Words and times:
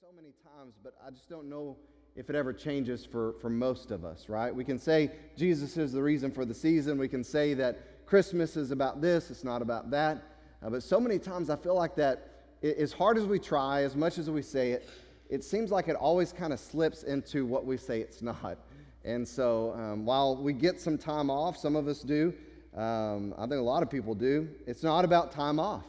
so 0.00 0.08
many 0.14 0.32
times, 0.56 0.74
but 0.84 0.94
I 1.04 1.10
just 1.10 1.28
don't 1.28 1.48
know 1.48 1.76
if 2.14 2.30
it 2.30 2.36
ever 2.36 2.52
changes 2.52 3.04
for, 3.04 3.34
for 3.40 3.50
most 3.50 3.90
of 3.90 4.04
us, 4.04 4.28
right? 4.28 4.54
We 4.54 4.62
can 4.62 4.78
say 4.78 5.10
Jesus 5.36 5.76
is 5.76 5.90
the 5.90 6.00
reason 6.00 6.30
for 6.30 6.44
the 6.44 6.54
season. 6.54 6.98
We 6.98 7.08
can 7.08 7.24
say 7.24 7.52
that 7.54 8.06
Christmas 8.06 8.56
is 8.56 8.70
about 8.70 9.00
this, 9.00 9.28
it's 9.28 9.42
not 9.42 9.60
about 9.60 9.90
that. 9.90 10.22
Uh, 10.62 10.70
but 10.70 10.84
so 10.84 11.00
many 11.00 11.18
times 11.18 11.50
I 11.50 11.56
feel 11.56 11.74
like 11.74 11.96
that, 11.96 12.44
it, 12.62 12.76
as 12.76 12.92
hard 12.92 13.18
as 13.18 13.24
we 13.24 13.40
try, 13.40 13.82
as 13.82 13.96
much 13.96 14.18
as 14.18 14.30
we 14.30 14.40
say 14.40 14.70
it, 14.70 14.88
it 15.30 15.42
seems 15.42 15.72
like 15.72 15.88
it 15.88 15.96
always 15.96 16.32
kind 16.32 16.52
of 16.52 16.60
slips 16.60 17.02
into 17.02 17.44
what 17.44 17.66
we 17.66 17.76
say 17.76 18.00
it's 18.00 18.22
not. 18.22 18.58
And 19.04 19.26
so 19.26 19.72
um, 19.72 20.04
while 20.04 20.36
we 20.36 20.52
get 20.52 20.80
some 20.80 20.96
time 20.96 21.28
off, 21.28 21.56
some 21.56 21.74
of 21.74 21.88
us 21.88 22.02
do, 22.02 22.32
um, 22.76 23.34
I 23.36 23.42
think 23.42 23.54
a 23.54 23.64
lot 23.64 23.82
of 23.82 23.90
people 23.90 24.14
do, 24.14 24.48
it's 24.64 24.84
not 24.84 25.04
about 25.04 25.32
time 25.32 25.58
off. 25.58 25.86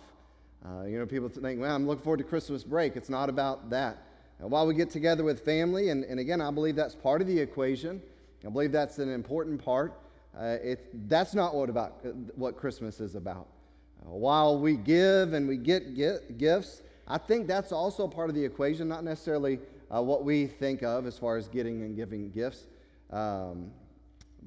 Uh, 0.65 0.83
you 0.83 0.99
know, 0.99 1.05
people 1.05 1.29
think, 1.29 1.61
well, 1.61 1.73
I'm 1.73 1.87
looking 1.87 2.03
forward 2.03 2.17
to 2.17 2.23
Christmas 2.23 2.63
break. 2.63 2.95
It's 2.95 3.09
not 3.09 3.29
about 3.29 3.69
that. 3.69 4.03
And 4.39 4.51
while 4.51 4.67
we 4.67 4.73
get 4.73 4.89
together 4.89 5.23
with 5.23 5.43
family, 5.43 5.89
and, 5.89 6.03
and 6.03 6.19
again, 6.19 6.41
I 6.41 6.51
believe 6.51 6.75
that's 6.75 6.95
part 6.95 7.21
of 7.21 7.27
the 7.27 7.39
equation, 7.39 8.01
I 8.45 8.49
believe 8.49 8.71
that's 8.71 8.99
an 8.99 9.11
important 9.11 9.63
part. 9.63 9.93
Uh, 10.37 10.57
it, 10.61 11.09
that's 11.09 11.33
not 11.33 11.55
what, 11.55 11.69
about, 11.69 12.05
what 12.35 12.55
Christmas 12.55 12.99
is 12.99 13.15
about. 13.15 13.47
Uh, 14.01 14.11
while 14.11 14.59
we 14.59 14.75
give 14.75 15.33
and 15.33 15.47
we 15.47 15.57
get, 15.57 15.95
get 15.95 16.37
gifts, 16.37 16.81
I 17.07 17.17
think 17.17 17.47
that's 17.47 17.71
also 17.71 18.07
part 18.07 18.29
of 18.29 18.35
the 18.35 18.43
equation, 18.43 18.87
not 18.87 19.03
necessarily 19.03 19.59
uh, 19.93 20.01
what 20.01 20.23
we 20.23 20.47
think 20.47 20.83
of 20.83 21.05
as 21.05 21.17
far 21.17 21.37
as 21.37 21.47
getting 21.47 21.81
and 21.81 21.95
giving 21.95 22.29
gifts. 22.29 22.67
Um, 23.11 23.71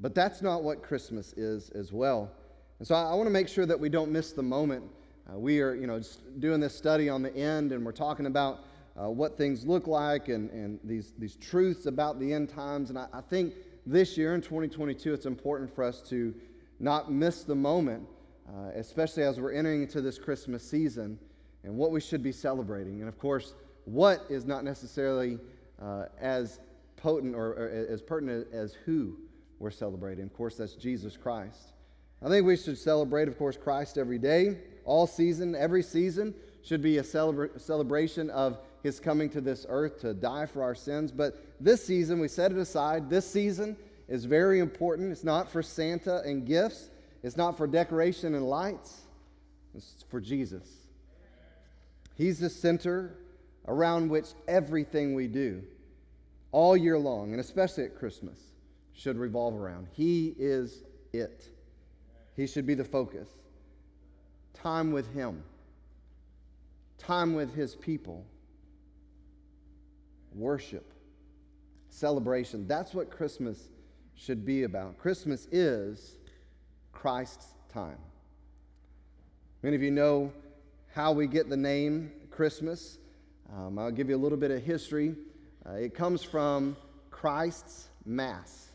but 0.00 0.14
that's 0.14 0.40
not 0.40 0.62
what 0.62 0.82
Christmas 0.82 1.32
is 1.34 1.70
as 1.70 1.92
well. 1.92 2.30
And 2.78 2.86
so 2.88 2.94
I, 2.94 3.10
I 3.10 3.14
want 3.14 3.26
to 3.26 3.32
make 3.32 3.48
sure 3.48 3.66
that 3.66 3.78
we 3.78 3.88
don't 3.88 4.10
miss 4.10 4.32
the 4.32 4.42
moment 4.42 4.84
uh, 5.30 5.38
we 5.38 5.60
are, 5.60 5.74
you 5.74 5.86
know, 5.86 6.00
doing 6.38 6.60
this 6.60 6.76
study 6.76 7.08
on 7.08 7.22
the 7.22 7.34
end, 7.34 7.72
and 7.72 7.84
we're 7.84 7.92
talking 7.92 8.26
about 8.26 8.64
uh, 9.00 9.08
what 9.08 9.36
things 9.36 9.64
look 9.64 9.86
like 9.86 10.28
and, 10.28 10.50
and 10.50 10.78
these, 10.84 11.14
these 11.18 11.36
truths 11.36 11.86
about 11.86 12.18
the 12.18 12.32
end 12.32 12.48
times. 12.48 12.90
And 12.90 12.98
I, 12.98 13.06
I, 13.12 13.20
think 13.20 13.54
this 13.86 14.18
year 14.18 14.34
in 14.34 14.42
2022, 14.42 15.14
it's 15.14 15.26
important 15.26 15.74
for 15.74 15.84
us 15.84 16.02
to 16.10 16.34
not 16.78 17.10
miss 17.10 17.44
the 17.44 17.54
moment, 17.54 18.06
uh, 18.48 18.70
especially 18.74 19.22
as 19.22 19.40
we're 19.40 19.52
entering 19.52 19.82
into 19.82 20.00
this 20.00 20.18
Christmas 20.18 20.68
season 20.68 21.18
and 21.64 21.74
what 21.74 21.90
we 21.90 22.00
should 22.00 22.22
be 22.22 22.32
celebrating. 22.32 23.00
And 23.00 23.08
of 23.08 23.18
course, 23.18 23.54
what 23.84 24.26
is 24.28 24.44
not 24.44 24.64
necessarily 24.64 25.38
uh, 25.80 26.06
as 26.20 26.60
potent 26.96 27.34
or, 27.34 27.52
or 27.52 27.86
as 27.88 28.02
pertinent 28.02 28.48
as 28.52 28.74
who 28.74 29.16
we're 29.58 29.70
celebrating. 29.70 30.24
Of 30.24 30.34
course, 30.34 30.56
that's 30.56 30.74
Jesus 30.74 31.16
Christ. 31.16 31.72
I 32.20 32.28
think 32.28 32.46
we 32.46 32.56
should 32.56 32.78
celebrate, 32.78 33.28
of 33.28 33.38
course, 33.38 33.56
Christ 33.56 33.98
every 33.98 34.18
day 34.18 34.58
all 34.84 35.06
season, 35.06 35.54
every 35.54 35.82
season 35.82 36.34
should 36.62 36.82
be 36.82 36.98
a 36.98 37.02
celebra- 37.02 37.60
celebration 37.60 38.30
of 38.30 38.58
his 38.82 38.98
coming 38.98 39.28
to 39.30 39.40
this 39.40 39.66
earth 39.68 40.00
to 40.00 40.14
die 40.14 40.46
for 40.46 40.62
our 40.62 40.74
sins. 40.74 41.12
But 41.12 41.44
this 41.60 41.84
season, 41.84 42.18
we 42.18 42.28
set 42.28 42.52
it 42.52 42.58
aside. 42.58 43.08
This 43.08 43.28
season 43.28 43.76
is 44.08 44.24
very 44.24 44.60
important. 44.60 45.12
It's 45.12 45.24
not 45.24 45.50
for 45.50 45.62
Santa 45.62 46.22
and 46.24 46.46
gifts, 46.46 46.90
it's 47.22 47.36
not 47.36 47.56
for 47.56 47.66
decoration 47.66 48.34
and 48.34 48.48
lights, 48.48 49.02
it's 49.74 50.04
for 50.10 50.20
Jesus. 50.20 50.68
He's 52.16 52.38
the 52.38 52.50
center 52.50 53.16
around 53.66 54.10
which 54.10 54.26
everything 54.48 55.14
we 55.14 55.28
do 55.28 55.62
all 56.50 56.76
year 56.76 56.98
long, 56.98 57.32
and 57.32 57.40
especially 57.40 57.84
at 57.84 57.98
Christmas, 57.98 58.38
should 58.94 59.16
revolve 59.16 59.54
around. 59.54 59.86
He 59.92 60.34
is 60.38 60.82
it. 61.12 61.44
He 62.36 62.46
should 62.46 62.66
be 62.66 62.74
the 62.74 62.84
focus 62.84 63.28
time 64.62 64.92
with 64.92 65.12
Him, 65.12 65.42
time 66.96 67.34
with 67.34 67.52
His 67.54 67.74
people, 67.74 68.24
worship, 70.34 70.92
celebration. 71.88 72.66
That's 72.68 72.94
what 72.94 73.10
Christmas 73.10 73.70
should 74.14 74.44
be 74.44 74.62
about. 74.62 74.98
Christmas 74.98 75.48
is 75.50 76.16
Christ's 76.92 77.54
time. 77.72 77.98
Many 79.62 79.74
of 79.76 79.82
you 79.82 79.90
know 79.90 80.32
how 80.94 81.12
we 81.12 81.26
get 81.26 81.48
the 81.48 81.56
name 81.56 82.12
Christmas. 82.30 82.98
Um, 83.52 83.78
I'll 83.78 83.90
give 83.90 84.08
you 84.08 84.16
a 84.16 84.18
little 84.18 84.38
bit 84.38 84.50
of 84.50 84.62
history. 84.62 85.14
Uh, 85.66 85.72
it 85.72 85.94
comes 85.94 86.22
from 86.22 86.76
Christ's 87.10 87.88
Mass. 88.04 88.68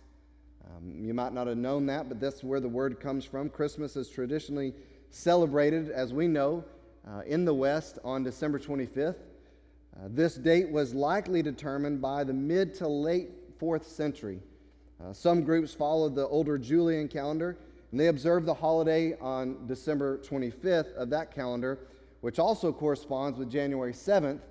Um, 0.65 1.05
you 1.05 1.13
might 1.13 1.33
not 1.33 1.47
have 1.47 1.57
known 1.57 1.85
that, 1.85 2.09
but 2.09 2.19
that's 2.19 2.43
where 2.43 2.59
the 2.59 2.67
word 2.67 2.99
comes 2.99 3.23
from. 3.23 3.49
Christmas 3.49 3.95
is 3.95 4.09
traditionally 4.09 4.73
celebrated, 5.11 5.89
as 5.89 6.13
we 6.13 6.27
know, 6.27 6.63
uh, 7.07 7.21
in 7.25 7.45
the 7.45 7.53
West 7.53 7.99
on 8.03 8.23
December 8.23 8.59
25th. 8.59 9.15
Uh, 9.95 10.07
this 10.09 10.35
date 10.35 10.69
was 10.69 10.93
likely 10.93 11.41
determined 11.41 12.01
by 12.01 12.23
the 12.23 12.33
mid 12.33 12.73
to 12.75 12.87
late 12.87 13.59
4th 13.59 13.85
century. 13.85 14.39
Uh, 15.03 15.13
some 15.13 15.43
groups 15.43 15.73
followed 15.73 16.15
the 16.15 16.27
older 16.27 16.57
Julian 16.57 17.07
calendar, 17.07 17.57
and 17.91 17.99
they 17.99 18.07
observed 18.07 18.45
the 18.45 18.53
holiday 18.53 19.17
on 19.19 19.65
December 19.67 20.17
25th 20.19 20.93
of 20.95 21.09
that 21.09 21.33
calendar, 21.33 21.79
which 22.21 22.39
also 22.39 22.71
corresponds 22.71 23.39
with 23.39 23.49
January 23.49 23.93
7th 23.93 24.41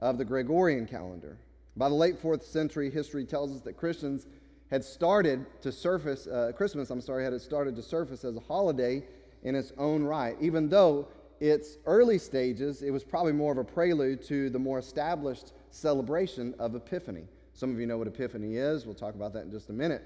of 0.00 0.18
the 0.18 0.24
Gregorian 0.24 0.86
calendar. 0.86 1.38
By 1.76 1.88
the 1.88 1.94
late 1.94 2.20
4th 2.20 2.42
century, 2.42 2.90
history 2.90 3.24
tells 3.24 3.52
us 3.52 3.62
that 3.62 3.76
Christians 3.76 4.26
had 4.70 4.84
started 4.84 5.46
to 5.62 5.72
surface, 5.72 6.26
uh, 6.26 6.52
Christmas, 6.54 6.90
I'm 6.90 7.00
sorry, 7.00 7.24
had 7.24 7.32
it 7.32 7.40
started 7.40 7.76
to 7.76 7.82
surface 7.82 8.24
as 8.24 8.36
a 8.36 8.40
holiday 8.40 9.02
in 9.42 9.54
its 9.54 9.72
own 9.78 10.02
right, 10.02 10.36
even 10.40 10.68
though 10.68 11.08
its 11.40 11.78
early 11.86 12.18
stages, 12.18 12.82
it 12.82 12.90
was 12.90 13.02
probably 13.02 13.32
more 13.32 13.50
of 13.50 13.58
a 13.58 13.64
prelude 13.64 14.22
to 14.22 14.48
the 14.50 14.58
more 14.58 14.78
established 14.78 15.52
celebration 15.70 16.54
of 16.58 16.74
Epiphany. 16.74 17.24
Some 17.54 17.70
of 17.72 17.80
you 17.80 17.86
know 17.86 17.98
what 17.98 18.06
Epiphany 18.06 18.56
is. 18.56 18.86
We'll 18.86 18.94
talk 18.94 19.14
about 19.14 19.32
that 19.32 19.44
in 19.44 19.50
just 19.50 19.68
a 19.68 19.72
minute. 19.72 20.04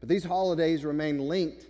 But 0.00 0.08
these 0.08 0.24
holidays 0.24 0.84
remain 0.84 1.18
linked 1.18 1.66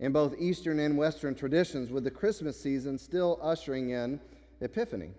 in 0.00 0.12
both 0.12 0.34
Eastern 0.38 0.78
and 0.80 0.96
Western 0.96 1.34
traditions, 1.34 1.90
with 1.90 2.04
the 2.04 2.10
Christmas 2.10 2.60
season 2.60 2.98
still 2.98 3.38
ushering 3.42 3.90
in 3.90 4.20
Epiphany. 4.60 5.10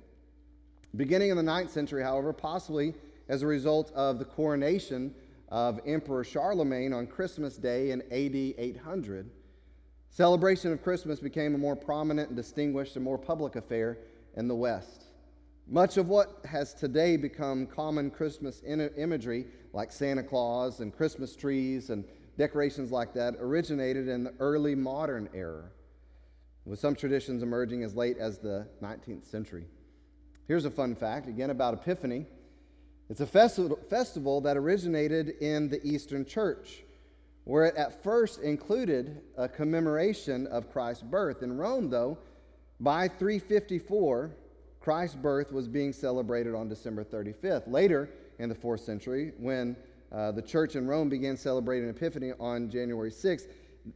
Beginning 0.95 1.29
in 1.29 1.37
the 1.37 1.43
9th 1.43 1.69
century, 1.69 2.03
however, 2.03 2.33
possibly 2.33 2.93
as 3.29 3.41
a 3.41 3.47
result 3.47 3.91
of 3.93 4.19
the 4.19 4.25
coronation 4.25 5.13
of 5.49 5.79
Emperor 5.85 6.23
Charlemagne 6.23 6.93
on 6.93 7.07
Christmas 7.07 7.57
Day 7.57 7.91
in 7.91 8.01
AD 8.03 8.35
800, 8.57 9.29
Celebration 10.17 10.73
of 10.73 10.81
Christmas 10.81 11.19
became 11.19 11.53
a 11.53 11.59
more 11.59 11.75
prominent 11.75 12.29
and 12.29 12.35
distinguished 12.35 12.95
and 12.95 13.05
more 13.05 13.19
public 13.19 13.55
affair 13.55 14.00
in 14.35 14.47
the 14.47 14.55
West. 14.55 15.03
Much 15.67 15.97
of 15.97 16.07
what 16.09 16.39
has 16.44 16.73
today 16.73 17.17
become 17.17 17.67
common 17.67 18.09
Christmas 18.09 18.63
imagery, 18.66 19.45
like 19.73 19.91
Santa 19.91 20.23
Claus 20.23 20.79
and 20.79 20.91
Christmas 20.91 21.35
trees 21.35 21.91
and 21.91 22.03
decorations 22.35 22.91
like 22.91 23.13
that, 23.13 23.35
originated 23.39 24.07
in 24.07 24.23
the 24.23 24.33
early 24.39 24.73
modern 24.73 25.29
era, 25.35 25.66
with 26.66 26.79
some 26.79 26.95
traditions 26.95 27.44
emerging 27.44 27.83
as 27.83 27.94
late 27.94 28.17
as 28.17 28.39
the 28.39 28.67
19th 28.81 29.23
century. 29.23 29.67
Here's 30.47 30.66
a 30.66 30.72
fun 30.72 30.95
fact 30.95 31.27
again 31.27 31.51
about 31.51 31.75
Epiphany 31.75 32.25
it's 33.07 33.22
a 33.22 33.27
festi- 33.27 33.88
festival 33.88 34.41
that 34.41 34.57
originated 34.57 35.35
in 35.41 35.69
the 35.69 35.79
Eastern 35.85 36.25
Church 36.25 36.81
where 37.47 37.63
it 37.63 37.75
at 37.77 38.03
first 38.03 38.41
included 38.41 39.21
a 39.37 39.47
commemoration 39.47 40.47
of 40.47 40.69
Christ's 40.69 41.03
birth. 41.03 41.43
In 41.43 41.55
Rome, 41.55 41.89
though, 41.89 42.17
by 42.81 43.07
354, 43.07 44.31
Christ's 44.81 45.15
birth 45.15 45.53
was 45.53 45.65
being 45.65 45.93
celebrated 45.93 46.53
on 46.53 46.67
December 46.67 47.05
35th. 47.05 47.63
Later 47.71 48.09
in 48.39 48.49
the 48.49 48.55
fourth 48.55 48.81
century, 48.81 49.31
when 49.39 49.77
uh, 50.11 50.33
the 50.33 50.41
church 50.41 50.75
in 50.75 50.87
Rome 50.87 51.07
began 51.07 51.37
celebrating 51.37 51.87
Epiphany 51.87 52.33
on 52.37 52.69
January 52.69 53.11
6th, 53.11 53.47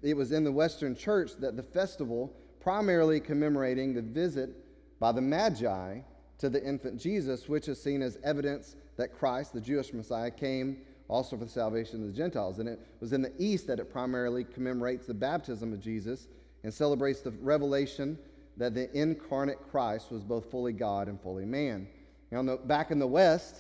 it 0.01 0.16
was 0.16 0.31
in 0.31 0.45
the 0.45 0.51
Western 0.51 0.95
church 0.95 1.31
that 1.39 1.57
the 1.57 1.63
festival, 1.63 2.33
primarily 2.62 3.19
commemorating 3.19 3.94
the 3.94 4.01
visit 4.01 4.50
by 4.97 5.12
the 5.12 5.22
Magi 5.22 6.00
to 6.38 6.50
the 6.50 6.63
infant 6.63 6.97
Jesus, 6.97 7.50
which 7.50 7.68
is 7.68 7.83
seen 7.83 8.01
as 8.01 8.18
evidence 8.23 8.78
that 8.95 9.13
Christ, 9.13 9.51
the 9.51 9.59
Jewish 9.59 9.92
Messiah, 9.92 10.31
came 10.31 10.77
also 11.12 11.38
for 11.38 11.44
the 11.44 11.52
salvation 11.52 12.02
of 12.02 12.08
the 12.08 12.13
Gentiles. 12.13 12.60
And 12.60 12.69
it 12.69 12.80
was 13.02 13.12
in 13.12 13.22
the 13.22 13.34
East 13.38 13.68
that 13.68 13.80
it 13.80 13.92
primarily 13.92 14.46
commemorates 14.46 15.06
the 15.06 15.13
baptism 15.13 15.74
of 15.74 15.81
Jesus 15.81 16.30
and 16.63 16.74
celebrates 16.74 17.19
the 17.19 17.31
revelation 17.42 18.18
that 18.56 18.74
the 18.74 18.90
incarnate 18.98 19.60
Christ 19.69 20.10
was 20.10 20.24
both 20.24 20.50
fully 20.50 20.72
God 20.72 21.10
and 21.10 21.19
fully 21.19 21.46
man. 21.46 21.88
Now, 22.31 22.42
the, 22.44 22.56
back 22.56 22.92
in 22.92 23.00
the 23.00 23.08
West, 23.08 23.58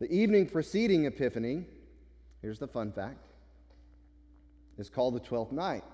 the 0.00 0.12
evening 0.12 0.46
preceding 0.46 1.06
Epiphany, 1.06 1.64
here's 2.42 2.58
the 2.58 2.68
fun 2.68 2.92
fact, 2.92 3.24
is 4.76 4.90
called 4.90 5.14
the 5.14 5.20
12th 5.20 5.52
night. 5.52 5.84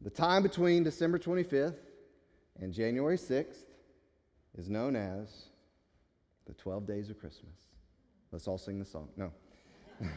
The 0.00 0.10
time 0.10 0.42
between 0.42 0.84
December 0.84 1.18
25th 1.18 1.76
and 2.60 2.72
January 2.72 3.18
6th 3.18 3.58
is 4.56 4.70
known 4.70 4.96
as 4.96 5.48
the 6.46 6.54
12 6.54 6.86
days 6.86 7.10
of 7.10 7.20
Christmas. 7.20 7.71
Let's 8.32 8.48
all 8.48 8.56
sing 8.56 8.78
the 8.78 8.84
song. 8.86 9.08
No. 9.16 9.30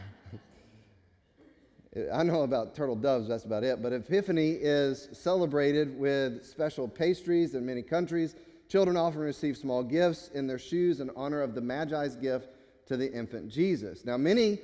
I 2.12 2.22
know 2.22 2.42
about 2.42 2.74
turtle 2.74 2.96
doves, 2.96 3.28
that's 3.28 3.44
about 3.44 3.62
it. 3.62 3.82
But 3.82 3.92
Epiphany 3.92 4.52
is 4.52 5.10
celebrated 5.12 5.98
with 5.98 6.44
special 6.44 6.88
pastries 6.88 7.54
in 7.54 7.64
many 7.66 7.82
countries, 7.82 8.34
children 8.68 8.96
often 8.96 9.20
receive 9.20 9.56
small 9.56 9.82
gifts 9.82 10.30
in 10.34 10.46
their 10.46 10.58
shoes 10.58 11.00
in 11.00 11.10
honor 11.14 11.42
of 11.42 11.54
the 11.54 11.60
Magi's 11.60 12.16
gift 12.16 12.48
to 12.86 12.96
the 12.96 13.12
infant 13.12 13.50
Jesus. 13.50 14.04
Now, 14.06 14.16
many, 14.16 14.60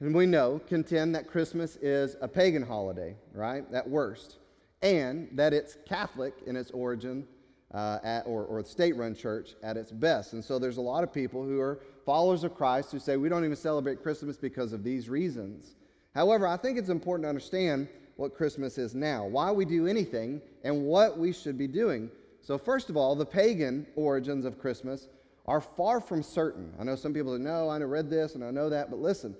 and 0.00 0.14
we 0.14 0.26
know, 0.26 0.60
contend 0.68 1.16
that 1.16 1.26
Christmas 1.26 1.76
is 1.76 2.16
a 2.20 2.28
pagan 2.28 2.62
holiday, 2.62 3.16
right? 3.34 3.64
At 3.72 3.88
worst, 3.88 4.38
and 4.82 5.28
that 5.32 5.52
it's 5.52 5.76
Catholic 5.86 6.34
in 6.46 6.56
its 6.56 6.70
origin 6.70 7.26
uh, 7.72 7.98
at, 8.04 8.26
or, 8.26 8.44
or 8.44 8.64
state 8.64 8.96
run 8.96 9.14
church 9.14 9.54
at 9.62 9.76
its 9.76 9.90
best. 9.90 10.32
And 10.32 10.44
so 10.44 10.58
there's 10.58 10.76
a 10.76 10.82
lot 10.82 11.04
of 11.04 11.12
people 11.12 11.42
who 11.42 11.60
are 11.60 11.80
followers 12.04 12.44
of 12.44 12.54
Christ 12.54 12.92
who 12.92 12.98
say 12.98 13.16
we 13.16 13.28
don't 13.28 13.44
even 13.44 13.56
celebrate 13.56 14.02
Christmas 14.02 14.36
because 14.36 14.72
of 14.72 14.84
these 14.84 15.08
reasons. 15.08 15.74
However, 16.14 16.46
I 16.46 16.56
think 16.56 16.78
it's 16.78 16.88
important 16.88 17.24
to 17.24 17.28
understand 17.28 17.88
what 18.16 18.34
Christmas 18.34 18.78
is 18.78 18.94
now, 18.94 19.26
why 19.26 19.50
we 19.50 19.64
do 19.64 19.86
anything, 19.86 20.40
and 20.64 20.84
what 20.84 21.18
we 21.18 21.32
should 21.32 21.56
be 21.56 21.66
doing. 21.66 22.10
So, 22.42 22.58
first 22.58 22.90
of 22.90 22.96
all, 22.96 23.14
the 23.14 23.26
pagan 23.26 23.86
origins 23.96 24.44
of 24.44 24.58
Christmas 24.58 25.08
are 25.46 25.60
far 25.60 26.00
from 26.00 26.22
certain. 26.22 26.72
I 26.78 26.84
know 26.84 26.96
some 26.96 27.14
people 27.14 27.36
say, 27.36 27.42
no, 27.42 27.68
I 27.68 27.78
read 27.78 28.10
this 28.10 28.34
and 28.34 28.44
I 28.44 28.50
know 28.50 28.68
that, 28.68 28.90
but 28.90 29.00
listen, 29.00 29.34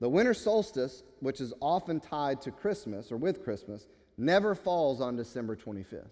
the 0.00 0.08
winter 0.08 0.34
solstice, 0.34 1.02
which 1.20 1.40
is 1.40 1.54
often 1.60 2.00
tied 2.00 2.42
to 2.42 2.50
Christmas 2.50 3.10
or 3.10 3.16
with 3.16 3.42
Christmas, 3.42 3.86
never 4.18 4.54
falls 4.54 5.00
on 5.00 5.16
December 5.16 5.56
25th. 5.56 6.08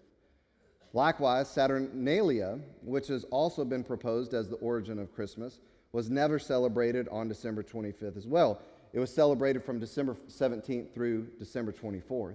Likewise, 0.94 1.48
Saturnalia, 1.48 2.58
which 2.82 3.08
has 3.08 3.24
also 3.24 3.64
been 3.64 3.82
proposed 3.82 4.32
as 4.32 4.48
the 4.48 4.56
origin 4.56 4.98
of 4.98 5.12
Christmas, 5.12 5.58
was 5.94 6.11
never 6.11 6.41
celebrated 6.41 7.08
on 7.12 7.29
December 7.29 7.62
25th 7.62 8.17
as 8.17 8.26
well. 8.26 8.61
It 8.93 8.99
was 8.99 9.14
celebrated 9.14 9.62
from 9.62 9.79
December 9.79 10.17
17th 10.29 10.93
through 10.93 11.29
December 11.38 11.73
24th. 11.73 12.35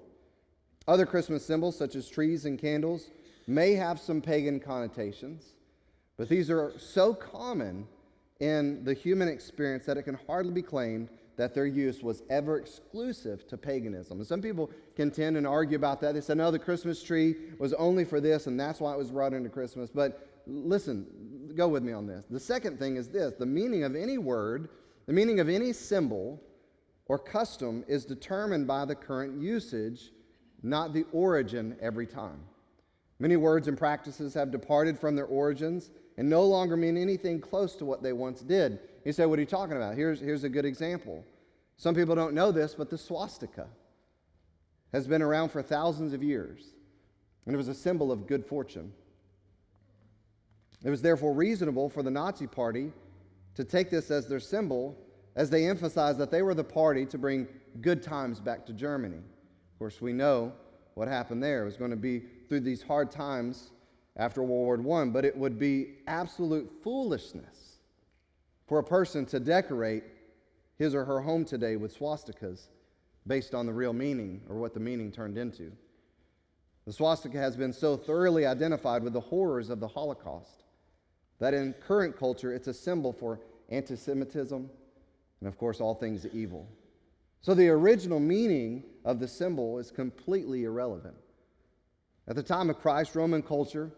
Other 0.88 1.06
Christmas 1.06 1.46
symbols, 1.46 1.78
such 1.78 1.96
as 1.96 2.08
trees 2.08 2.46
and 2.46 2.58
candles, 2.58 3.12
may 3.48 3.74
have 3.74 4.00
some 4.00 4.22
pagan 4.22 4.62
connotations, 4.62 5.44
but 6.16 6.30
these 6.30 6.50
are 6.50 6.72
so 6.78 7.14
common 7.14 7.86
in 8.40 8.82
the 8.86 8.94
human 8.94 9.28
experience 9.28 9.86
that 9.86 9.98
it 9.98 10.04
can 10.04 10.18
hardly 10.26 10.54
be 10.54 10.62
claimed 10.62 11.10
that 11.36 11.54
their 11.54 11.66
use 11.66 12.02
was 12.02 12.24
ever 12.30 12.60
exclusive 12.60 13.46
to 13.48 13.58
paganism. 13.58 14.20
And 14.20 14.28
some 14.28 14.42
people 14.42 14.72
contend 14.96 15.36
and 15.36 15.46
argue 15.46 15.76
about 15.76 16.00
that. 16.00 16.14
They 16.14 16.22
say, 16.22 16.36
no, 16.36 16.50
the 16.50 16.60
Christmas 16.60 17.04
tree 17.04 17.36
was 17.60 17.74
only 17.74 18.06
for 18.06 18.22
this, 18.22 18.48
and 18.48 18.58
that's 18.58 18.80
why 18.80 18.94
it 18.94 18.98
was 18.98 19.12
brought 19.12 19.34
into 19.34 19.50
Christmas. 19.50 19.90
But 19.90 20.26
listen, 20.48 21.08
go 21.60 21.68
with 21.68 21.84
me 21.84 21.92
on 21.92 22.08
this. 22.08 22.26
The 22.30 22.40
second 22.40 22.80
thing 22.80 22.96
is 22.96 23.10
this 23.10 23.34
the 23.38 23.46
meaning 23.46 23.84
of 23.84 23.96
any 23.96 24.18
word, 24.18 24.70
the 25.06 25.14
meaning 25.14 25.40
of 25.40 25.50
any 25.50 25.74
symbol 25.74 26.42
or 27.08 27.20
custom 27.20 27.84
is 27.88 28.06
determined 28.06 28.66
by 28.66 28.86
the 28.86 28.96
current 28.96 29.42
usage, 29.42 30.12
not 30.64 30.94
the 30.94 31.06
origin 31.12 31.76
every 31.82 32.08
time. 32.08 32.40
Many 33.20 33.36
words 33.36 33.68
and 33.68 33.78
practices 33.78 34.34
have 34.36 34.52
departed 34.52 34.98
from 34.98 35.16
their 35.16 35.26
origins 35.26 35.90
and 36.18 36.30
no 36.30 36.44
longer 36.44 36.78
mean 36.78 36.96
anything 36.96 37.42
close 37.42 37.76
to 37.76 37.86
what 37.86 38.02
they 38.02 38.14
once 38.14 38.40
did. 38.40 38.80
You 39.04 39.12
say, 39.12 39.26
What 39.26 39.38
are 39.38 39.42
you 39.42 39.48
talking 39.48 39.76
about? 39.76 39.96
Here's, 39.96 40.20
here's 40.22 40.46
a 40.46 40.50
good 40.50 40.66
example. 40.66 41.26
Some 41.76 41.96
people 41.96 42.16
don't 42.16 42.34
know 42.34 42.52
this, 42.52 42.74
but 42.74 42.90
the 42.90 42.98
swastika 42.98 43.68
has 44.94 45.08
been 45.08 45.22
around 45.22 45.50
for 45.50 45.62
thousands 45.62 46.14
of 46.14 46.24
years, 46.24 46.62
and 47.46 47.54
it 47.54 47.58
was 47.58 47.68
a 47.68 47.74
symbol 47.74 48.12
of 48.12 48.28
good 48.28 48.46
fortune. 48.46 48.92
It 50.84 50.90
was 50.90 51.02
therefore 51.02 51.34
reasonable 51.34 51.90
for 51.90 52.04
the 52.04 52.12
Nazi 52.12 52.48
Party 52.48 52.92
to 53.56 53.64
take 53.64 53.90
this 53.90 54.12
as 54.12 54.28
their 54.28 54.40
symbol 54.40 54.98
as 55.36 55.50
they 55.50 55.68
emphasized 55.68 56.18
that 56.20 56.31
they 56.31 56.42
were 56.42 56.54
the 56.54 56.64
party 56.64 57.06
to 57.08 57.18
bring 57.18 57.48
good 57.81 58.02
times 58.02 58.40
back 58.40 58.66
to 58.66 58.74
Germany. 58.74 59.18
Of 59.18 59.80
course, 59.80 60.02
we 60.02 60.14
know 60.14 60.54
what 60.96 61.08
happened 61.08 61.44
there. 61.44 61.62
It 61.62 61.66
was 61.66 61.78
going 61.78 61.92
to 61.92 61.98
be 61.98 62.24
through 62.48 62.62
these 62.62 62.81
hard 62.81 63.12
times 63.12 63.72
after 64.16 64.42
World 64.42 64.84
War 64.84 65.02
I, 65.02 65.06
but 65.06 65.26
it 65.26 65.38
would 65.38 65.60
be 65.60 65.98
absolute 66.08 66.72
foolishness 66.84 67.80
for 68.68 68.80
a 68.80 68.84
person 68.84 69.26
to 69.28 69.40
decorate 69.40 70.04
his 70.78 70.96
or 70.96 71.06
her 71.06 71.20
home 71.20 71.46
today 71.46 71.76
with 71.76 71.98
swastikas 71.98 72.68
based 73.28 73.54
on 73.54 73.66
the 73.66 73.74
real 73.74 73.94
meaning 73.94 74.42
or 74.50 74.56
what 74.56 74.74
the 74.74 74.80
meaning 74.80 75.12
turned 75.12 75.38
into. 75.38 75.72
The 76.86 76.94
swastika 76.94 77.38
has 77.38 77.56
been 77.56 77.74
so 77.74 77.98
thoroughly 77.98 78.46
identified 78.46 79.04
with 79.04 79.14
the 79.14 79.20
horrors 79.20 79.70
of 79.70 79.80
the 79.80 79.88
Holocaust 79.88 80.64
that 81.40 81.54
in 81.54 81.74
current 81.74 82.18
culture 82.18 82.54
it's 82.54 82.68
a 82.68 82.74
symbol 82.74 83.14
for 83.14 83.40
anti 83.70 83.96
Semitism 83.96 84.70
and, 85.40 85.48
of 85.48 85.58
course, 85.58 85.80
all 85.80 85.96
things 85.96 86.26
evil. 86.34 86.68
So 87.42 87.54
the 87.54 87.70
original 87.70 88.20
meaning 88.20 88.84
of 89.06 89.20
the 89.20 89.28
symbol 89.28 89.80
is 89.80 89.92
completely 89.92 90.66
irrelevant. 90.66 91.16
At 92.28 92.36
the 92.36 92.44
time 92.44 92.70
of 92.70 92.80
Christ, 92.80 93.16
Roman 93.16 93.42
culture 93.42 93.92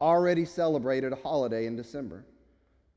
already 0.00 0.44
celebrated 0.44 1.12
a 1.12 1.16
holiday 1.16 1.66
in 1.66 1.76
December. 1.76 2.24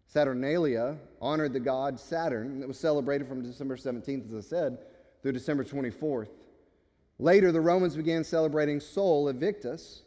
Saturnalia 0.07 0.97
honored 1.21 1.53
the 1.53 1.59
god 1.59 1.99
Saturn. 1.99 2.61
It 2.61 2.67
was 2.67 2.79
celebrated 2.79 3.27
from 3.27 3.43
December 3.43 3.77
17th, 3.77 4.29
as 4.29 4.45
I 4.45 4.47
said, 4.47 4.77
through 5.21 5.33
December 5.33 5.63
24th. 5.63 6.29
Later, 7.19 7.51
the 7.51 7.61
Romans 7.61 7.95
began 7.95 8.23
celebrating 8.23 8.79
Sol 8.79 9.27
Invictus, 9.27 10.03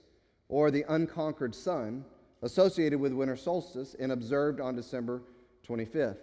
or 0.49 0.71
the 0.71 0.85
unconquered 0.89 1.55
sun, 1.55 2.05
associated 2.43 3.01
with 3.01 3.13
winter 3.13 3.37
solstice 3.37 3.95
and 3.99 4.13
observed 4.13 4.61
on 4.61 4.77
December 4.77 5.23
25th. 5.67 6.19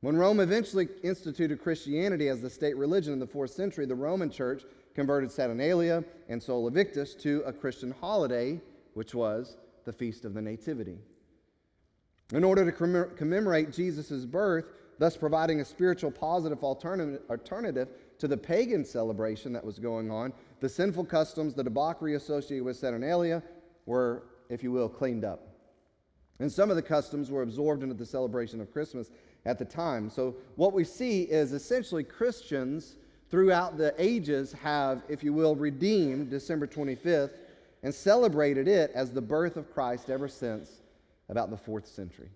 When 0.00 0.16
Rome 0.16 0.40
eventually 0.40 0.88
instituted 1.02 1.60
Christianity 1.60 2.28
as 2.28 2.40
the 2.40 2.50
state 2.50 2.76
religion 2.76 3.12
in 3.12 3.18
the 3.18 3.26
fourth 3.26 3.50
century, 3.50 3.86
the 3.86 3.94
Roman 3.94 4.30
church 4.30 4.62
converted 4.94 5.30
Saturnalia 5.32 6.04
and 6.28 6.42
Sol 6.42 6.68
Invictus 6.68 7.14
to 7.16 7.42
a 7.44 7.52
Christian 7.52 7.90
holiday, 8.00 8.60
which 8.94 9.14
was 9.14 9.56
the 9.84 9.92
Feast 9.92 10.24
of 10.24 10.34
the 10.34 10.42
Nativity. 10.42 10.98
In 12.32 12.44
order 12.44 12.70
to 12.70 13.06
commemorate 13.16 13.72
Jesus' 13.72 14.24
birth, 14.24 14.66
thus 14.98 15.16
providing 15.16 15.60
a 15.60 15.64
spiritual 15.64 16.10
positive 16.10 16.62
alternative 16.62 17.88
to 18.18 18.28
the 18.28 18.36
pagan 18.36 18.84
celebration 18.84 19.52
that 19.52 19.64
was 19.64 19.78
going 19.78 20.10
on, 20.10 20.32
the 20.60 20.68
sinful 20.68 21.04
customs, 21.04 21.54
the 21.54 21.64
debauchery 21.64 22.14
associated 22.14 22.64
with 22.64 22.76
Saturnalia 22.76 23.42
were, 23.84 24.24
if 24.48 24.62
you 24.62 24.72
will, 24.72 24.88
cleaned 24.88 25.24
up. 25.24 25.48
And 26.38 26.50
some 26.50 26.70
of 26.70 26.76
the 26.76 26.82
customs 26.82 27.30
were 27.30 27.42
absorbed 27.42 27.82
into 27.82 27.94
the 27.94 28.06
celebration 28.06 28.60
of 28.60 28.72
Christmas 28.72 29.10
at 29.44 29.58
the 29.58 29.64
time. 29.64 30.10
So, 30.10 30.36
what 30.56 30.72
we 30.72 30.84
see 30.84 31.22
is 31.22 31.52
essentially 31.52 32.04
Christians 32.04 32.96
throughout 33.30 33.76
the 33.76 33.94
ages 33.98 34.52
have, 34.52 35.02
if 35.08 35.24
you 35.24 35.32
will, 35.32 35.56
redeemed 35.56 36.30
December 36.30 36.66
25th 36.66 37.30
and 37.82 37.94
celebrated 37.94 38.68
it 38.68 38.90
as 38.94 39.12
the 39.12 39.20
birth 39.20 39.56
of 39.56 39.72
Christ 39.72 40.10
ever 40.10 40.28
since 40.28 40.82
about 41.28 41.50
the 41.50 41.56
fourth 41.56 41.86
century. 41.86 42.28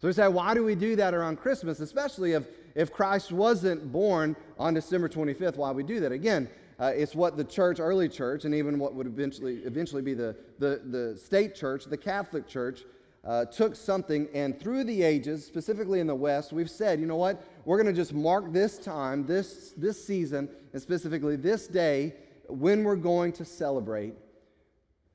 So 0.00 0.08
we 0.08 0.12
say, 0.12 0.28
why 0.28 0.54
do 0.54 0.64
we 0.64 0.74
do 0.74 0.96
that 0.96 1.14
around 1.14 1.38
Christmas, 1.38 1.80
especially 1.80 2.32
if, 2.32 2.44
if 2.74 2.92
Christ 2.92 3.32
wasn't 3.32 3.90
born 3.90 4.36
on 4.58 4.74
December 4.74 5.08
25th? 5.08 5.56
Why 5.56 5.70
we 5.70 5.82
do 5.82 6.00
that? 6.00 6.12
Again, 6.12 6.48
uh, 6.80 6.92
it's 6.94 7.14
what 7.14 7.36
the 7.36 7.44
church, 7.44 7.78
early 7.80 8.08
church, 8.08 8.44
and 8.44 8.54
even 8.54 8.78
what 8.78 8.94
would 8.94 9.06
eventually, 9.06 9.58
eventually 9.58 10.02
be 10.02 10.14
the, 10.14 10.36
the, 10.58 10.80
the 10.84 11.16
state 11.16 11.54
church, 11.54 11.84
the 11.84 11.96
Catholic 11.96 12.46
Church, 12.48 12.82
uh, 13.24 13.44
took 13.46 13.74
something 13.74 14.28
and 14.34 14.58
through 14.58 14.84
the 14.84 15.02
ages, 15.02 15.44
specifically 15.46 16.00
in 16.00 16.06
the 16.06 16.14
West, 16.14 16.52
we've 16.52 16.70
said, 16.70 17.00
you 17.00 17.06
know 17.06 17.16
what? 17.16 17.42
We're 17.64 17.82
going 17.82 17.94
to 17.94 17.98
just 17.98 18.12
mark 18.12 18.52
this 18.52 18.76
time, 18.76 19.26
this, 19.26 19.72
this 19.76 20.04
season, 20.04 20.48
and 20.72 20.82
specifically 20.82 21.36
this 21.36 21.66
day 21.66 22.14
when 22.48 22.84
we're 22.84 22.96
going 22.96 23.32
to 23.32 23.44
celebrate 23.44 24.14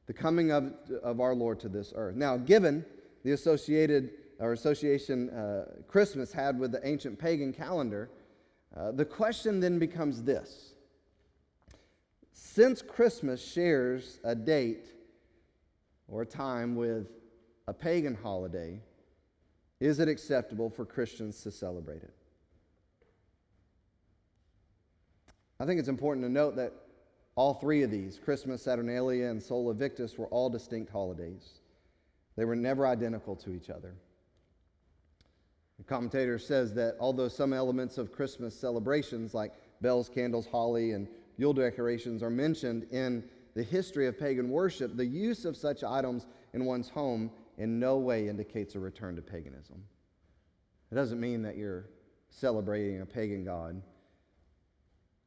the 0.07 0.13
coming 0.13 0.51
of, 0.51 0.73
of 1.03 1.19
our 1.19 1.35
Lord 1.35 1.59
to 1.59 1.69
this 1.69 1.93
earth. 1.95 2.15
Now, 2.15 2.35
given 2.37 2.83
the 3.23 3.33
associated 3.33 4.11
or 4.39 4.53
association 4.53 5.29
uh, 5.29 5.65
Christmas 5.87 6.31
had 6.31 6.57
with 6.57 6.71
the 6.71 6.85
ancient 6.87 7.19
pagan 7.19 7.53
calendar, 7.53 8.09
uh, 8.75 8.91
the 8.91 9.05
question 9.05 9.59
then 9.59 9.77
becomes 9.77 10.23
this 10.23 10.68
Since 12.59 12.81
Christmas 12.81 13.41
shares 13.41 14.19
a 14.25 14.35
date 14.35 14.87
or 16.09 16.23
a 16.23 16.25
time 16.25 16.75
with 16.75 17.07
a 17.69 17.73
pagan 17.73 18.13
holiday, 18.13 18.81
is 19.79 20.01
it 20.01 20.09
acceptable 20.09 20.69
for 20.69 20.83
Christians 20.83 21.41
to 21.43 21.51
celebrate 21.51 22.03
it? 22.03 22.13
I 25.57 25.65
think 25.65 25.79
it's 25.79 25.87
important 25.87 26.25
to 26.25 26.29
note 26.29 26.57
that 26.57 26.73
all 27.35 27.53
three 27.53 27.81
of 27.83 27.91
these, 27.91 28.19
Christmas, 28.19 28.61
Saturnalia, 28.61 29.29
and 29.29 29.41
Sol 29.41 29.71
Invictus, 29.71 30.17
were 30.17 30.27
all 30.27 30.49
distinct 30.49 30.91
holidays. 30.91 31.61
They 32.35 32.43
were 32.43 32.57
never 32.57 32.85
identical 32.85 33.37
to 33.37 33.53
each 33.53 33.69
other. 33.69 33.93
The 35.77 35.85
commentator 35.85 36.37
says 36.37 36.73
that 36.73 36.97
although 36.99 37.29
some 37.29 37.53
elements 37.53 37.97
of 37.97 38.11
Christmas 38.11 38.53
celebrations, 38.53 39.33
like 39.33 39.53
bells, 39.79 40.09
candles, 40.09 40.45
holly, 40.45 40.91
and 40.91 41.07
Yule 41.39 41.53
decorations, 41.53 42.21
are 42.21 42.29
mentioned 42.29 42.83
in 42.91 43.23
the 43.55 43.63
history 43.63 44.07
of 44.07 44.19
pagan 44.19 44.49
worship, 44.49 44.97
the 44.97 45.05
use 45.05 45.45
of 45.45 45.55
such 45.55 45.85
items 45.85 46.27
in 46.53 46.65
one's 46.65 46.89
home 46.89 47.31
in 47.57 47.79
no 47.79 47.97
way 47.97 48.27
indicates 48.27 48.75
a 48.75 48.79
return 48.79 49.15
to 49.15 49.21
paganism. 49.21 49.81
It 50.91 50.95
doesn't 50.95 51.19
mean 51.19 51.41
that 51.43 51.55
you're 51.55 51.85
celebrating 52.29 52.99
a 52.99 53.05
pagan 53.05 53.45
God. 53.45 53.81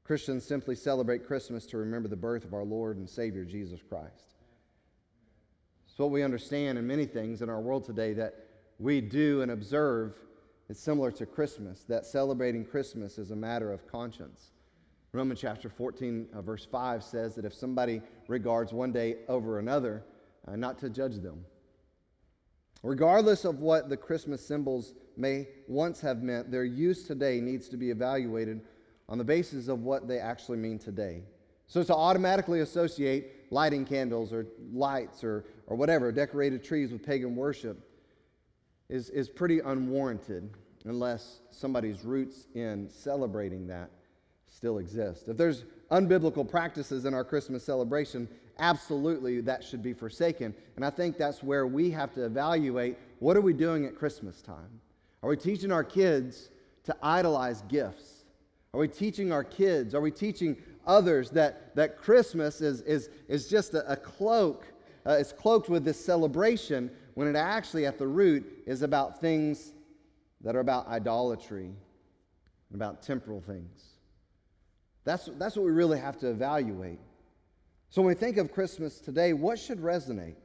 Christians 0.04 0.44
simply 0.44 0.74
celebrate 0.74 1.26
Christmas 1.26 1.64
to 1.66 1.78
remember 1.78 2.08
the 2.08 2.16
birth 2.16 2.44
of 2.44 2.52
our 2.52 2.64
Lord 2.64 2.98
and 2.98 3.08
Savior 3.08 3.44
Jesus 3.46 3.80
Christ. 3.82 4.34
It's 5.88 5.98
what 5.98 6.10
we 6.10 6.22
understand 6.22 6.76
in 6.76 6.86
many 6.86 7.06
things 7.06 7.40
in 7.40 7.48
our 7.48 7.60
world 7.60 7.84
today 7.84 8.12
that 8.14 8.34
we 8.78 9.00
do 9.00 9.40
and 9.40 9.50
observe 9.50 10.14
is 10.68 10.78
similar 10.78 11.10
to 11.12 11.24
Christmas, 11.24 11.84
that 11.84 12.04
celebrating 12.04 12.64
Christmas 12.64 13.16
is 13.16 13.30
a 13.30 13.36
matter 13.36 13.72
of 13.72 13.86
conscience. 13.86 14.51
Romans 15.14 15.40
chapter 15.42 15.68
14, 15.68 16.28
uh, 16.32 16.40
verse 16.40 16.64
5 16.64 17.04
says 17.04 17.34
that 17.34 17.44
if 17.44 17.52
somebody 17.52 18.00
regards 18.28 18.72
one 18.72 18.92
day 18.92 19.16
over 19.28 19.58
another, 19.58 20.02
uh, 20.48 20.56
not 20.56 20.78
to 20.78 20.88
judge 20.88 21.16
them. 21.16 21.44
Regardless 22.82 23.44
of 23.44 23.60
what 23.60 23.90
the 23.90 23.96
Christmas 23.96 24.44
symbols 24.44 24.94
may 25.18 25.48
once 25.68 26.00
have 26.00 26.22
meant, 26.22 26.50
their 26.50 26.64
use 26.64 27.06
today 27.06 27.42
needs 27.42 27.68
to 27.68 27.76
be 27.76 27.90
evaluated 27.90 28.62
on 29.06 29.18
the 29.18 29.24
basis 29.24 29.68
of 29.68 29.82
what 29.82 30.08
they 30.08 30.18
actually 30.18 30.56
mean 30.56 30.78
today. 30.78 31.22
So 31.66 31.82
to 31.84 31.94
automatically 31.94 32.60
associate 32.60 33.52
lighting 33.52 33.84
candles 33.84 34.32
or 34.32 34.46
lights 34.72 35.22
or, 35.22 35.44
or 35.66 35.76
whatever, 35.76 36.10
decorated 36.10 36.64
trees 36.64 36.90
with 36.90 37.04
pagan 37.04 37.36
worship 37.36 37.78
is, 38.88 39.10
is 39.10 39.28
pretty 39.28 39.60
unwarranted 39.60 40.48
unless 40.86 41.40
somebody's 41.50 42.02
roots 42.02 42.46
in 42.54 42.88
celebrating 42.88 43.66
that 43.66 43.90
still 44.52 44.78
exist. 44.78 45.28
If 45.28 45.36
there's 45.36 45.64
unbiblical 45.90 46.48
practices 46.48 47.04
in 47.04 47.14
our 47.14 47.24
Christmas 47.24 47.64
celebration, 47.64 48.28
absolutely 48.58 49.40
that 49.40 49.64
should 49.64 49.82
be 49.82 49.92
forsaken. 49.92 50.54
And 50.76 50.84
I 50.84 50.90
think 50.90 51.16
that's 51.16 51.42
where 51.42 51.66
we 51.66 51.90
have 51.90 52.12
to 52.14 52.24
evaluate 52.24 52.98
what 53.18 53.36
are 53.36 53.40
we 53.40 53.52
doing 53.52 53.86
at 53.86 53.96
Christmas 53.96 54.42
time? 54.42 54.80
Are 55.22 55.30
we 55.30 55.36
teaching 55.36 55.72
our 55.72 55.84
kids 55.84 56.50
to 56.84 56.96
idolize 57.02 57.62
gifts? 57.62 58.24
Are 58.74 58.80
we 58.80 58.88
teaching 58.88 59.32
our 59.32 59.44
kids? 59.44 59.94
Are 59.94 60.00
we 60.00 60.10
teaching 60.10 60.56
others 60.86 61.30
that, 61.30 61.74
that 61.76 61.96
Christmas 61.98 62.60
is, 62.60 62.80
is, 62.82 63.10
is 63.28 63.48
just 63.48 63.74
a, 63.74 63.90
a 63.90 63.96
cloak? 63.96 64.66
Uh, 65.06 65.12
it's 65.12 65.32
cloaked 65.32 65.68
with 65.68 65.84
this 65.84 66.02
celebration 66.02 66.90
when 67.14 67.28
it 67.28 67.36
actually, 67.36 67.86
at 67.86 67.98
the 67.98 68.06
root, 68.06 68.62
is 68.66 68.82
about 68.82 69.20
things 69.20 69.72
that 70.40 70.56
are 70.56 70.60
about 70.60 70.88
idolatry, 70.88 71.66
and 71.66 72.74
about 72.74 73.02
temporal 73.02 73.40
things. 73.40 73.92
That's, 75.04 75.28
that's 75.38 75.56
what 75.56 75.64
we 75.64 75.72
really 75.72 75.98
have 75.98 76.18
to 76.18 76.28
evaluate. 76.28 77.00
So 77.90 78.02
when 78.02 78.08
we 78.08 78.14
think 78.14 78.36
of 78.36 78.52
Christmas 78.52 79.00
today, 79.00 79.32
what 79.32 79.58
should 79.58 79.80
resonate? 79.80 80.36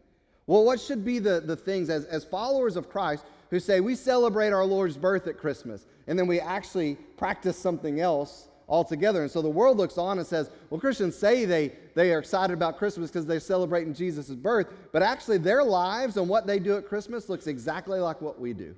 Well, 0.48 0.64
what 0.64 0.80
should 0.80 1.06
be 1.06 1.20
the, 1.20 1.42
the 1.42 1.56
things 1.56 1.90
as, 1.90 2.06
as 2.06 2.24
followers 2.24 2.76
of 2.76 2.90
Christ 2.90 3.26
who 3.50 3.60
say 3.60 3.80
we 3.80 3.96
celebrate 3.96 4.52
our 4.52 4.66
Lord's 4.66 4.98
birth 4.98 5.28
at 5.28 5.38
Christmas, 5.38 5.86
and 6.08 6.18
then 6.18 6.28
we 6.28 6.40
actually 6.40 6.96
practice 7.18 7.58
something 7.58 8.00
else 8.00 8.48
altogether. 8.68 9.22
And 9.22 9.32
so 9.32 9.42
the 9.42 9.50
world 9.50 9.78
looks 9.78 9.98
on 9.98 10.18
and 10.18 10.28
says, 10.28 10.50
well, 10.70 10.80
Christians 10.80 11.18
say 11.18 11.46
they, 11.46 11.74
they 11.96 12.14
are 12.14 12.20
excited 12.20 12.54
about 12.54 12.78
Christmas 12.78 13.10
because 13.10 13.26
they're 13.26 13.40
celebrating 13.40 13.94
Jesus' 13.94 14.30
birth, 14.30 14.68
but 14.92 15.02
actually 15.02 15.38
their 15.38 15.64
lives 15.64 16.18
and 16.18 16.28
what 16.28 16.48
they 16.48 16.60
do 16.60 16.76
at 16.76 16.88
Christmas 16.88 17.30
looks 17.30 17.48
exactly 17.48 18.00
like 18.00 18.22
what 18.22 18.40
we 18.40 18.54
do. 18.54 18.76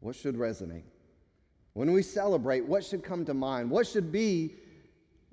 What 0.00 0.16
should 0.16 0.36
resonate? 0.36 0.84
When 1.74 1.92
we 1.92 2.02
celebrate, 2.02 2.64
what 2.66 2.84
should 2.84 3.02
come 3.02 3.24
to 3.24 3.34
mind? 3.34 3.70
What 3.70 3.86
should 3.86 4.12
be 4.12 4.54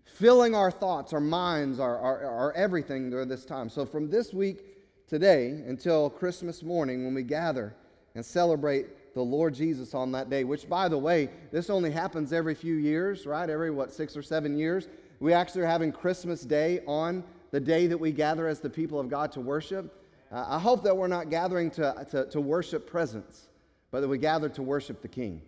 filling 0.05 0.55
our 0.55 0.71
thoughts, 0.71 1.13
our 1.13 1.19
minds, 1.19 1.79
our, 1.79 1.97
our, 1.97 2.25
our 2.25 2.53
everything 2.53 3.09
during 3.09 3.27
this 3.27 3.45
time? 3.45 3.69
So, 3.69 3.85
from 3.85 4.09
this 4.09 4.33
week 4.33 4.63
today 5.07 5.63
until 5.67 6.09
Christmas 6.09 6.63
morning, 6.63 7.03
when 7.03 7.13
we 7.13 7.23
gather 7.23 7.75
and 8.15 8.25
celebrate 8.25 9.13
the 9.13 9.21
Lord 9.21 9.53
Jesus 9.53 9.93
on 9.93 10.11
that 10.13 10.29
day, 10.29 10.43
which, 10.43 10.69
by 10.69 10.87
the 10.87 10.97
way, 10.97 11.29
this 11.51 11.69
only 11.69 11.91
happens 11.91 12.31
every 12.31 12.55
few 12.55 12.75
years, 12.75 13.25
right? 13.25 13.49
Every, 13.49 13.71
what, 13.71 13.91
six 13.91 14.15
or 14.15 14.21
seven 14.21 14.57
years? 14.57 14.87
We 15.19 15.33
actually 15.33 15.63
are 15.63 15.67
having 15.67 15.91
Christmas 15.91 16.41
Day 16.41 16.79
on 16.87 17.23
the 17.51 17.59
day 17.59 17.87
that 17.87 17.97
we 17.97 18.11
gather 18.11 18.47
as 18.47 18.61
the 18.61 18.69
people 18.69 18.99
of 18.99 19.09
God 19.09 19.31
to 19.33 19.41
worship. 19.41 20.07
Uh, 20.31 20.45
I 20.47 20.59
hope 20.59 20.83
that 20.83 20.95
we're 20.95 21.07
not 21.07 21.29
gathering 21.29 21.71
to, 21.71 22.07
to, 22.11 22.25
to 22.27 22.39
worship 22.39 22.89
presents 22.89 23.49
but 23.91 24.01
that 24.01 24.07
we 24.07 24.17
gather 24.17 24.49
to 24.49 24.61
worship 24.61 25.01
the 25.01 25.07
King. 25.07 25.41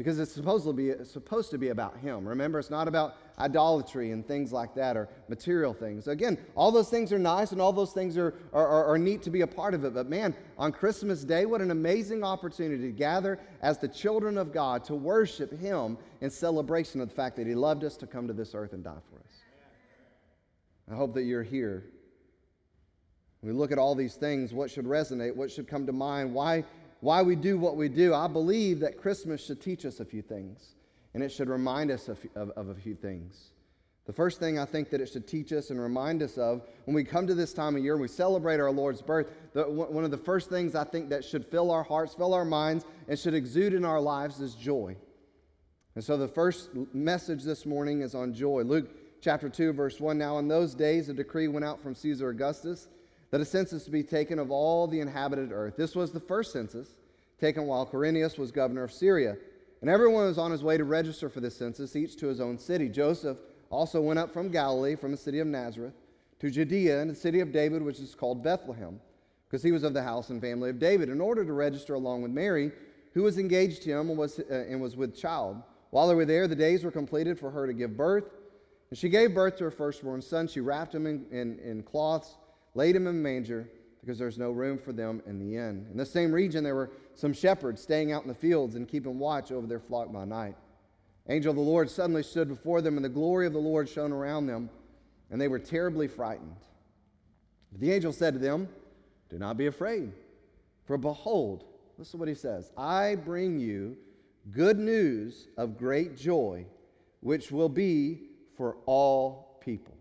Because 0.00 0.18
it's 0.18 0.32
supposed 0.32 0.64
to, 0.64 0.72
be, 0.72 0.94
supposed 1.04 1.50
to 1.50 1.58
be 1.58 1.68
about 1.68 1.94
Him. 1.98 2.26
Remember, 2.26 2.58
it's 2.58 2.70
not 2.70 2.88
about 2.88 3.16
idolatry 3.38 4.12
and 4.12 4.26
things 4.26 4.50
like 4.50 4.74
that 4.76 4.96
or 4.96 5.10
material 5.28 5.74
things. 5.74 6.08
Again, 6.08 6.38
all 6.54 6.72
those 6.72 6.88
things 6.88 7.12
are 7.12 7.18
nice 7.18 7.52
and 7.52 7.60
all 7.60 7.70
those 7.70 7.92
things 7.92 8.16
are, 8.16 8.32
are, 8.54 8.66
are, 8.66 8.86
are 8.86 8.96
neat 8.96 9.20
to 9.24 9.30
be 9.30 9.42
a 9.42 9.46
part 9.46 9.74
of 9.74 9.84
it. 9.84 9.92
But 9.92 10.08
man, 10.08 10.34
on 10.56 10.72
Christmas 10.72 11.22
Day, 11.22 11.44
what 11.44 11.60
an 11.60 11.70
amazing 11.70 12.24
opportunity 12.24 12.84
to 12.84 12.92
gather 12.92 13.38
as 13.60 13.76
the 13.76 13.88
children 13.88 14.38
of 14.38 14.54
God 14.54 14.84
to 14.84 14.94
worship 14.94 15.52
Him 15.60 15.98
in 16.22 16.30
celebration 16.30 17.02
of 17.02 17.10
the 17.10 17.14
fact 17.14 17.36
that 17.36 17.46
He 17.46 17.54
loved 17.54 17.84
us 17.84 17.98
to 17.98 18.06
come 18.06 18.26
to 18.26 18.32
this 18.32 18.54
earth 18.54 18.72
and 18.72 18.82
die 18.82 19.02
for 19.10 19.18
us. 19.18 19.34
I 20.90 20.94
hope 20.94 21.12
that 21.12 21.24
you're 21.24 21.42
here 21.42 21.84
we 23.42 23.52
look 23.52 23.72
at 23.72 23.78
all 23.78 23.94
these 23.94 24.16
things, 24.16 24.52
what 24.52 24.70
should 24.70 24.84
resonate, 24.84 25.34
what 25.34 25.50
should 25.50 25.66
come 25.66 25.86
to 25.86 25.92
mind, 25.92 26.34
why 26.34 26.64
why 27.00 27.22
we 27.22 27.34
do 27.34 27.58
what 27.58 27.76
we 27.76 27.88
do, 27.88 28.14
I 28.14 28.28
believe 28.28 28.80
that 28.80 28.98
Christmas 28.98 29.44
should 29.44 29.60
teach 29.60 29.84
us 29.84 30.00
a 30.00 30.04
few 30.04 30.22
things, 30.22 30.74
and 31.14 31.22
it 31.22 31.30
should 31.30 31.48
remind 31.48 31.90
us 31.90 32.08
of, 32.08 32.18
of, 32.34 32.50
of, 32.50 32.68
a 32.68 32.74
few 32.74 32.94
things. 32.94 33.50
The 34.06 34.12
first 34.12 34.38
thing 34.38 34.58
I 34.58 34.66
think 34.66 34.90
that 34.90 35.00
it 35.00 35.08
should 35.08 35.26
teach 35.26 35.52
us 35.52 35.70
and 35.70 35.80
remind 35.80 36.22
us 36.22 36.36
of 36.36 36.62
when 36.84 36.94
we 36.94 37.04
come 37.04 37.26
to 37.26 37.34
this 37.34 37.54
time 37.54 37.76
of 37.76 37.82
year 37.82 37.94
and 37.94 38.02
we 38.02 38.08
celebrate 38.08 38.60
our 38.60 38.70
Lord's 38.70 39.00
birth, 39.00 39.28
the, 39.54 39.64
one 39.64 40.04
of 40.04 40.10
the 40.10 40.18
first 40.18 40.50
things 40.50 40.74
I 40.74 40.84
think 40.84 41.08
that 41.08 41.24
should 41.24 41.46
fill 41.46 41.70
our 41.70 41.82
hearts, 41.82 42.14
fill 42.14 42.34
our 42.34 42.44
minds, 42.44 42.84
and 43.08 43.18
should 43.18 43.34
exude 43.34 43.72
in 43.72 43.84
our 43.84 44.00
lives 44.00 44.40
is 44.40 44.54
joy. 44.54 44.96
And 45.94 46.04
so 46.04 46.16
the 46.16 46.28
first 46.28 46.70
message 46.92 47.42
this 47.42 47.64
morning 47.64 48.02
is 48.02 48.14
on 48.14 48.34
joy. 48.34 48.62
Luke 48.62 48.90
chapter 49.20 49.48
2, 49.48 49.72
verse 49.72 50.00
1. 50.00 50.18
Now, 50.18 50.38
in 50.38 50.48
those 50.48 50.74
days, 50.74 51.08
a 51.08 51.14
decree 51.14 51.48
went 51.48 51.64
out 51.64 51.80
from 51.82 51.94
Caesar 51.94 52.28
Augustus 52.30 52.88
that 53.30 53.40
a 53.40 53.44
census 53.44 53.88
be 53.88 54.02
taken 54.02 54.38
of 54.38 54.50
all 54.50 54.86
the 54.86 55.00
inhabited 55.00 55.52
earth. 55.52 55.76
This 55.76 55.94
was 55.94 56.12
the 56.12 56.20
first 56.20 56.52
census 56.52 56.88
taken 57.40 57.66
while 57.66 57.86
Quirinius 57.86 58.38
was 58.38 58.50
governor 58.50 58.84
of 58.84 58.92
Syria. 58.92 59.36
And 59.80 59.88
everyone 59.88 60.26
was 60.26 60.38
on 60.38 60.50
his 60.50 60.62
way 60.62 60.76
to 60.76 60.84
register 60.84 61.28
for 61.28 61.40
this 61.40 61.56
census, 61.56 61.96
each 61.96 62.16
to 62.16 62.26
his 62.26 62.40
own 62.40 62.58
city. 62.58 62.88
Joseph 62.88 63.38
also 63.70 64.00
went 64.00 64.18
up 64.18 64.32
from 64.32 64.50
Galilee, 64.50 64.94
from 64.94 65.10
the 65.10 65.16
city 65.16 65.38
of 65.38 65.46
Nazareth, 65.46 65.94
to 66.40 66.50
Judea, 66.50 67.00
in 67.00 67.08
the 67.08 67.14
city 67.14 67.40
of 67.40 67.52
David, 67.52 67.82
which 67.82 67.98
is 67.98 68.14
called 68.14 68.42
Bethlehem, 68.42 69.00
because 69.48 69.62
he 69.62 69.72
was 69.72 69.84
of 69.84 69.94
the 69.94 70.02
house 70.02 70.28
and 70.28 70.40
family 70.40 70.68
of 70.68 70.78
David, 70.78 71.08
in 71.08 71.20
order 71.20 71.44
to 71.44 71.52
register 71.52 71.94
along 71.94 72.22
with 72.22 72.30
Mary, 72.30 72.72
who 73.14 73.22
was 73.22 73.38
engaged 73.38 73.82
to 73.82 73.90
him 73.90 74.10
and 74.10 74.18
was, 74.18 74.38
uh, 74.38 74.54
and 74.68 74.80
was 74.80 74.96
with 74.96 75.16
child. 75.16 75.62
While 75.90 76.08
they 76.08 76.14
were 76.14 76.26
there, 76.26 76.46
the 76.46 76.54
days 76.54 76.84
were 76.84 76.90
completed 76.90 77.38
for 77.38 77.50
her 77.50 77.66
to 77.66 77.72
give 77.72 77.96
birth. 77.96 78.24
And 78.90 78.98
she 78.98 79.08
gave 79.08 79.34
birth 79.34 79.56
to 79.58 79.64
her 79.64 79.70
firstborn 79.70 80.20
son. 80.20 80.46
She 80.46 80.60
wrapped 80.60 80.94
him 80.94 81.06
in, 81.06 81.24
in, 81.30 81.58
in 81.60 81.82
cloths 81.82 82.34
laid 82.74 82.96
him 82.96 83.06
in 83.06 83.14
a 83.14 83.18
manger 83.18 83.68
because 84.00 84.18
there's 84.18 84.38
no 84.38 84.50
room 84.50 84.78
for 84.78 84.92
them 84.92 85.22
in 85.26 85.38
the 85.38 85.56
inn. 85.56 85.86
In 85.90 85.96
the 85.96 86.06
same 86.06 86.32
region, 86.32 86.64
there 86.64 86.74
were 86.74 86.90
some 87.14 87.32
shepherds 87.32 87.82
staying 87.82 88.12
out 88.12 88.22
in 88.22 88.28
the 88.28 88.34
fields 88.34 88.74
and 88.74 88.88
keeping 88.88 89.18
watch 89.18 89.52
over 89.52 89.66
their 89.66 89.80
flock 89.80 90.12
by 90.12 90.24
night. 90.24 90.56
Angel 91.28 91.50
of 91.50 91.56
the 91.56 91.62
Lord 91.62 91.90
suddenly 91.90 92.22
stood 92.22 92.48
before 92.48 92.80
them, 92.80 92.96
and 92.96 93.04
the 93.04 93.10
glory 93.10 93.46
of 93.46 93.52
the 93.52 93.58
Lord 93.58 93.88
shone 93.88 94.12
around 94.12 94.46
them, 94.46 94.70
and 95.30 95.40
they 95.40 95.48
were 95.48 95.58
terribly 95.58 96.08
frightened. 96.08 96.56
The 97.78 97.92
angel 97.92 98.12
said 98.12 98.34
to 98.34 98.40
them, 98.40 98.68
Do 99.28 99.38
not 99.38 99.56
be 99.56 99.66
afraid, 99.66 100.12
for 100.84 100.96
behold, 100.96 101.64
listen 101.98 102.12
to 102.12 102.16
what 102.16 102.28
he 102.28 102.34
says 102.34 102.72
I 102.76 103.16
bring 103.16 103.60
you 103.60 103.96
good 104.50 104.78
news 104.78 105.46
of 105.56 105.78
great 105.78 106.16
joy, 106.16 106.64
which 107.20 107.52
will 107.52 107.68
be 107.68 108.22
for 108.56 108.78
all 108.86 109.60
people. 109.60 109.94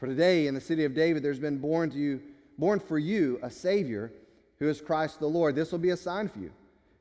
For 0.00 0.06
today 0.06 0.46
in 0.46 0.54
the 0.54 0.62
city 0.62 0.86
of 0.86 0.94
David 0.94 1.22
there's 1.22 1.38
been 1.38 1.58
born 1.58 1.90
to 1.90 1.98
you 1.98 2.22
born 2.56 2.80
for 2.80 2.98
you 2.98 3.38
a 3.42 3.50
savior 3.50 4.10
who 4.58 4.66
is 4.66 4.80
Christ 4.80 5.20
the 5.20 5.26
Lord. 5.26 5.54
This 5.54 5.72
will 5.72 5.78
be 5.78 5.90
a 5.90 5.96
sign 5.96 6.26
for 6.26 6.38
you. 6.38 6.50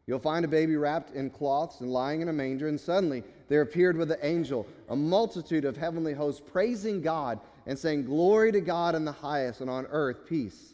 You'll 0.06 0.20
find 0.20 0.44
a 0.44 0.50
baby 0.50 0.76
wrapped 0.76 1.16
in 1.16 1.30
cloths 1.30 1.80
and 1.80 1.94
lying 1.94 2.20
in 2.20 2.28
a 2.28 2.34
manger 2.34 2.68
and 2.68 2.78
suddenly 2.78 3.24
there 3.48 3.62
appeared 3.62 3.96
with 3.96 4.10
the 4.10 4.26
angel 4.26 4.68
a 4.90 4.98
multitude 4.98 5.64
of 5.64 5.78
heavenly 5.78 6.14
hosts 6.14 6.42
praising 6.46 7.02
God 7.02 7.40
and 7.66 7.80
saying 7.80 8.04
glory 8.04 8.52
to 8.52 8.60
God 8.60 8.96
in 8.96 9.06
the 9.06 9.14
highest 9.14 9.62
and 9.62 9.70
on 9.70 9.86
earth 9.92 10.26
peace 10.28 10.74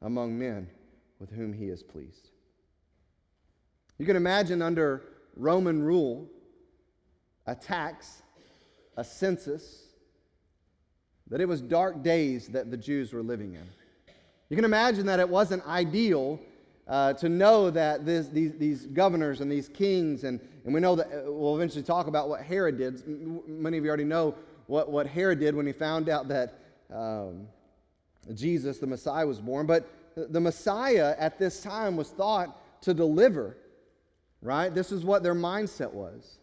among 0.00 0.38
men 0.38 0.70
with 1.18 1.30
whom 1.30 1.52
he 1.52 1.66
is 1.66 1.82
pleased. 1.82 2.30
You 3.98 4.06
can 4.06 4.16
imagine 4.16 4.62
under 4.62 5.02
Roman 5.36 5.82
rule 5.82 6.30
a 7.46 7.54
tax, 7.54 8.22
a 8.96 9.04
census, 9.04 9.87
that 11.30 11.40
it 11.40 11.48
was 11.48 11.60
dark 11.60 12.02
days 12.02 12.48
that 12.48 12.70
the 12.70 12.76
Jews 12.76 13.12
were 13.12 13.22
living 13.22 13.54
in. 13.54 13.66
You 14.48 14.56
can 14.56 14.64
imagine 14.64 15.06
that 15.06 15.20
it 15.20 15.28
wasn't 15.28 15.66
ideal 15.66 16.40
uh, 16.86 17.12
to 17.14 17.28
know 17.28 17.70
that 17.70 18.06
this, 18.06 18.28
these, 18.28 18.52
these 18.54 18.86
governors 18.86 19.42
and 19.42 19.52
these 19.52 19.68
kings, 19.68 20.24
and, 20.24 20.40
and 20.64 20.72
we 20.72 20.80
know 20.80 20.96
that 20.96 21.06
uh, 21.06 21.30
we'll 21.30 21.54
eventually 21.54 21.82
talk 21.82 22.06
about 22.06 22.30
what 22.30 22.40
Herod 22.40 22.78
did. 22.78 23.06
Many 23.46 23.76
of 23.76 23.84
you 23.84 23.88
already 23.88 24.04
know 24.04 24.34
what, 24.66 24.90
what 24.90 25.06
Herod 25.06 25.38
did 25.38 25.54
when 25.54 25.66
he 25.66 25.72
found 25.72 26.08
out 26.08 26.28
that 26.28 26.60
um, 26.92 27.46
Jesus, 28.34 28.78
the 28.78 28.86
Messiah, 28.86 29.26
was 29.26 29.38
born. 29.38 29.66
But 29.66 29.86
the 30.16 30.40
Messiah 30.40 31.14
at 31.18 31.38
this 31.38 31.62
time 31.62 31.96
was 31.96 32.08
thought 32.08 32.82
to 32.82 32.94
deliver, 32.94 33.58
right? 34.40 34.74
This 34.74 34.90
is 34.90 35.04
what 35.04 35.22
their 35.22 35.34
mindset 35.34 35.92
was. 35.92 36.38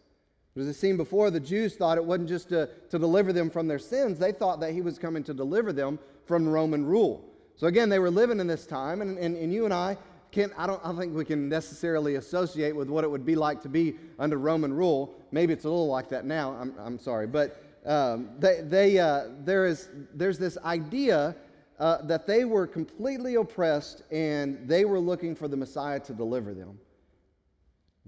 As 0.56 0.68
I've 0.68 0.76
seen 0.76 0.96
before, 0.96 1.30
the 1.30 1.40
Jews 1.40 1.76
thought 1.76 1.98
it 1.98 2.04
wasn't 2.04 2.28
just 2.28 2.48
to, 2.48 2.68
to 2.90 2.98
deliver 2.98 3.32
them 3.32 3.50
from 3.50 3.68
their 3.68 3.78
sins, 3.78 4.18
they 4.18 4.32
thought 4.32 4.60
that 4.60 4.72
he 4.72 4.80
was 4.80 4.98
coming 4.98 5.22
to 5.24 5.34
deliver 5.34 5.72
them 5.72 5.98
from 6.24 6.48
Roman 6.48 6.84
rule. 6.84 7.24
So 7.56 7.66
again, 7.66 7.88
they 7.88 7.98
were 7.98 8.10
living 8.10 8.40
in 8.40 8.46
this 8.46 8.66
time, 8.66 9.02
and, 9.02 9.18
and, 9.18 9.36
and 9.36 9.52
you 9.52 9.64
and 9.64 9.74
I 9.74 9.96
can't, 10.32 10.52
I 10.58 10.66
don't, 10.66 10.80
I 10.84 10.92
think 10.94 11.14
we 11.14 11.24
can 11.24 11.48
necessarily 11.48 12.16
associate 12.16 12.74
with 12.74 12.88
what 12.88 13.04
it 13.04 13.10
would 13.10 13.24
be 13.24 13.36
like 13.36 13.62
to 13.62 13.68
be 13.68 13.96
under 14.18 14.38
Roman 14.38 14.72
rule. 14.72 15.14
Maybe 15.30 15.52
it's 15.52 15.64
a 15.64 15.68
little 15.68 15.88
like 15.88 16.08
that 16.10 16.24
now, 16.24 16.52
I'm, 16.52 16.74
I'm 16.78 16.98
sorry. 16.98 17.26
But 17.26 17.62
um, 17.86 18.30
they, 18.38 18.60
they, 18.62 18.98
uh, 18.98 19.28
there 19.44 19.66
is, 19.66 19.88
there's 20.14 20.38
this 20.38 20.58
idea 20.64 21.36
uh, 21.78 22.02
that 22.02 22.26
they 22.26 22.44
were 22.44 22.66
completely 22.66 23.36
oppressed 23.36 24.02
and 24.10 24.66
they 24.68 24.84
were 24.84 24.98
looking 24.98 25.34
for 25.34 25.48
the 25.48 25.56
Messiah 25.56 26.00
to 26.00 26.12
deliver 26.12 26.52
them. 26.52 26.78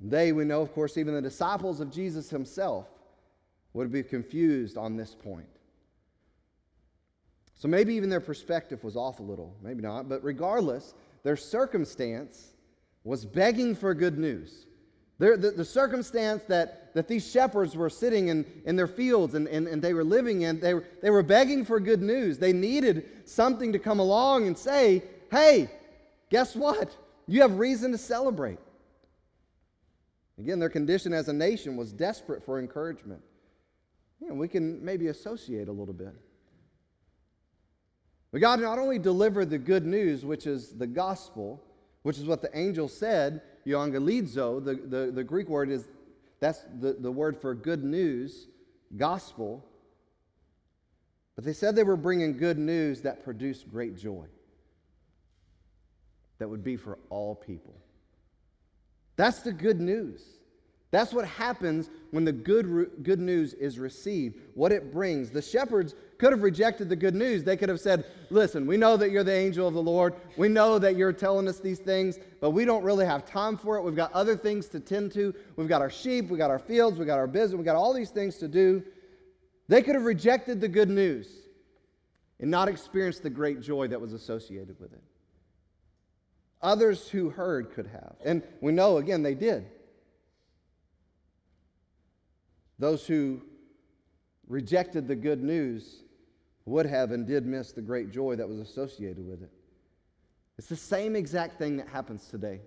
They, 0.01 0.33
we 0.33 0.45
know, 0.45 0.63
of 0.63 0.73
course, 0.73 0.97
even 0.97 1.15
the 1.15 1.23
disciples 1.23 1.81
of 1.81 1.91
Jesus 1.91 2.31
himself 2.31 2.87
would 3.73 3.91
be 3.91 4.03
confused 4.03 4.77
on 4.77 4.97
this 4.97 5.15
point. 5.15 5.49
So 7.55 7.67
maybe 7.67 7.95
even 7.95 8.09
their 8.09 8.21
perspective 8.21 8.85
was 8.85 8.97
off 8.97 9.19
a 9.19 9.23
little, 9.23 9.57
maybe 9.63 9.83
not, 9.83 10.09
but 10.09 10.23
regardless, 10.23 10.95
their 11.25 11.37
circumstance 11.37 12.55
was 13.03 13.25
begging 13.25 13.75
for 13.75 13.95
good 13.95 14.19
news. 14.19 14.67
The, 15.19 15.53
the, 15.57 15.65
circumstance 15.65 16.45
that, 16.45 16.95
that 16.95 17.09
these 17.09 17.29
shepherds 17.29 17.77
were 17.77 17.91
sitting 17.91 18.29
in, 18.29 18.47
in 18.65 18.77
their 18.77 18.87
fields 18.87 19.35
and, 19.35 19.49
and, 19.49 19.67
and 19.67 19.83
they 19.83 19.93
were 19.93 20.05
living 20.05 20.43
in, 20.43 20.61
they 20.61 20.75
were, 20.75 20.85
they 21.03 21.11
were 21.11 21.25
begging 21.25 21.65
for 21.65 21.81
good 21.81 22.01
news. 22.01 22.39
They 22.39 22.53
needed 22.53 23.09
something 23.25 23.73
to 23.73 23.81
come 23.81 23.99
along 23.99 24.47
and 24.47 24.57
say, 24.57 25.03
hey, 25.33 25.69
guess 26.31 26.55
what? 26.55 26.97
You 27.27 27.41
have 27.41 27.59
reason 27.59 27.91
to 27.91 27.99
celebrate. 27.99 28.61
Again, 30.39 30.59
their 30.59 30.69
condition 30.69 31.13
as 31.13 31.29
a 31.29 31.33
nation 31.33 31.77
was 31.77 31.93
desperate 31.93 32.45
for 32.45 32.59
encouragement. 32.59 33.21
You 34.21 34.29
know, 34.29 34.35
we 34.35 34.49
can 34.49 34.85
maybe 34.85 35.09
associate 35.09 35.69
a 35.69 35.73
little 35.73 35.95
bit. 35.95 36.15
But 38.31 38.41
God 38.41 38.61
not 38.61 38.79
only 38.79 38.99
delivered 38.99 39.51
the 39.51 39.59
good 39.59 39.87
news, 39.87 40.25
which 40.25 40.47
is 40.47 40.71
the 40.71 40.87
gospel, 40.87 41.63
which 42.03 42.19
is 42.19 42.25
what 42.25 42.43
the 42.43 42.57
angel 42.57 42.89
said, 42.89 43.43
euangelizo, 43.67 44.65
the, 44.65 44.75
the, 44.75 45.11
the 45.11 45.25
Greek 45.25 45.49
word 45.49 45.71
is, 45.71 45.89
that's 46.41 46.65
the, 46.81 46.93
the 46.93 47.11
word 47.11 47.37
for 47.37 47.55
good 47.55 47.83
news, 47.83 48.49
gospel. 48.97 49.65
But 51.35 51.45
they 51.45 51.53
said 51.53 51.75
they 51.75 51.85
were 51.85 51.97
bringing 51.97 52.37
good 52.37 52.59
news 52.59 53.03
that 53.03 53.25
produced 53.25 53.71
great 53.71 53.97
joy, 53.97 54.27
that 56.39 56.49
would 56.49 56.63
be 56.63 56.77
for 56.77 56.99
all 57.11 57.35
people. 57.35 57.75
That's 59.19 59.41
the 59.41 59.53
good 59.53 59.81
news. 59.81 60.23
That's 60.91 61.13
what 61.13 61.27
happens 61.27 61.91
when 62.13 62.25
the 62.25 62.33
good, 62.33 63.03
good 63.03 63.19
news 63.21 63.53
is 63.53 63.79
received, 63.79 64.39
what 64.55 64.73
it 64.73 64.91
brings. 64.91 65.29
The 65.29 65.43
shepherds 65.43 65.95
could 66.17 66.33
have 66.33 66.43
rejected 66.43 66.89
the 66.89 66.97
good 66.97 67.15
news. 67.15 67.45
They 67.45 67.57
could 67.57 67.69
have 67.69 67.81
said, 67.81 68.07
Listen, 68.31 68.67
we 68.67 68.79
know 68.79 68.97
that 68.97 69.11
you're 69.11 69.25
the 69.25 69.35
angel 69.35 69.69
of 69.69 69.75
the 69.75 69.83
Lord. 69.83 70.15
We 70.39 70.49
know 70.49 70.79
that 70.79 70.97
you're 70.97 71.13
telling 71.13 71.47
us 71.47 71.59
these 71.59 71.81
things, 71.81 72.19
but 72.41 72.51
we 72.51 72.65
don't 72.65 72.85
really 72.85 73.05
have 73.05 73.27
time 73.27 73.59
for 73.59 73.77
it. 73.77 73.83
We've 73.83 73.97
got 73.97 74.13
other 74.13 74.37
things 74.37 74.69
to 74.69 74.81
tend 74.81 75.13
to. 75.13 75.35
We've 75.57 75.69
got 75.69 75.83
our 75.83 75.91
sheep, 75.91 76.31
we've 76.31 76.39
got 76.39 76.51
our 76.51 76.59
fields, 76.59 76.97
we've 76.97 77.07
got 77.07 77.19
our 77.19 77.27
business, 77.27 77.57
we've 77.57 77.67
got 77.67 77.77
all 77.77 77.93
these 77.93 78.11
things 78.11 78.37
to 78.37 78.49
do. 78.49 78.83
They 79.69 79.83
could 79.83 79.97
have 79.97 80.05
rejected 80.05 80.61
the 80.61 80.69
good 80.69 80.89
news 80.89 81.29
and 82.41 82.51
not 82.51 82.69
experienced 82.69 83.25
the 83.25 83.31
great 83.31 83.61
joy 83.61 83.89
that 83.89 84.01
was 84.01 84.15
associated 84.15 84.81
with 84.81 84.93
it. 84.93 85.03
Others 86.61 87.09
who 87.09 87.31
heard 87.31 87.71
could 87.71 87.87
have. 87.87 88.17
And 88.25 88.43
we 88.61 88.73
know, 88.73 88.99
again, 88.99 89.23
they 89.23 89.35
did. 89.35 89.67
Those 92.79 93.07
who 93.07 93.43
rejected 94.49 95.07
the 95.07 95.17
good 95.17 95.43
news 95.43 96.03
would 96.65 96.87
have 96.87 97.13
and 97.13 97.27
did 97.27 97.47
miss 97.47 97.73
the 97.73 97.83
great 97.83 98.11
joy 98.11 98.37
that 98.37 98.49
was 98.49 98.59
associated 98.59 99.27
with 99.27 99.43
it. 99.43 99.51
It's 100.59 100.69
the 100.69 100.77
same 100.77 101.15
exact 101.15 101.59
thing 101.59 101.77
that 101.77 101.89
happens 101.89 102.27
today. 102.27 102.61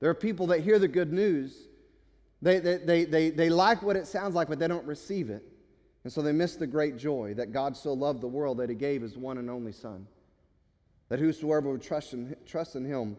There 0.00 0.10
are 0.10 0.14
people 0.14 0.48
that 0.48 0.60
hear 0.60 0.78
the 0.78 0.88
good 0.88 1.12
news, 1.12 1.68
they, 2.42 2.58
they, 2.58 2.76
they, 2.76 3.04
they, 3.04 3.30
they 3.30 3.50
like 3.50 3.82
what 3.82 3.96
it 3.96 4.06
sounds 4.06 4.34
like, 4.34 4.48
but 4.48 4.58
they 4.58 4.68
don't 4.68 4.86
receive 4.86 5.30
it. 5.30 5.44
And 6.04 6.12
so 6.12 6.22
they 6.22 6.32
miss 6.32 6.56
the 6.56 6.66
great 6.66 6.96
joy 6.96 7.34
that 7.34 7.52
God 7.52 7.76
so 7.76 7.92
loved 7.92 8.20
the 8.20 8.28
world 8.28 8.58
that 8.58 8.68
he 8.68 8.74
gave 8.74 9.02
his 9.02 9.16
one 9.16 9.38
and 9.38 9.50
only 9.50 9.72
Son. 9.72 10.06
That 11.08 11.18
whosoever 11.18 11.70
would 11.70 11.82
trust 11.82 12.12
in, 12.12 12.36
trust 12.46 12.76
in 12.76 12.84
him 12.84 13.16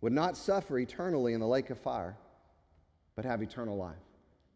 would 0.00 0.12
not 0.12 0.36
suffer 0.36 0.78
eternally 0.78 1.32
in 1.32 1.40
the 1.40 1.46
lake 1.46 1.70
of 1.70 1.78
fire, 1.78 2.16
but 3.16 3.24
have 3.24 3.42
eternal 3.42 3.76
life. 3.76 3.96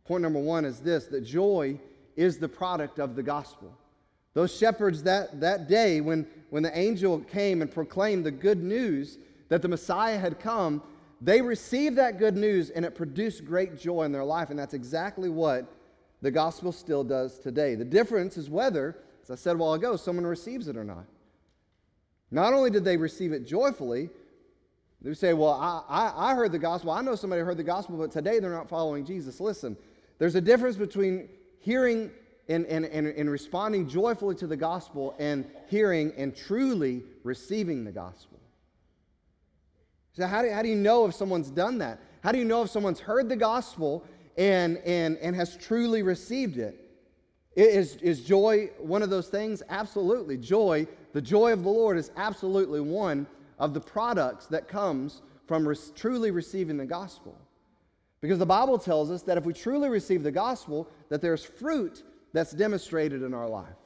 Point 0.04 0.22
number 0.22 0.38
one 0.38 0.64
is 0.64 0.80
this 0.80 1.06
that 1.06 1.22
joy 1.22 1.78
is 2.16 2.38
the 2.38 2.48
product 2.48 2.98
of 2.98 3.16
the 3.16 3.22
gospel. 3.22 3.72
Those 4.34 4.56
shepherds 4.56 5.02
that, 5.02 5.40
that 5.40 5.68
day, 5.68 6.00
when, 6.00 6.26
when 6.50 6.62
the 6.62 6.76
angel 6.76 7.20
came 7.20 7.60
and 7.60 7.70
proclaimed 7.70 8.24
the 8.24 8.30
good 8.30 8.62
news 8.62 9.18
that 9.48 9.62
the 9.62 9.68
Messiah 9.68 10.18
had 10.18 10.40
come, 10.40 10.82
they 11.20 11.42
received 11.42 11.96
that 11.96 12.18
good 12.18 12.36
news 12.36 12.70
and 12.70 12.84
it 12.84 12.94
produced 12.94 13.44
great 13.44 13.78
joy 13.78 14.02
in 14.02 14.12
their 14.12 14.24
life. 14.24 14.50
And 14.50 14.58
that's 14.58 14.74
exactly 14.74 15.28
what 15.28 15.66
the 16.22 16.30
gospel 16.30 16.72
still 16.72 17.04
does 17.04 17.38
today. 17.38 17.74
The 17.74 17.84
difference 17.84 18.36
is 18.36 18.48
whether, 18.48 18.96
as 19.22 19.30
I 19.30 19.34
said 19.34 19.56
a 19.56 19.58
while 19.58 19.74
ago, 19.74 19.96
someone 19.96 20.26
receives 20.26 20.66
it 20.68 20.76
or 20.76 20.84
not. 20.84 21.04
Not 22.30 22.54
only 22.54 22.70
did 22.70 22.84
they 22.84 22.96
receive 22.96 23.32
it 23.32 23.46
joyfully, 23.46 24.08
they 25.02 25.14
say, 25.14 25.32
Well, 25.32 25.52
I, 25.52 25.82
I, 25.88 26.30
I 26.30 26.34
heard 26.34 26.52
the 26.52 26.58
gospel. 26.58 26.92
I 26.92 27.02
know 27.02 27.14
somebody 27.14 27.42
heard 27.42 27.56
the 27.56 27.64
gospel, 27.64 27.96
but 27.96 28.12
today 28.12 28.38
they're 28.38 28.50
not 28.50 28.68
following 28.68 29.04
Jesus. 29.04 29.40
Listen, 29.40 29.76
there's 30.18 30.36
a 30.36 30.40
difference 30.40 30.76
between 30.76 31.28
hearing 31.58 32.10
and, 32.48 32.66
and, 32.66 32.84
and, 32.84 33.06
and 33.08 33.30
responding 33.30 33.88
joyfully 33.88 34.34
to 34.36 34.46
the 34.46 34.56
gospel 34.56 35.14
and 35.18 35.44
hearing 35.68 36.12
and 36.16 36.36
truly 36.36 37.02
receiving 37.24 37.84
the 37.84 37.92
gospel. 37.92 38.38
So, 40.12 40.26
how 40.26 40.42
do, 40.42 40.50
how 40.50 40.62
do 40.62 40.68
you 40.68 40.76
know 40.76 41.06
if 41.06 41.14
someone's 41.14 41.50
done 41.50 41.78
that? 41.78 42.00
How 42.22 42.30
do 42.32 42.38
you 42.38 42.44
know 42.44 42.62
if 42.62 42.70
someone's 42.70 43.00
heard 43.00 43.28
the 43.28 43.36
gospel 43.36 44.04
and, 44.36 44.78
and, 44.78 45.16
and 45.18 45.34
has 45.34 45.56
truly 45.56 46.02
received 46.02 46.58
it? 46.58 46.78
Is, 47.56 47.96
is 47.96 48.22
joy 48.22 48.70
one 48.78 49.02
of 49.02 49.10
those 49.10 49.28
things? 49.28 49.62
Absolutely. 49.68 50.38
Joy, 50.38 50.86
the 51.12 51.20
joy 51.20 51.52
of 51.52 51.64
the 51.64 51.68
Lord, 51.68 51.98
is 51.98 52.10
absolutely 52.16 52.80
one 52.80 53.26
of 53.62 53.72
the 53.74 53.80
products 53.80 54.46
that 54.46 54.66
comes 54.66 55.22
from 55.46 55.66
res- 55.66 55.92
truly 55.94 56.32
receiving 56.32 56.76
the 56.76 56.84
gospel. 56.84 57.38
Because 58.20 58.40
the 58.40 58.44
Bible 58.44 58.76
tells 58.76 59.08
us 59.08 59.22
that 59.22 59.38
if 59.38 59.44
we 59.44 59.52
truly 59.52 59.88
receive 59.88 60.24
the 60.24 60.32
gospel, 60.32 60.88
that 61.10 61.22
there's 61.22 61.44
fruit 61.44 62.02
that's 62.32 62.50
demonstrated 62.50 63.22
in 63.22 63.32
our 63.32 63.48
life. 63.48 63.76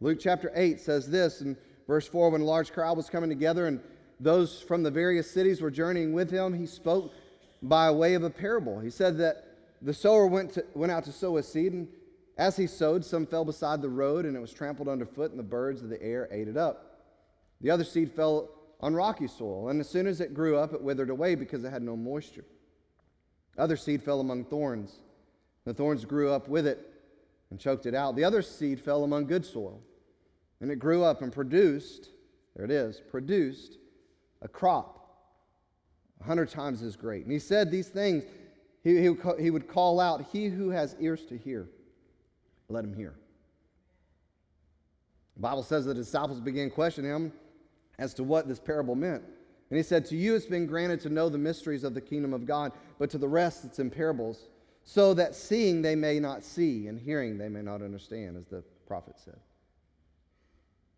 Luke 0.00 0.18
chapter 0.20 0.50
8 0.56 0.80
says 0.80 1.08
this 1.08 1.40
in 1.40 1.56
verse 1.86 2.08
4 2.08 2.30
when 2.30 2.40
a 2.40 2.44
large 2.44 2.72
crowd 2.72 2.96
was 2.96 3.08
coming 3.08 3.30
together 3.30 3.66
and 3.66 3.80
those 4.18 4.60
from 4.60 4.82
the 4.82 4.90
various 4.90 5.30
cities 5.30 5.60
were 5.60 5.70
journeying 5.70 6.12
with 6.12 6.30
him, 6.30 6.52
he 6.52 6.66
spoke 6.66 7.12
by 7.62 7.92
way 7.92 8.14
of 8.14 8.24
a 8.24 8.30
parable. 8.30 8.80
He 8.80 8.90
said 8.90 9.18
that 9.18 9.44
the 9.82 9.94
sower 9.94 10.26
went, 10.26 10.54
to, 10.54 10.64
went 10.74 10.90
out 10.90 11.04
to 11.04 11.12
sow 11.12 11.36
his 11.36 11.46
seed, 11.46 11.74
and 11.74 11.86
as 12.36 12.56
he 12.56 12.66
sowed, 12.66 13.04
some 13.04 13.24
fell 13.24 13.44
beside 13.44 13.80
the 13.80 13.88
road, 13.88 14.24
and 14.24 14.36
it 14.36 14.40
was 14.40 14.52
trampled 14.52 14.88
underfoot, 14.88 15.30
and 15.30 15.38
the 15.38 15.44
birds 15.44 15.82
of 15.82 15.90
the 15.90 16.02
air 16.02 16.28
ate 16.32 16.48
it 16.48 16.56
up. 16.56 16.89
The 17.60 17.70
other 17.70 17.84
seed 17.84 18.10
fell 18.12 18.50
on 18.80 18.94
rocky 18.94 19.26
soil, 19.26 19.68
and 19.68 19.80
as 19.80 19.88
soon 19.88 20.06
as 20.06 20.20
it 20.20 20.32
grew 20.32 20.56
up, 20.56 20.72
it 20.72 20.82
withered 20.82 21.10
away 21.10 21.34
because 21.34 21.64
it 21.64 21.70
had 21.70 21.82
no 21.82 21.96
moisture. 21.96 22.44
Other 23.58 23.76
seed 23.76 24.02
fell 24.02 24.20
among 24.20 24.44
thorns. 24.44 25.00
The 25.64 25.74
thorns 25.74 26.04
grew 26.04 26.30
up 26.30 26.48
with 26.48 26.66
it 26.66 26.90
and 27.50 27.60
choked 27.60 27.84
it 27.84 27.94
out. 27.94 28.16
The 28.16 28.24
other 28.24 28.42
seed 28.42 28.80
fell 28.80 29.04
among 29.04 29.26
good 29.26 29.44
soil, 29.44 29.82
and 30.60 30.70
it 30.70 30.76
grew 30.76 31.02
up 31.02 31.20
and 31.20 31.32
produced, 31.32 32.08
there 32.56 32.64
it 32.64 32.70
is, 32.70 33.00
produced 33.10 33.76
a 34.40 34.48
crop 34.48 34.96
a 36.20 36.24
hundred 36.24 36.48
times 36.48 36.82
as 36.82 36.96
great. 36.96 37.24
And 37.24 37.32
he 37.32 37.38
said 37.38 37.70
these 37.70 37.88
things, 37.88 38.24
he, 38.82 38.96
he, 39.00 39.14
he 39.38 39.50
would 39.50 39.68
call 39.68 40.00
out, 40.00 40.26
He 40.32 40.46
who 40.46 40.70
has 40.70 40.96
ears 41.00 41.24
to 41.26 41.36
hear, 41.36 41.68
let 42.68 42.84
him 42.84 42.94
hear. 42.94 43.14
The 45.34 45.40
Bible 45.40 45.62
says 45.62 45.84
the 45.84 45.94
disciples 45.94 46.40
began 46.40 46.70
questioning 46.70 47.10
him 47.10 47.32
as 48.00 48.14
to 48.14 48.24
what 48.24 48.48
this 48.48 48.58
parable 48.58 48.96
meant. 48.96 49.22
And 49.68 49.76
he 49.76 49.84
said, 49.84 50.04
To 50.06 50.16
you 50.16 50.34
it's 50.34 50.46
been 50.46 50.66
granted 50.66 51.00
to 51.02 51.10
know 51.10 51.28
the 51.28 51.38
mysteries 51.38 51.84
of 51.84 51.94
the 51.94 52.00
kingdom 52.00 52.32
of 52.32 52.46
God, 52.46 52.72
but 52.98 53.10
to 53.10 53.18
the 53.18 53.28
rest 53.28 53.64
it's 53.64 53.78
in 53.78 53.90
parables, 53.90 54.48
so 54.82 55.14
that 55.14 55.36
seeing 55.36 55.82
they 55.82 55.94
may 55.94 56.18
not 56.18 56.42
see, 56.42 56.88
and 56.88 56.98
hearing 56.98 57.38
they 57.38 57.48
may 57.48 57.62
not 57.62 57.82
understand, 57.82 58.36
as 58.36 58.46
the 58.46 58.64
prophet 58.88 59.14
said. 59.24 59.38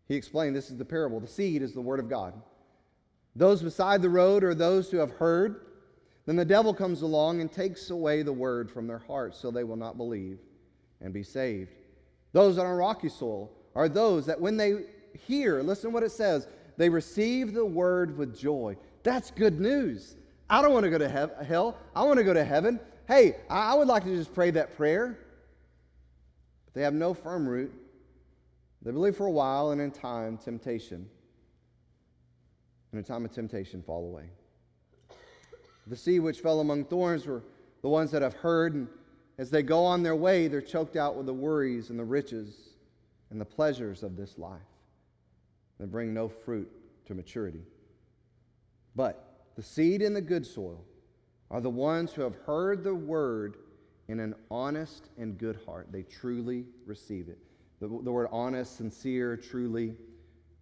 He 0.07 0.15
explained 0.15 0.55
this 0.55 0.71
is 0.71 0.77
the 0.77 0.85
parable. 0.85 1.19
The 1.19 1.27
seed 1.27 1.61
is 1.61 1.73
the 1.73 1.81
word 1.81 1.99
of 1.99 2.09
God. 2.09 2.33
Those 3.35 3.61
beside 3.61 4.01
the 4.01 4.09
road 4.09 4.43
are 4.43 4.55
those 4.55 4.89
who 4.89 4.97
have 4.97 5.11
heard. 5.11 5.67
Then 6.25 6.35
the 6.35 6.45
devil 6.45 6.73
comes 6.73 7.01
along 7.01 7.41
and 7.41 7.51
takes 7.51 7.89
away 7.89 8.23
the 8.23 8.33
word 8.33 8.71
from 8.71 8.87
their 8.87 8.99
hearts, 8.99 9.37
so 9.37 9.51
they 9.51 9.63
will 9.63 9.75
not 9.75 9.97
believe 9.97 10.39
and 11.01 11.13
be 11.13 11.23
saved. 11.23 11.71
Those 12.31 12.57
on 12.57 12.65
a 12.65 12.75
rocky 12.75 13.09
soil 13.09 13.51
are 13.75 13.89
those 13.89 14.25
that 14.25 14.39
when 14.39 14.55
they 14.55 14.85
hear, 15.27 15.61
listen 15.61 15.89
to 15.89 15.93
what 15.93 16.03
it 16.03 16.11
says, 16.11 16.47
they 16.77 16.89
receive 16.89 17.53
the 17.53 17.65
word 17.65 18.17
with 18.17 18.37
joy. 18.37 18.77
That's 19.03 19.31
good 19.31 19.59
news. 19.59 20.15
I 20.49 20.61
don't 20.61 20.73
want 20.73 20.83
to 20.83 20.89
go 20.89 20.97
to 20.97 21.09
hell. 21.09 21.77
I 21.95 22.03
want 22.03 22.17
to 22.17 22.23
go 22.23 22.33
to 22.33 22.43
heaven. 22.43 22.79
hey, 23.07 23.37
I 23.49 23.73
would 23.73 23.87
like 23.87 24.03
to 24.03 24.15
just 24.15 24.33
pray 24.33 24.51
that 24.51 24.75
prayer. 24.75 25.17
But 26.65 26.73
they 26.73 26.81
have 26.81 26.93
no 26.93 27.13
firm 27.13 27.47
root. 27.47 27.73
They 28.81 28.91
believe 28.91 29.15
for 29.15 29.27
a 29.27 29.31
while, 29.31 29.71
and 29.71 29.79
in 29.79 29.91
time, 29.91 30.37
temptation. 30.37 31.09
In 32.91 32.99
a 32.99 33.03
time 33.03 33.25
of 33.25 33.31
temptation, 33.31 33.81
fall 33.81 34.05
away. 34.05 34.25
The 35.87 35.95
seed 35.95 36.21
which 36.21 36.39
fell 36.39 36.59
among 36.59 36.85
thorns 36.85 37.25
were 37.25 37.43
the 37.81 37.89
ones 37.89 38.11
that 38.11 38.21
have 38.21 38.33
heard, 38.33 38.73
and 38.73 38.87
as 39.37 39.49
they 39.49 39.63
go 39.63 39.83
on 39.85 40.03
their 40.03 40.15
way, 40.15 40.47
they're 40.47 40.61
choked 40.61 40.95
out 40.95 41.15
with 41.15 41.25
the 41.25 41.33
worries 41.33 41.89
and 41.89 41.99
the 41.99 42.03
riches 42.03 42.75
and 43.29 43.39
the 43.39 43.45
pleasures 43.45 44.03
of 44.03 44.15
this 44.15 44.37
life. 44.37 44.61
They 45.79 45.85
bring 45.85 46.13
no 46.13 46.29
fruit 46.29 46.71
to 47.05 47.13
maturity. 47.13 47.63
But 48.95 49.47
the 49.55 49.63
seed 49.63 50.01
in 50.01 50.13
the 50.13 50.21
good 50.21 50.45
soil 50.45 50.83
are 51.51 51.61
the 51.61 51.69
ones 51.69 52.13
who 52.13 52.21
have 52.21 52.35
heard 52.45 52.83
the 52.83 52.95
word 52.95 53.57
in 54.07 54.19
an 54.19 54.35
honest 54.51 55.09
and 55.17 55.37
good 55.37 55.59
heart. 55.65 55.87
They 55.91 56.03
truly 56.03 56.65
receive 56.85 57.29
it. 57.29 57.37
The, 57.79 57.87
the 57.87 58.11
word 58.11 58.27
honest, 58.31 58.77
sincere, 58.77 59.37
truly, 59.37 59.95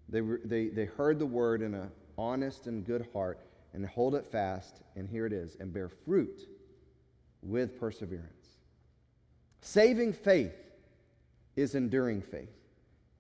they, 0.09 0.21
they, 0.43 0.67
they 0.67 0.85
heard 0.85 1.19
the 1.19 1.25
word 1.25 1.61
in 1.61 1.73
an 1.73 1.89
honest 2.17 2.67
and 2.67 2.85
good 2.85 3.07
heart 3.13 3.39
and 3.73 3.85
hold 3.85 4.15
it 4.15 4.25
fast, 4.25 4.81
and 4.95 5.07
here 5.07 5.25
it 5.25 5.33
is, 5.33 5.55
and 5.59 5.71
bear 5.73 5.87
fruit 5.87 6.41
with 7.41 7.79
perseverance. 7.79 8.57
Saving 9.61 10.11
faith 10.11 10.55
is 11.55 11.75
enduring 11.75 12.21
faith. 12.21 12.49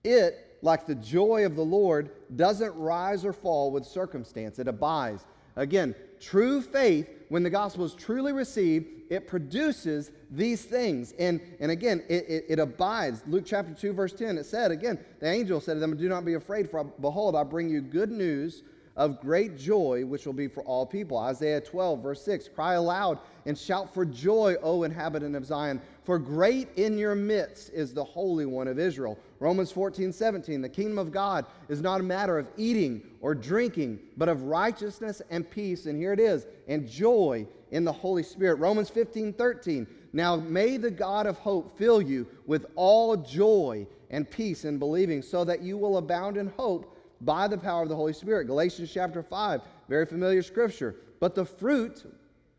It, 0.03 0.50
like 0.61 0.85
the 0.85 0.95
joy 0.95 1.45
of 1.45 1.55
the 1.55 1.63
Lord, 1.63 2.11
doesn't 2.35 2.73
rise 2.75 3.25
or 3.25 3.33
fall 3.33 3.71
with 3.71 3.85
circumstance, 3.85 4.59
it 4.59 4.67
abides. 4.67 5.25
Again, 5.55 5.95
true 6.19 6.61
faith, 6.61 7.09
when 7.29 7.43
the 7.43 7.49
gospel 7.49 7.85
is 7.85 7.93
truly 7.93 8.33
received, 8.33 8.87
it 9.09 9.27
produces 9.27 10.11
these 10.29 10.63
things. 10.63 11.13
And, 11.19 11.41
and 11.59 11.71
again, 11.71 12.03
it, 12.07 12.25
it, 12.29 12.45
it, 12.49 12.59
abides. 12.59 13.21
Luke 13.27 13.43
chapter 13.45 13.73
2, 13.73 13.91
verse 13.93 14.13
10, 14.13 14.37
it 14.37 14.45
said, 14.45 14.71
again, 14.71 14.97
the 15.19 15.27
angel 15.27 15.59
said 15.59 15.73
to 15.73 15.79
them, 15.79 15.97
Do 15.97 16.07
not 16.07 16.23
be 16.23 16.35
afraid, 16.35 16.69
for 16.69 16.83
behold, 16.83 17.35
I 17.35 17.43
bring 17.43 17.69
you 17.69 17.81
good 17.81 18.11
news 18.11 18.63
of 18.95 19.19
great 19.19 19.57
joy, 19.57 20.05
which 20.05 20.25
will 20.25 20.33
be 20.33 20.47
for 20.47 20.63
all 20.63 20.85
people. 20.85 21.17
Isaiah 21.17 21.61
12, 21.61 22.03
verse 22.03 22.21
6 22.23 22.49
Cry 22.49 22.73
aloud 22.75 23.19
and 23.45 23.57
shout 23.57 23.93
for 23.93 24.05
joy, 24.05 24.55
O 24.61 24.83
inhabitant 24.83 25.35
of 25.35 25.45
Zion, 25.45 25.81
for 26.03 26.19
great 26.19 26.69
in 26.77 26.97
your 26.97 27.15
midst 27.15 27.71
is 27.73 27.93
the 27.93 28.03
Holy 28.03 28.45
One 28.45 28.67
of 28.67 28.79
Israel. 28.79 29.17
Romans 29.41 29.71
14, 29.71 30.13
17 30.13 30.61
The 30.61 30.69
kingdom 30.69 30.99
of 30.99 31.11
God 31.11 31.47
is 31.67 31.81
not 31.81 31.99
a 31.99 32.03
matter 32.03 32.37
of 32.37 32.47
eating 32.57 33.01
or 33.21 33.33
drinking, 33.33 33.99
but 34.15 34.29
of 34.29 34.43
righteousness 34.43 35.19
and 35.31 35.49
peace. 35.49 35.87
And 35.87 35.97
here 35.97 36.13
it 36.13 36.19
is, 36.19 36.45
and 36.67 36.87
joy 36.87 37.47
in 37.71 37.83
the 37.83 37.91
Holy 37.91 38.21
Spirit. 38.21 38.59
Romans 38.59 38.91
15, 38.91 39.33
13 39.33 39.87
Now 40.13 40.35
may 40.35 40.77
the 40.77 40.91
God 40.91 41.25
of 41.25 41.39
hope 41.39 41.75
fill 41.75 42.03
you 42.03 42.27
with 42.45 42.67
all 42.75 43.17
joy 43.17 43.87
and 44.11 44.29
peace 44.29 44.63
in 44.63 44.77
believing, 44.77 45.23
so 45.23 45.43
that 45.43 45.63
you 45.63 45.75
will 45.75 45.97
abound 45.97 46.37
in 46.37 46.47
hope 46.55 46.95
by 47.21 47.47
the 47.47 47.57
power 47.57 47.81
of 47.81 47.89
the 47.89 47.95
Holy 47.95 48.13
Spirit. 48.13 48.45
Galatians 48.45 48.91
chapter 48.93 49.23
5, 49.23 49.61
very 49.89 50.05
familiar 50.05 50.43
scripture. 50.43 50.97
But 51.19 51.33
the 51.33 51.45
fruit, 51.45 52.05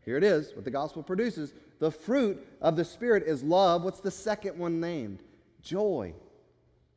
here 0.03 0.17
it 0.17 0.23
is, 0.25 0.53
what 0.53 0.65
the 0.65 0.71
gospel 0.71 1.01
produces, 1.01 1.53
the 1.79 1.91
fruit 1.91 2.45
of 2.59 2.75
the 2.75 2.83
Spirit 2.83 3.23
is 3.25 3.41
love. 3.41 3.85
What's 3.85 4.01
the 4.01 4.11
second 4.11 4.57
one 4.57 4.81
named? 4.81 5.23
Joy. 5.61 6.13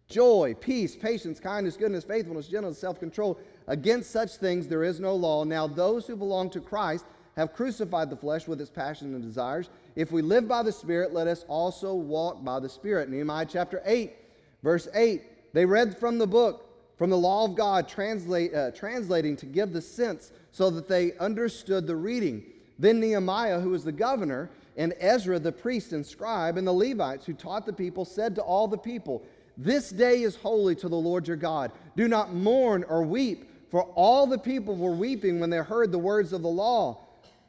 Joy, 0.09 0.55
peace, 0.61 0.95
patience, 0.95 1.41
kindness, 1.41 1.77
goodness, 1.77 2.05
faithfulness, 2.05 2.49
gentleness, 2.49 2.79
self 2.79 3.01
control. 3.01 3.39
Against 3.67 4.11
such 4.11 4.37
things 4.37 4.69
there 4.69 4.85
is 4.85 5.01
no 5.01 5.15
law. 5.15 5.45
Now, 5.45 5.67
those 5.67 6.07
who 6.07 6.17
belong 6.17 6.51
to 6.51 6.61
Christ 6.61 7.05
have 7.37 7.53
crucified 7.53 8.09
the 8.09 8.17
flesh 8.17 8.47
with 8.47 8.61
its 8.61 8.71
passions 8.71 9.15
and 9.15 9.23
desires. 9.23 9.69
If 9.97 10.13
we 10.13 10.23
live 10.23 10.47
by 10.47 10.63
the 10.63 10.73
Spirit, 10.73 11.13
let 11.13 11.27
us 11.27 11.45
also 11.49 11.95
walk 11.95 12.45
by 12.45 12.61
the 12.61 12.69
Spirit. 12.69 13.11
Nehemiah 13.11 13.47
chapter 13.49 13.83
8, 13.85 14.13
verse 14.63 14.89
8. 14.95 15.23
They 15.53 15.65
read 15.65 15.99
from 15.99 16.19
the 16.19 16.27
book 16.27 16.67
from 16.97 17.11
the 17.11 17.17
law 17.17 17.45
of 17.45 17.55
God, 17.55 17.89
translate, 17.89 18.55
uh, 18.55 18.71
translating 18.71 19.37
to 19.37 19.47
give 19.47 19.73
the 19.73 19.83
sense 19.83 20.33
so 20.51 20.71
that 20.71 20.89
they 20.89 21.13
understood 21.19 21.87
the 21.87 21.97
reading. 21.97 22.43
Then 22.79 23.01
Nehemiah, 23.01 23.61
who 23.61 23.71
was 23.71 23.85
the 23.85 23.93
governor, 23.93 24.51
and 24.79 24.95
Ezra, 24.99 25.39
the 25.39 25.53
priest 25.53 25.93
and 25.93 26.05
scribe, 26.05 26.57
and 26.57 26.67
the 26.67 26.73
Levites 26.73 27.27
who 27.27 27.35
taught 27.35 27.67
the 27.67 27.73
people, 27.73 28.05
said 28.05 28.35
to 28.35 28.43
all 28.43 28.69
the 28.69 28.79
people, 28.79 29.23
This 29.57 29.91
day 29.91 30.23
is 30.23 30.37
holy 30.37 30.75
to 30.77 30.89
the 30.89 30.97
Lord 30.97 31.27
your 31.27 31.37
God. 31.37 31.73
Do 31.97 32.09
not 32.09 32.35
mourn 32.35 32.85
or 32.85 33.03
weep, 33.03 33.51
for 33.71 33.83
all 33.95 34.27
the 34.27 34.39
people 34.39 34.77
were 34.77 34.93
weeping 34.93 35.41
when 35.41 35.51
they 35.51 35.59
heard 35.59 35.93
the 35.93 35.99
words 35.99 36.33
of 36.33 36.43
the 36.43 36.49
law. 36.49 37.01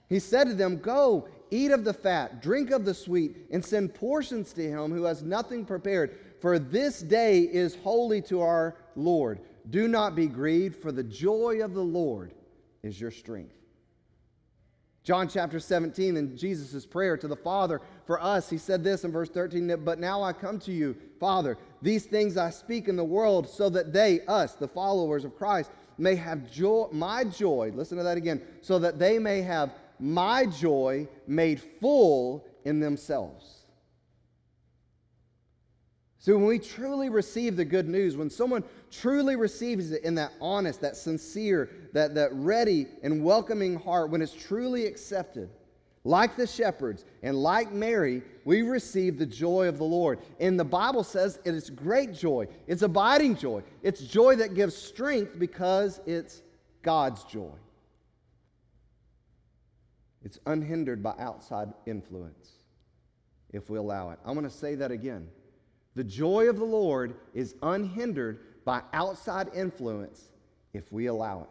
He 0.10 0.20
said 0.20 0.48
to 0.48 0.54
them, 0.54 0.78
Go, 0.78 1.28
eat 1.52 1.72
of 1.72 1.84
the 1.84 1.94
fat, 1.94 2.42
drink 2.42 2.72
of 2.72 2.86
the 2.86 2.94
sweet, 2.94 3.36
and 3.52 3.64
send 3.64 3.94
portions 3.94 4.54
to 4.54 4.64
him 4.64 4.92
who 4.92 5.04
has 5.04 5.22
nothing 5.22 5.66
prepared 5.66 6.18
for 6.40 6.60
this 6.60 7.00
day 7.00 7.42
is 7.42 7.76
holy 7.76 8.22
to 8.24 8.42
our 8.42 8.76
Lord. 8.96 9.40
Do 9.70 9.88
not 9.88 10.16
be 10.16 10.28
grieved, 10.28 10.82
for 10.82 10.92
the 10.92 11.04
joy 11.04 11.62
of 11.64 11.74
the 11.74 11.84
Lord 11.84 12.34
is 12.84 13.02
your 13.02 13.12
strength. 13.12 13.56
John 15.08 15.30
chapter 15.30 15.58
17, 15.58 16.18
in 16.18 16.36
Jesus' 16.36 16.86
prayer 16.86 17.16
to 17.16 17.30
the 17.30 17.36
Father 17.38 17.80
for 18.06 18.22
us, 18.22 18.50
he 18.50 18.58
said 18.58 18.84
this 18.84 19.06
in 19.06 19.12
verse 19.14 19.30
13 19.30 19.82
But 19.86 20.00
now 20.00 20.22
I 20.22 20.34
come 20.34 20.60
to 20.60 20.74
you, 20.74 20.98
Father, 21.18 21.58
these 21.82 22.06
things 22.06 22.36
I 22.36 22.50
speak 22.50 22.90
in 22.90 22.98
the 22.98 23.06
world, 23.06 23.48
so 23.48 23.70
that 23.70 23.94
they, 23.94 24.20
us, 24.28 24.56
the 24.56 24.68
followers 24.68 25.24
of 25.24 25.38
Christ, 25.38 25.72
may 25.98 26.16
have 26.16 26.52
joy, 26.52 26.88
my 26.92 27.24
joy. 27.24 27.72
Listen 27.74 27.98
to 28.00 28.04
that 28.04 28.18
again. 28.18 28.42
So 28.62 28.80
that 28.80 29.00
they 29.00 29.18
may 29.18 29.42
have 29.44 29.72
my 29.98 30.46
joy 30.46 31.08
made 31.26 31.62
full 31.80 32.46
in 32.66 32.82
themselves. 32.82 33.62
So 36.20 36.36
when 36.36 36.48
we 36.48 36.60
truly 36.60 37.08
receive 37.08 37.56
the 37.56 37.64
good 37.64 37.88
news, 37.88 38.18
when 38.18 38.30
someone 38.30 38.66
truly 38.92 39.36
receives 39.36 39.92
it 39.92 40.04
in 40.04 40.16
that 40.16 40.34
honest, 40.40 40.82
that 40.82 40.96
sincere, 40.96 41.70
that, 41.94 42.16
that 42.16 42.34
ready 42.34 42.88
and 43.04 43.24
welcoming 43.24 43.76
heart, 43.76 44.10
when 44.10 44.22
it's 44.22 44.34
truly 44.34 44.86
accepted, 44.86 45.50
like 46.04 46.38
the 46.38 46.48
shepherds 46.48 47.06
and 47.22 47.36
like 47.36 47.72
Mary, 47.72 48.24
we 48.46 48.62
receive 48.62 49.18
the 49.18 49.26
joy 49.26 49.68
of 49.68 49.78
the 49.78 49.84
Lord. 49.84 50.20
And 50.40 50.60
the 50.60 50.66
Bible 50.66 51.04
says 51.04 51.40
it 51.44 51.54
is 51.54 51.70
great 51.70 52.14
joy. 52.14 52.48
It's 52.66 52.82
abiding 52.82 53.36
joy. 53.36 53.62
It's 53.84 54.02
joy 54.02 54.38
that 54.38 54.54
gives 54.54 54.76
strength 54.76 55.38
because 55.38 56.00
it's 56.06 56.42
God's 56.82 57.24
joy. 57.26 57.52
It's 60.24 60.40
unhindered 60.46 61.04
by 61.04 61.14
outside 61.20 61.74
influence 61.86 62.52
if 63.52 63.70
we 63.70 63.78
allow 63.78 64.12
it. 64.12 64.20
I'm 64.26 64.34
going 64.34 64.50
to 64.50 64.56
say 64.56 64.76
that 64.76 64.92
again. 64.92 65.28
The 65.96 66.04
joy 66.04 66.48
of 66.48 66.58
the 66.58 66.66
Lord 66.66 67.16
is 67.34 67.56
unhindered 67.64 68.40
by 68.68 68.82
outside 68.92 69.50
influence 69.56 70.22
if 70.74 70.92
we 70.92 71.06
allow 71.06 71.44
it. 71.44 71.50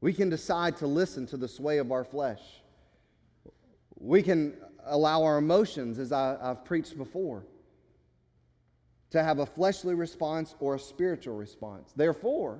We 0.00 0.12
can 0.12 0.28
decide 0.28 0.76
to 0.78 0.88
listen 0.88 1.24
to 1.28 1.36
the 1.36 1.46
sway 1.46 1.78
of 1.78 1.92
our 1.92 2.02
flesh. 2.02 2.40
We 3.94 4.24
can 4.24 4.54
allow 4.84 5.22
our 5.22 5.38
emotions, 5.38 6.00
as 6.00 6.10
I, 6.10 6.36
have 6.42 6.64
preached 6.64 6.98
before, 6.98 7.44
to 9.10 9.22
have 9.22 9.38
a 9.38 9.46
fleshly 9.46 9.94
response 9.94 10.56
or 10.58 10.74
a 10.74 10.80
spiritual 10.80 11.36
response. 11.36 11.92
Therefore, 11.94 12.58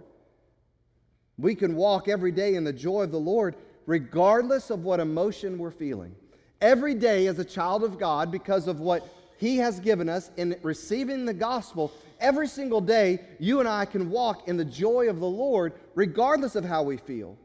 we 1.37 1.57
can 1.57 1.75
walk 1.75 2.07
every 2.07 2.31
day 2.31 2.55
in 2.55 2.62
the 2.62 2.73
joy 2.73 3.03
of 3.03 3.11
the 3.11 3.19
Lord 3.19 3.57
regardless 3.87 4.71
of 4.71 4.85
what 4.85 5.01
emotion 5.01 5.59
we're 5.59 5.73
feeling. 5.73 6.14
Every 6.61 6.95
day, 6.95 7.27
as 7.27 7.40
a 7.40 7.45
child 7.45 7.83
of 7.83 7.99
God, 7.99 8.31
because 8.31 8.69
of 8.69 8.79
what 8.79 9.05
he 9.38 9.59
has 9.59 9.81
given 9.81 10.09
us 10.09 10.31
in 10.37 10.57
receiving 10.62 11.25
the 11.25 11.35
gospel, 11.35 11.92
every 12.20 12.49
single 12.49 12.81
day, 12.81 13.20
you 13.38 13.61
and 13.61 13.68
I 13.68 13.85
can 13.85 14.11
walk 14.11 14.49
in 14.49 14.57
the 14.57 14.64
joy 14.64 15.09
of 15.09 15.20
the 15.20 15.27
Lord 15.27 15.75
regardless 15.94 16.57
of 16.57 16.64
how 16.64 16.83
we 16.83 16.96
feel. 16.96 17.37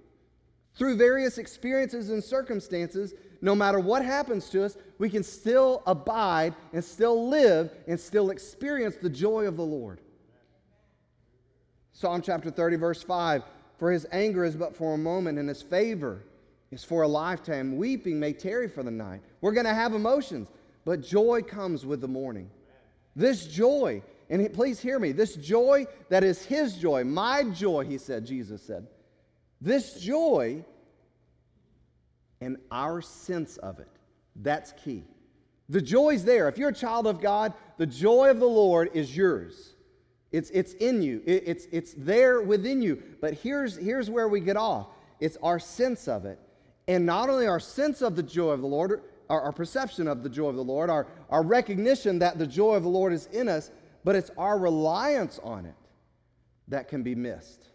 Through 0.75 0.95
various 0.95 1.37
experiences 1.37 2.09
and 2.09 2.23
circumstances, 2.23 3.13
no 3.41 3.55
matter 3.55 3.79
what 3.79 4.05
happens 4.05 4.49
to 4.51 4.63
us, 4.63 4.77
we 4.99 5.09
can 5.09 5.23
still 5.23 5.83
abide 5.85 6.55
and 6.73 6.83
still 6.83 7.27
live 7.27 7.71
and 7.87 7.99
still 7.99 8.29
experience 8.29 8.95
the 8.95 9.09
joy 9.09 9.47
of 9.47 9.57
the 9.57 9.65
Lord. 9.65 9.99
Psalm 11.91 12.21
chapter 12.21 12.49
30, 12.49 12.77
verse 12.77 13.03
5 13.03 13.43
For 13.77 13.91
his 13.91 14.07
anger 14.11 14.45
is 14.45 14.55
but 14.55 14.75
for 14.75 14.93
a 14.93 14.97
moment, 14.97 15.39
and 15.39 15.49
his 15.49 15.61
favor 15.61 16.23
is 16.71 16.85
for 16.85 17.01
a 17.01 17.07
lifetime. 17.07 17.75
Weeping 17.75 18.19
may 18.19 18.31
tarry 18.31 18.69
for 18.69 18.81
the 18.81 18.91
night. 18.91 19.21
We're 19.41 19.51
going 19.51 19.65
to 19.65 19.73
have 19.73 19.93
emotions 19.93 20.47
but 20.85 21.01
joy 21.01 21.41
comes 21.41 21.85
with 21.85 22.01
the 22.01 22.07
morning. 22.07 22.49
This 23.15 23.45
joy, 23.45 24.01
and 24.29 24.53
please 24.53 24.79
hear 24.79 24.99
me, 24.99 25.11
this 25.11 25.35
joy 25.35 25.87
that 26.09 26.23
is 26.23 26.43
His 26.45 26.75
joy, 26.75 27.03
my 27.03 27.43
joy, 27.43 27.85
He 27.85 27.97
said, 27.97 28.25
Jesus 28.25 28.61
said, 28.61 28.87
this 29.59 29.99
joy 29.99 30.65
and 32.39 32.57
our 32.71 33.01
sense 33.01 33.57
of 33.57 33.79
it, 33.79 33.89
that's 34.35 34.73
key. 34.83 35.03
The 35.69 35.81
joy's 35.81 36.25
there. 36.25 36.49
If 36.49 36.57
you're 36.57 36.69
a 36.69 36.73
child 36.73 37.07
of 37.07 37.21
God, 37.21 37.53
the 37.77 37.85
joy 37.85 38.29
of 38.29 38.39
the 38.39 38.47
Lord 38.47 38.89
is 38.93 39.15
yours. 39.15 39.75
It's, 40.31 40.49
it's 40.49 40.73
in 40.73 41.01
you, 41.01 41.21
it, 41.25 41.43
it's, 41.45 41.67
it's 41.71 41.93
there 41.97 42.41
within 42.41 42.81
you. 42.81 43.01
But 43.19 43.35
here's, 43.35 43.77
here's 43.77 44.09
where 44.09 44.27
we 44.27 44.39
get 44.39 44.57
off 44.57 44.87
it's 45.19 45.37
our 45.43 45.59
sense 45.59 46.07
of 46.07 46.25
it 46.25 46.39
And 46.87 47.05
not 47.05 47.29
only 47.29 47.47
our 47.47 47.59
sense 47.59 48.01
of 48.01 48.15
the 48.15 48.23
joy 48.23 48.51
of 48.51 48.61
the 48.61 48.67
Lord, 48.67 49.03
our, 49.31 49.41
our 49.43 49.51
perception 49.53 50.09
of 50.09 50.23
the 50.23 50.29
joy 50.29 50.49
of 50.49 50.57
the 50.57 50.63
Lord, 50.63 50.89
our, 50.89 51.07
our 51.29 51.41
recognition 51.41 52.19
that 52.19 52.37
the 52.37 52.45
joy 52.45 52.75
of 52.75 52.83
the 52.83 52.89
Lord 52.89 53.13
is 53.13 53.27
in 53.27 53.47
us, 53.47 53.71
but 54.03 54.13
it's 54.13 54.29
our 54.37 54.59
reliance 54.59 55.39
on 55.41 55.65
it 55.65 55.73
that 56.67 56.89
can 56.89 57.01
be 57.01 57.15
missed. 57.15 57.69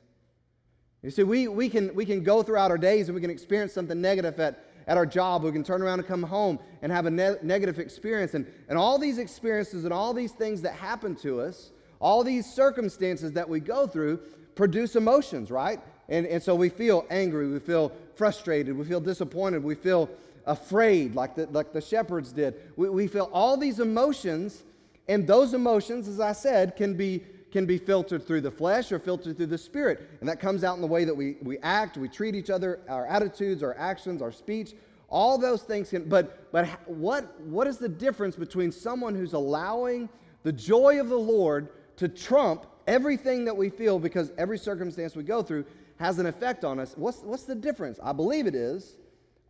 You 1.02 1.10
see, 1.10 1.22
we, 1.22 1.48
we, 1.48 1.70
can, 1.70 1.94
we 1.94 2.04
can 2.04 2.22
go 2.22 2.42
throughout 2.42 2.70
our 2.70 2.76
days 2.76 3.08
and 3.08 3.14
we 3.14 3.22
can 3.22 3.30
experience 3.30 3.72
something 3.72 3.98
negative 3.98 4.38
at, 4.38 4.66
at 4.86 4.98
our 4.98 5.06
job. 5.06 5.44
We 5.44 5.52
can 5.52 5.64
turn 5.64 5.80
around 5.80 6.00
and 6.00 6.08
come 6.08 6.22
home 6.22 6.58
and 6.82 6.92
have 6.92 7.06
a 7.06 7.10
ne- 7.10 7.36
negative 7.42 7.78
experience. 7.78 8.34
And, 8.34 8.46
and 8.68 8.76
all 8.76 8.98
these 8.98 9.16
experiences 9.16 9.84
and 9.84 9.94
all 9.94 10.12
these 10.12 10.32
things 10.32 10.60
that 10.62 10.74
happen 10.74 11.14
to 11.16 11.40
us, 11.40 11.70
all 12.00 12.22
these 12.22 12.44
circumstances 12.44 13.32
that 13.32 13.48
we 13.48 13.60
go 13.60 13.86
through, 13.86 14.20
produce 14.56 14.94
emotions, 14.94 15.50
right? 15.50 15.80
And, 16.10 16.26
and 16.26 16.42
so 16.42 16.54
we 16.54 16.68
feel 16.68 17.06
angry, 17.08 17.50
we 17.50 17.60
feel 17.60 17.92
frustrated, 18.14 18.76
we 18.76 18.84
feel 18.84 19.00
disappointed, 19.00 19.62
we 19.64 19.74
feel 19.74 20.10
afraid, 20.46 21.14
like 21.14 21.34
the, 21.34 21.46
like 21.46 21.72
the 21.72 21.80
shepherds 21.80 22.32
did. 22.32 22.54
We, 22.76 22.88
we 22.88 23.06
feel 23.08 23.28
all 23.32 23.56
these 23.56 23.80
emotions, 23.80 24.62
and 25.08 25.26
those 25.26 25.54
emotions, 25.54 26.08
as 26.08 26.20
I 26.20 26.32
said, 26.32 26.76
can 26.76 26.94
be, 26.94 27.24
can 27.50 27.66
be 27.66 27.78
filtered 27.78 28.26
through 28.26 28.42
the 28.42 28.50
flesh 28.50 28.92
or 28.92 28.98
filtered 28.98 29.36
through 29.36 29.46
the 29.46 29.58
spirit. 29.58 30.08
And 30.20 30.28
that 30.28 30.40
comes 30.40 30.64
out 30.64 30.76
in 30.76 30.80
the 30.80 30.86
way 30.86 31.04
that 31.04 31.14
we, 31.14 31.36
we 31.42 31.58
act, 31.58 31.96
we 31.96 32.08
treat 32.08 32.34
each 32.34 32.50
other, 32.50 32.80
our 32.88 33.06
attitudes, 33.06 33.62
our 33.62 33.76
actions, 33.76 34.22
our 34.22 34.32
speech. 34.32 34.74
All 35.08 35.38
those 35.38 35.62
things 35.62 35.90
can, 35.90 36.08
but, 36.08 36.50
but 36.50 36.66
what, 36.88 37.40
what 37.42 37.68
is 37.68 37.78
the 37.78 37.88
difference 37.88 38.34
between 38.34 38.72
someone 38.72 39.14
who's 39.14 39.34
allowing 39.34 40.08
the 40.42 40.52
joy 40.52 41.00
of 41.00 41.08
the 41.08 41.18
Lord 41.18 41.68
to 41.96 42.08
trump 42.08 42.66
everything 42.86 43.44
that 43.44 43.56
we 43.56 43.70
feel 43.70 43.98
because 43.98 44.32
every 44.36 44.58
circumstance 44.58 45.14
we 45.14 45.22
go 45.22 45.42
through 45.42 45.64
has 45.98 46.18
an 46.18 46.26
effect 46.26 46.64
on 46.64 46.78
us. 46.78 46.94
What's, 46.96 47.20
what's 47.20 47.44
the 47.44 47.54
difference? 47.54 47.98
I 48.02 48.12
believe 48.12 48.46
it 48.46 48.54
is 48.54 48.96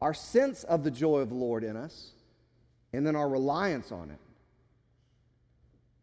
our 0.01 0.15
sense 0.15 0.65
of 0.65 0.85
the 0.85 0.91
joy 0.91 1.19
of 1.19 1.29
the 1.29 1.35
Lord 1.35 1.65
in 1.65 1.77
us 1.77 2.11
and 2.93 3.07
then 3.07 3.17
our 3.17 3.29
reliance 3.29 3.93
on 3.93 4.11
it. 4.11 4.19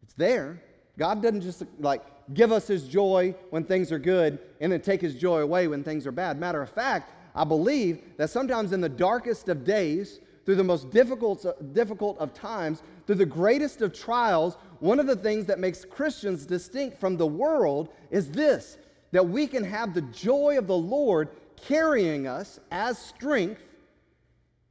It's 0.02 0.14
there. 0.14 0.62
God 0.98 1.22
doesn't 1.22 1.40
just 1.40 1.64
like 1.78 2.02
give 2.32 2.52
us 2.52 2.66
his 2.66 2.88
joy 2.88 3.34
when 3.50 3.64
things 3.64 3.92
are 3.92 3.98
good 3.98 4.38
and 4.60 4.72
then 4.72 4.80
take 4.80 5.00
his 5.00 5.14
joy 5.14 5.40
away 5.40 5.68
when 5.68 5.84
things 5.84 6.06
are 6.06 6.12
bad. 6.12 6.38
Matter 6.38 6.62
of 6.62 6.70
fact, 6.70 7.12
I 7.34 7.44
believe 7.44 8.02
that 8.16 8.30
sometimes 8.30 8.72
in 8.72 8.80
the 8.80 8.88
darkest 8.88 9.48
of 9.48 9.64
days, 9.64 10.20
through 10.44 10.54
the 10.56 10.64
most 10.64 10.90
difficult, 10.90 11.44
difficult 11.72 12.18
of 12.18 12.32
times, 12.34 12.82
through 13.06 13.16
the 13.16 13.26
greatest 13.26 13.82
of 13.82 13.92
trials, 13.92 14.56
one 14.80 15.00
of 15.00 15.06
the 15.06 15.16
things 15.16 15.46
that 15.46 15.58
makes 15.58 15.84
Christians 15.84 16.46
distinct 16.46 16.98
from 17.00 17.16
the 17.16 17.26
world 17.26 17.88
is 18.10 18.30
this 18.30 18.78
that 19.10 19.28
we 19.28 19.46
can 19.46 19.62
have 19.62 19.94
the 19.94 20.02
joy 20.02 20.58
of 20.58 20.66
the 20.66 20.76
Lord 20.76 21.28
carrying 21.56 22.26
us 22.26 22.58
as 22.72 22.98
strength, 22.98 23.62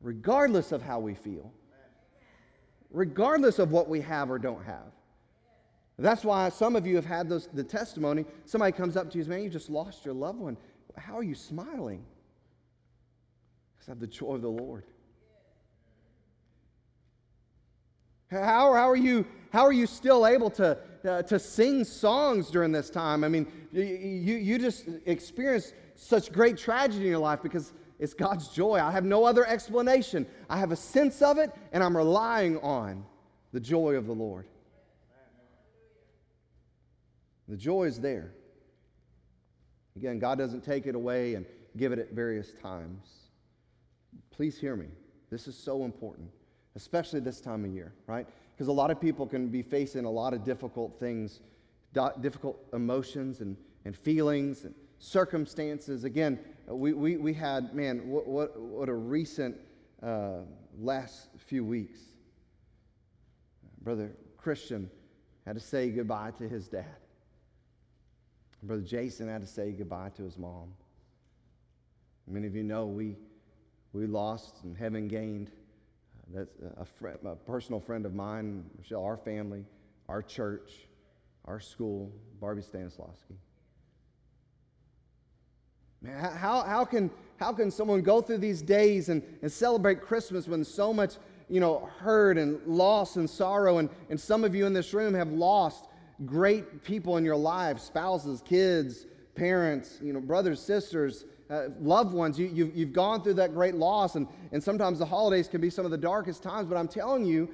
regardless 0.03 0.71
of 0.71 0.83
how 0.83 0.99
we 0.99 1.15
feel, 1.15 1.51
regardless 2.91 3.57
of 3.57 3.71
what 3.71 3.89
we 3.89 4.01
have 4.01 4.29
or 4.29 4.37
don't 4.37 4.63
have. 4.63 4.91
That's 5.97 6.25
why 6.25 6.49
some 6.49 6.75
of 6.75 6.85
you 6.85 6.95
have 6.95 7.05
had 7.05 7.29
those, 7.29 7.47
the 7.53 7.63
testimony. 7.63 8.25
Somebody 8.45 8.73
comes 8.73 8.97
up 8.97 9.09
to 9.11 9.17
you 9.17 9.21
and 9.21 9.25
says, 9.25 9.29
Man, 9.29 9.43
you 9.43 9.49
just 9.49 9.69
lost 9.69 10.05
your 10.05 10.13
loved 10.13 10.39
one. 10.39 10.57
How 10.97 11.17
are 11.17 11.23
you 11.23 11.35
smiling? 11.35 12.03
Because 13.73 13.89
I 13.89 13.91
have 13.91 13.99
the 13.99 14.07
joy 14.07 14.33
of 14.35 14.41
the 14.41 14.49
Lord. 14.49 14.83
How, 18.29 18.73
how, 18.73 18.89
are 18.89 18.95
you, 18.95 19.25
how 19.51 19.61
are 19.61 19.71
you 19.71 19.85
still 19.85 20.25
able 20.25 20.49
to, 20.51 20.77
uh, 21.07 21.21
to 21.23 21.37
sing 21.37 21.83
songs 21.83 22.49
during 22.49 22.71
this 22.71 22.89
time? 22.89 23.23
I 23.23 23.29
mean, 23.29 23.45
you, 23.71 23.83
you, 23.83 24.35
you 24.35 24.57
just 24.57 24.85
experienced 25.05 25.75
such 25.95 26.31
great 26.31 26.57
tragedy 26.57 27.05
in 27.05 27.11
your 27.11 27.19
life 27.19 27.43
because 27.43 27.71
it's 27.99 28.13
God's 28.13 28.47
joy. 28.49 28.79
I 28.79 28.91
have 28.91 29.06
no 29.06 29.25
other 29.25 29.45
explanation. 29.45 30.25
I 30.49 30.58
have 30.58 30.71
a 30.71 30.75
sense 30.75 31.21
of 31.21 31.38
it, 31.38 31.51
and 31.71 31.84
I'm 31.84 31.95
relying 31.95 32.58
on 32.60 33.06
the 33.51 33.60
joy 33.60 33.95
of 33.95 34.08
the 34.08 34.13
Lord. 34.13 34.47
The 37.47 37.58
joy 37.58 37.86
is 37.86 37.99
there. 37.99 38.32
Again, 39.95 40.19
God 40.19 40.38
doesn't 40.38 40.63
take 40.63 40.88
it 40.88 40.95
away 40.95 41.36
and 41.36 41.45
give 41.77 41.91
it 41.91 41.99
at 41.99 42.12
various 42.12 42.53
times. 42.62 43.08
Please 44.32 44.58
hear 44.58 44.75
me. 44.75 44.88
This 45.29 45.47
is 45.47 45.56
so 45.56 45.84
important 45.84 46.29
especially 46.75 47.19
this 47.19 47.39
time 47.39 47.65
of 47.65 47.71
year, 47.71 47.93
right? 48.08 48.27
Because 48.51 48.67
a 48.67 48.73
lot 48.73 48.91
of 48.91 48.99
people 48.99 49.27
can 49.27 49.47
be 49.47 49.62
facing 49.62 50.06
a 50.06 50.10
lot 50.10 50.34
of 50.34 50.43
difficult 50.43 50.99
things, 50.99 51.41
difficult 52.21 52.60
emotions 52.73 53.41
and, 53.41 53.56
and 53.86 53.95
feelings 53.95 54.65
and 54.65 54.73
circumstances. 55.03 56.05
Again, 56.05 56.39
we, 56.67 56.93
we, 56.93 57.17
we 57.17 57.33
had, 57.33 57.75
man, 57.75 58.07
what, 58.07 58.25
what, 58.25 58.57
what 58.57 58.87
a 58.87 58.93
recent 58.93 59.57
uh, 60.01 60.39
last 60.79 61.27
few 61.37 61.65
weeks. 61.65 61.99
Brother 63.81 64.11
Christian 64.37 64.89
had 65.45 65.55
to 65.55 65.59
say 65.59 65.89
goodbye 65.89 66.31
to 66.37 66.47
his 66.47 66.69
dad. 66.69 66.85
Brother 68.63 68.81
Jason 68.81 69.27
had 69.27 69.41
to 69.41 69.47
say 69.47 69.73
goodbye 69.73 70.11
to 70.15 70.23
his 70.23 70.37
mom. 70.37 70.73
Many 72.25 72.47
of 72.47 72.55
you 72.55 72.63
know 72.63 72.85
we, 72.85 73.17
we 73.91 74.07
lost 74.07 74.63
and 74.63 74.77
haven't 74.77 75.09
gained 75.09 75.51
that's 76.33 76.55
a, 76.77 76.85
friend, 76.85 77.17
a 77.25 77.35
personal 77.35 77.81
friend 77.81 78.05
of 78.05 78.13
mine, 78.15 78.63
Michelle, 78.77 79.03
our 79.03 79.17
family, 79.17 79.65
our 80.07 80.21
church, 80.21 80.87
our 81.43 81.59
school, 81.59 82.09
Barbie 82.39 82.61
Stanislawski. 82.61 83.35
Man, 86.03 86.19
how, 86.35 86.61
how, 86.63 86.83
can, 86.83 87.09
how 87.37 87.53
can 87.53 87.71
someone 87.71 88.01
go 88.01 88.21
through 88.21 88.39
these 88.39 88.61
days 88.61 89.07
and, 89.07 89.23
and 89.41 89.51
celebrate 89.51 90.01
Christmas 90.01 90.47
when 90.47 90.63
so 90.65 90.93
much, 90.93 91.13
you 91.49 91.61
know, 91.61 91.89
hurt 91.99 92.37
and 92.37 92.61
loss 92.67 93.15
and 93.15 93.29
sorrow, 93.29 93.77
and, 93.77 93.89
and 94.09 94.19
some 94.19 94.43
of 94.43 94.53
you 94.53 94.65
in 94.65 94.73
this 94.73 94.93
room 94.93 95.13
have 95.13 95.31
lost 95.31 95.87
great 96.25 96.83
people 96.83 97.15
in 97.17 97.23
your 97.23 97.37
lives, 97.37 97.83
spouses, 97.83 98.41
kids, 98.41 99.05
parents, 99.35 99.99
you 100.01 100.11
know, 100.11 100.19
brothers, 100.19 100.61
sisters, 100.61 101.23
uh, 101.49 101.69
loved 101.79 102.13
ones, 102.13 102.37
you, 102.37 102.47
you've, 102.47 102.75
you've 102.75 102.93
gone 102.93 103.21
through 103.21 103.35
that 103.35 103.53
great 103.53 103.75
loss, 103.75 104.15
and, 104.15 104.27
and 104.51 104.61
sometimes 104.61 104.99
the 104.99 105.05
holidays 105.05 105.47
can 105.47 105.61
be 105.61 105.69
some 105.69 105.85
of 105.85 105.91
the 105.91 105.97
darkest 105.97 106.43
times, 106.43 106.67
but 106.67 106.77
I'm 106.77 106.87
telling 106.87 107.25
you, 107.25 107.49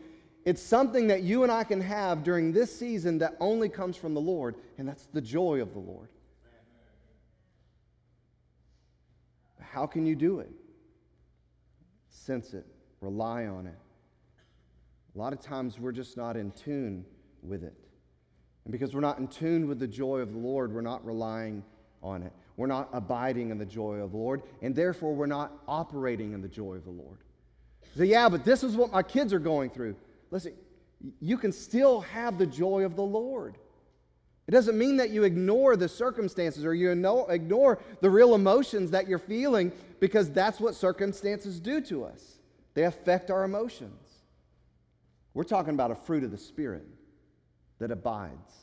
it's 0.46 0.62
something 0.62 1.06
that 1.08 1.22
you 1.22 1.44
and 1.44 1.52
I 1.52 1.64
can 1.64 1.82
have 1.82 2.24
during 2.24 2.52
this 2.52 2.76
season 2.76 3.20
that 3.20 3.36
only 3.40 3.70
comes 3.70 3.96
from 3.96 4.14
the 4.14 4.22
Lord, 4.22 4.56
and 4.78 4.88
that's 4.88 5.08
the 5.14 5.22
joy 5.22 5.62
of 5.62 5.74
the 5.74 5.80
Lord. 5.80 6.10
How 9.72 9.86
can 9.86 10.06
you 10.06 10.16
do 10.16 10.40
it? 10.40 10.50
Sense 12.10 12.54
it, 12.54 12.66
rely 13.02 13.46
on 13.46 13.68
it. 13.68 13.78
A 15.16 15.18
lot 15.18 15.34
of 15.34 15.40
times 15.40 15.80
we're 15.80 15.92
just 15.92 16.18
not 16.18 16.36
in 16.38 16.52
tune 16.52 17.06
with 17.44 17.64
it. 17.64 17.74
And 18.66 18.72
because 18.72 18.94
we're 18.94 19.02
not 19.02 19.20
in 19.20 19.28
tune 19.28 19.68
with 19.68 19.80
the 19.80 19.88
joy 19.88 20.20
of 20.20 20.32
the 20.32 20.38
Lord, 20.38 20.74
we're 20.74 20.82
not 20.82 21.06
relying 21.06 21.64
on 22.02 22.24
it. 22.24 22.34
We're 22.58 22.68
not 22.68 22.90
abiding 22.94 23.52
in 23.52 23.58
the 23.58 23.66
joy 23.66 23.96
of 23.96 24.12
the 24.12 24.18
Lord, 24.18 24.42
and 24.62 24.76
therefore 24.76 25.16
we're 25.16 25.28
not 25.28 25.54
operating 25.68 26.34
in 26.34 26.42
the 26.42 26.48
joy 26.48 26.76
of 26.76 26.84
the 26.84 26.92
Lord. 26.92 27.20
So, 27.96 28.04
yeah, 28.04 28.28
but 28.30 28.44
this 28.44 28.64
is 28.64 28.76
what 28.76 28.92
my 28.92 29.04
kids 29.04 29.34
are 29.34 29.40
going 29.40 29.70
through. 29.70 29.96
Listen, 30.30 30.54
you 31.20 31.38
can 31.38 31.52
still 31.52 32.02
have 32.02 32.38
the 32.38 32.46
joy 32.46 32.84
of 32.84 32.96
the 32.96 33.04
Lord. 33.04 33.58
It 34.50 34.54
doesn't 34.54 34.80
mean 34.80 34.98
that 34.98 35.12
you 35.12 35.26
ignore 35.26 35.76
the 35.76 35.88
circumstances 35.88 36.66
or 36.66 36.74
you 36.74 36.90
ignore 36.90 37.80
the 38.02 38.10
real 38.10 38.34
emotions 38.34 38.90
that 38.90 39.08
you're 39.08 39.20
feeling 39.20 39.72
because 40.00 40.32
that's 40.32 40.60
what 40.60 40.74
circumstances 40.74 41.60
do 41.60 41.80
to 41.82 42.04
us. 42.04 42.40
They 42.74 42.86
affect 42.86 43.30
our 43.30 43.44
emotions. 43.44 44.24
We're 45.36 45.44
talking 45.44 45.76
about 45.76 45.92
a 45.92 45.96
fruit 45.96 46.24
of 46.24 46.32
the 46.32 46.38
Spirit 46.40 46.88
that 47.78 47.92
abides. 47.92 48.56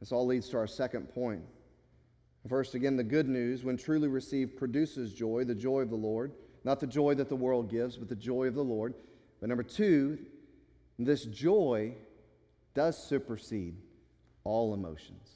This 0.00 0.10
all 0.10 0.26
leads 0.26 0.48
to 0.48 0.56
our 0.56 0.66
second 0.66 1.14
point. 1.14 1.42
First, 2.48 2.74
again, 2.74 2.96
the 2.96 3.04
good 3.04 3.28
news, 3.28 3.62
when 3.62 3.76
truly 3.76 4.08
received, 4.08 4.56
produces 4.56 5.12
joy, 5.12 5.44
the 5.44 5.54
joy 5.54 5.82
of 5.82 5.90
the 5.90 5.96
Lord. 5.96 6.32
Not 6.64 6.80
the 6.80 6.88
joy 6.88 7.14
that 7.14 7.28
the 7.28 7.36
world 7.36 7.70
gives, 7.70 7.96
but 7.96 8.08
the 8.08 8.16
joy 8.16 8.48
of 8.48 8.56
the 8.56 8.64
Lord. 8.64 8.94
But 9.38 9.48
number 9.48 9.62
two, 9.62 10.18
this 10.98 11.24
joy 11.24 11.94
does 12.74 13.00
supersede 13.00 13.76
all 14.48 14.74
emotions. 14.74 15.28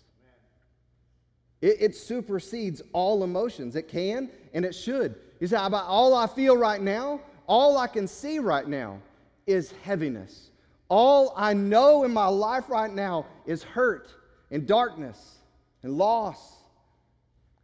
It, 1.60 1.76
it, 1.80 1.94
supersedes 1.94 2.82
all 2.92 3.22
emotions. 3.22 3.76
It 3.76 3.86
can 3.86 4.30
and 4.52 4.64
it 4.64 4.74
should. 4.74 5.14
You 5.38 5.46
say, 5.46 5.56
about 5.56 5.84
all 5.86 6.14
I 6.14 6.26
feel 6.26 6.56
right 6.56 6.80
now, 6.80 7.20
all 7.46 7.78
I 7.78 7.86
can 7.86 8.08
see 8.08 8.38
right 8.38 8.66
now 8.66 8.98
is 9.46 9.72
heaviness. 9.82 10.50
All 10.88 11.32
I 11.36 11.54
know 11.54 12.04
in 12.04 12.12
my 12.12 12.26
life 12.26 12.68
right 12.68 12.92
now 12.92 13.26
is 13.46 13.62
hurt 13.62 14.08
and 14.50 14.66
darkness 14.66 15.36
and 15.82 15.96
loss 15.96 16.56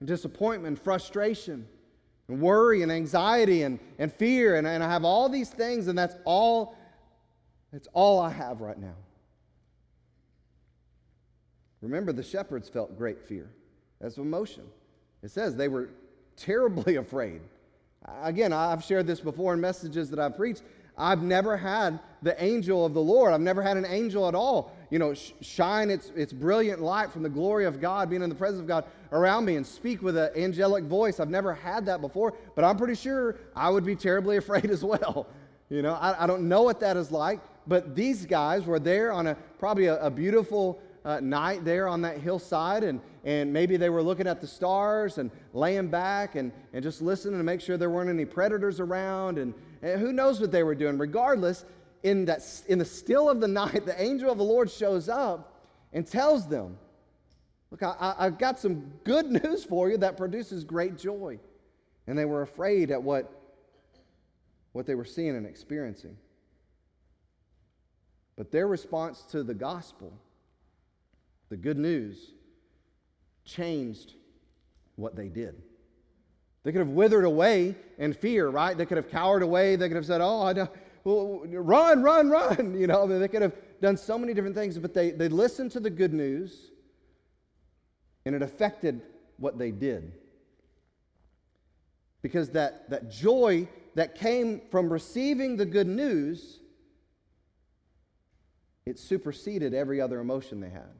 and 0.00 0.06
disappointment, 0.06 0.76
and 0.76 0.80
frustration, 0.80 1.66
and 2.28 2.40
worry 2.40 2.82
and 2.82 2.92
anxiety 2.92 3.62
and, 3.62 3.80
and 3.98 4.12
fear. 4.12 4.54
And, 4.56 4.66
and 4.66 4.82
I 4.82 4.88
have 4.88 5.04
all 5.04 5.28
these 5.28 5.50
things, 5.50 5.88
and 5.88 5.98
that's 5.98 6.14
all, 6.24 6.76
that's 7.72 7.88
all 7.92 8.20
I 8.20 8.30
have 8.30 8.60
right 8.60 8.78
now. 8.78 8.94
Remember, 11.80 12.12
the 12.12 12.22
shepherds 12.22 12.68
felt 12.68 12.96
great 12.98 13.22
fear. 13.22 13.50
That's 14.00 14.18
emotion. 14.18 14.64
It 15.22 15.30
says 15.30 15.56
they 15.56 15.68
were 15.68 15.90
terribly 16.36 16.96
afraid. 17.04 17.40
Again, 18.22 18.52
I've 18.52 18.84
shared 18.84 19.06
this 19.06 19.20
before 19.20 19.54
in 19.54 19.60
messages 19.60 20.10
that 20.10 20.18
I've 20.18 20.36
preached. 20.36 20.62
I've 20.96 21.22
never 21.22 21.56
had 21.56 22.00
the 22.22 22.42
angel 22.42 22.84
of 22.84 22.92
the 22.92 23.00
Lord. 23.00 23.32
I've 23.32 23.40
never 23.40 23.62
had 23.62 23.76
an 23.76 23.86
angel 23.86 24.26
at 24.26 24.34
all, 24.34 24.72
you 24.90 24.98
know, 24.98 25.14
sh- 25.14 25.32
shine 25.40 25.90
its, 25.90 26.10
its 26.16 26.32
brilliant 26.32 26.82
light 26.82 27.12
from 27.12 27.22
the 27.22 27.28
glory 27.28 27.66
of 27.66 27.80
God, 27.80 28.10
being 28.10 28.22
in 28.22 28.28
the 28.28 28.34
presence 28.34 28.60
of 28.60 28.66
God 28.66 28.84
around 29.12 29.44
me 29.44 29.54
and 29.54 29.64
speak 29.64 30.02
with 30.02 30.16
an 30.16 30.30
angelic 30.36 30.84
voice. 30.84 31.20
I've 31.20 31.30
never 31.30 31.54
had 31.54 31.86
that 31.86 32.00
before, 32.00 32.34
but 32.56 32.64
I'm 32.64 32.76
pretty 32.76 32.96
sure 32.96 33.36
I 33.54 33.70
would 33.70 33.84
be 33.84 33.94
terribly 33.94 34.36
afraid 34.38 34.70
as 34.70 34.82
well. 34.82 35.28
You 35.70 35.82
know, 35.82 35.94
I, 35.94 36.24
I 36.24 36.26
don't 36.26 36.48
know 36.48 36.62
what 36.62 36.80
that 36.80 36.96
is 36.96 37.12
like, 37.12 37.40
but 37.68 37.94
these 37.94 38.26
guys 38.26 38.64
were 38.64 38.80
there 38.80 39.12
on 39.12 39.28
a 39.28 39.36
probably 39.58 39.86
a, 39.86 40.02
a 40.04 40.10
beautiful 40.10 40.80
uh, 41.08 41.20
night 41.20 41.64
there 41.64 41.88
on 41.88 42.02
that 42.02 42.18
hillside, 42.18 42.84
and, 42.84 43.00
and 43.24 43.50
maybe 43.50 43.78
they 43.78 43.88
were 43.88 44.02
looking 44.02 44.26
at 44.26 44.42
the 44.42 44.46
stars 44.46 45.16
and 45.16 45.30
laying 45.54 45.88
back 45.88 46.34
and, 46.34 46.52
and 46.74 46.82
just 46.82 47.00
listening 47.00 47.38
to 47.38 47.42
make 47.42 47.62
sure 47.62 47.78
there 47.78 47.88
weren't 47.88 48.10
any 48.10 48.26
predators 48.26 48.78
around, 48.78 49.38
and, 49.38 49.54
and 49.80 49.98
who 49.98 50.12
knows 50.12 50.38
what 50.38 50.52
they 50.52 50.62
were 50.62 50.74
doing. 50.74 50.98
Regardless, 50.98 51.64
in, 52.02 52.26
that, 52.26 52.42
in 52.68 52.78
the 52.78 52.84
still 52.84 53.30
of 53.30 53.40
the 53.40 53.48
night, 53.62 53.86
the 53.86 53.98
angel 54.00 54.30
of 54.30 54.36
the 54.36 54.44
Lord 54.44 54.70
shows 54.70 55.08
up 55.08 55.64
and 55.94 56.06
tells 56.06 56.46
them, 56.46 56.76
Look, 57.70 57.82
I, 57.82 58.14
I've 58.18 58.38
got 58.38 58.58
some 58.58 58.92
good 59.04 59.26
news 59.44 59.64
for 59.64 59.88
you 59.88 59.96
that 59.98 60.18
produces 60.18 60.62
great 60.62 60.98
joy. 60.98 61.38
And 62.06 62.18
they 62.18 62.24
were 62.26 62.42
afraid 62.42 62.90
at 62.90 63.02
what, 63.02 63.30
what 64.72 64.86
they 64.86 64.94
were 64.94 65.04
seeing 65.04 65.36
and 65.36 65.46
experiencing. 65.46 66.16
But 68.36 68.50
their 68.50 68.68
response 68.68 69.22
to 69.30 69.42
the 69.42 69.52
gospel 69.52 70.12
the 71.48 71.56
good 71.56 71.78
news 71.78 72.32
changed 73.44 74.14
what 74.96 75.16
they 75.16 75.28
did. 75.28 75.62
They 76.64 76.72
could 76.72 76.80
have 76.80 76.88
withered 76.88 77.24
away 77.24 77.76
in 77.98 78.12
fear, 78.12 78.48
right? 78.48 78.76
They 78.76 78.84
could 78.84 78.96
have 78.96 79.10
cowered 79.10 79.42
away. 79.42 79.76
They 79.76 79.88
could 79.88 79.96
have 79.96 80.06
said, 80.06 80.20
Oh, 80.20 80.42
I 80.42 80.52
don't, 80.52 80.70
well, 81.04 81.42
run, 81.46 82.02
run, 82.02 82.28
run. 82.28 82.74
You 82.78 82.86
know, 82.86 83.06
they 83.06 83.28
could 83.28 83.42
have 83.42 83.54
done 83.80 83.96
so 83.96 84.18
many 84.18 84.34
different 84.34 84.56
things, 84.56 84.76
but 84.78 84.92
they, 84.92 85.10
they 85.10 85.28
listened 85.28 85.70
to 85.72 85.80
the 85.80 85.90
good 85.90 86.12
news 86.12 86.70
and 88.26 88.34
it 88.34 88.42
affected 88.42 89.00
what 89.38 89.58
they 89.58 89.70
did. 89.70 90.12
Because 92.20 92.50
that, 92.50 92.90
that 92.90 93.10
joy 93.10 93.68
that 93.94 94.16
came 94.16 94.60
from 94.70 94.92
receiving 94.92 95.56
the 95.56 95.64
good 95.64 95.86
news, 95.86 96.58
it 98.84 98.98
superseded 98.98 99.72
every 99.72 100.00
other 100.00 100.20
emotion 100.20 100.60
they 100.60 100.68
had 100.68 100.90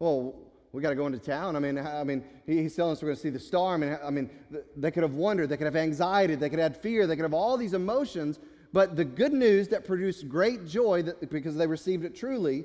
well, 0.00 0.34
we 0.72 0.80
got 0.82 0.90
to 0.90 0.96
go 0.96 1.06
into 1.06 1.18
town. 1.18 1.56
I 1.56 1.58
mean, 1.58 1.78
I 1.78 2.02
mean, 2.04 2.24
he's 2.46 2.74
telling 2.74 2.92
us 2.92 3.02
we're 3.02 3.08
going 3.08 3.16
to 3.16 3.22
see 3.22 3.30
the 3.30 3.38
star. 3.38 3.74
I 3.74 3.76
mean, 3.76 3.98
I 4.02 4.10
mean, 4.10 4.30
they 4.76 4.90
could 4.90 5.02
have 5.02 5.14
wondered, 5.14 5.48
they 5.48 5.56
could 5.56 5.66
have 5.66 5.76
anxiety, 5.76 6.34
they 6.36 6.48
could 6.48 6.58
have 6.58 6.80
fear, 6.80 7.06
they 7.06 7.16
could 7.16 7.22
have 7.22 7.34
all 7.34 7.56
these 7.56 7.74
emotions. 7.74 8.38
But 8.72 8.96
the 8.96 9.04
good 9.04 9.32
news 9.32 9.68
that 9.68 9.84
produced 9.84 10.28
great 10.28 10.66
joy, 10.66 11.02
that, 11.02 11.30
because 11.30 11.56
they 11.56 11.66
received 11.66 12.04
it 12.04 12.14
truly, 12.14 12.64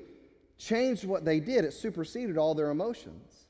changed 0.57 1.03
what 1.03 1.25
they 1.25 1.39
did. 1.39 1.65
It 1.65 1.73
superseded 1.73 2.37
all 2.37 2.55
their 2.55 2.69
emotions. 2.69 3.47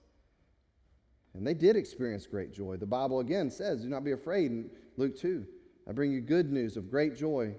And 1.34 1.46
they 1.46 1.54
did 1.54 1.76
experience 1.76 2.26
great 2.26 2.54
joy. 2.54 2.78
The 2.78 2.86
Bible 2.86 3.20
again 3.20 3.52
says, 3.52 3.82
"Do 3.82 3.90
not 3.90 4.06
be 4.06 4.14
afraid." 4.14 4.52
In 4.52 4.70
Luke 4.96 5.18
two, 5.18 5.46
I 5.86 5.92
bring 5.92 6.12
you 6.12 6.22
good 6.22 6.52
news 6.52 6.78
of 6.78 6.90
great 6.90 7.16
joy. 7.16 7.56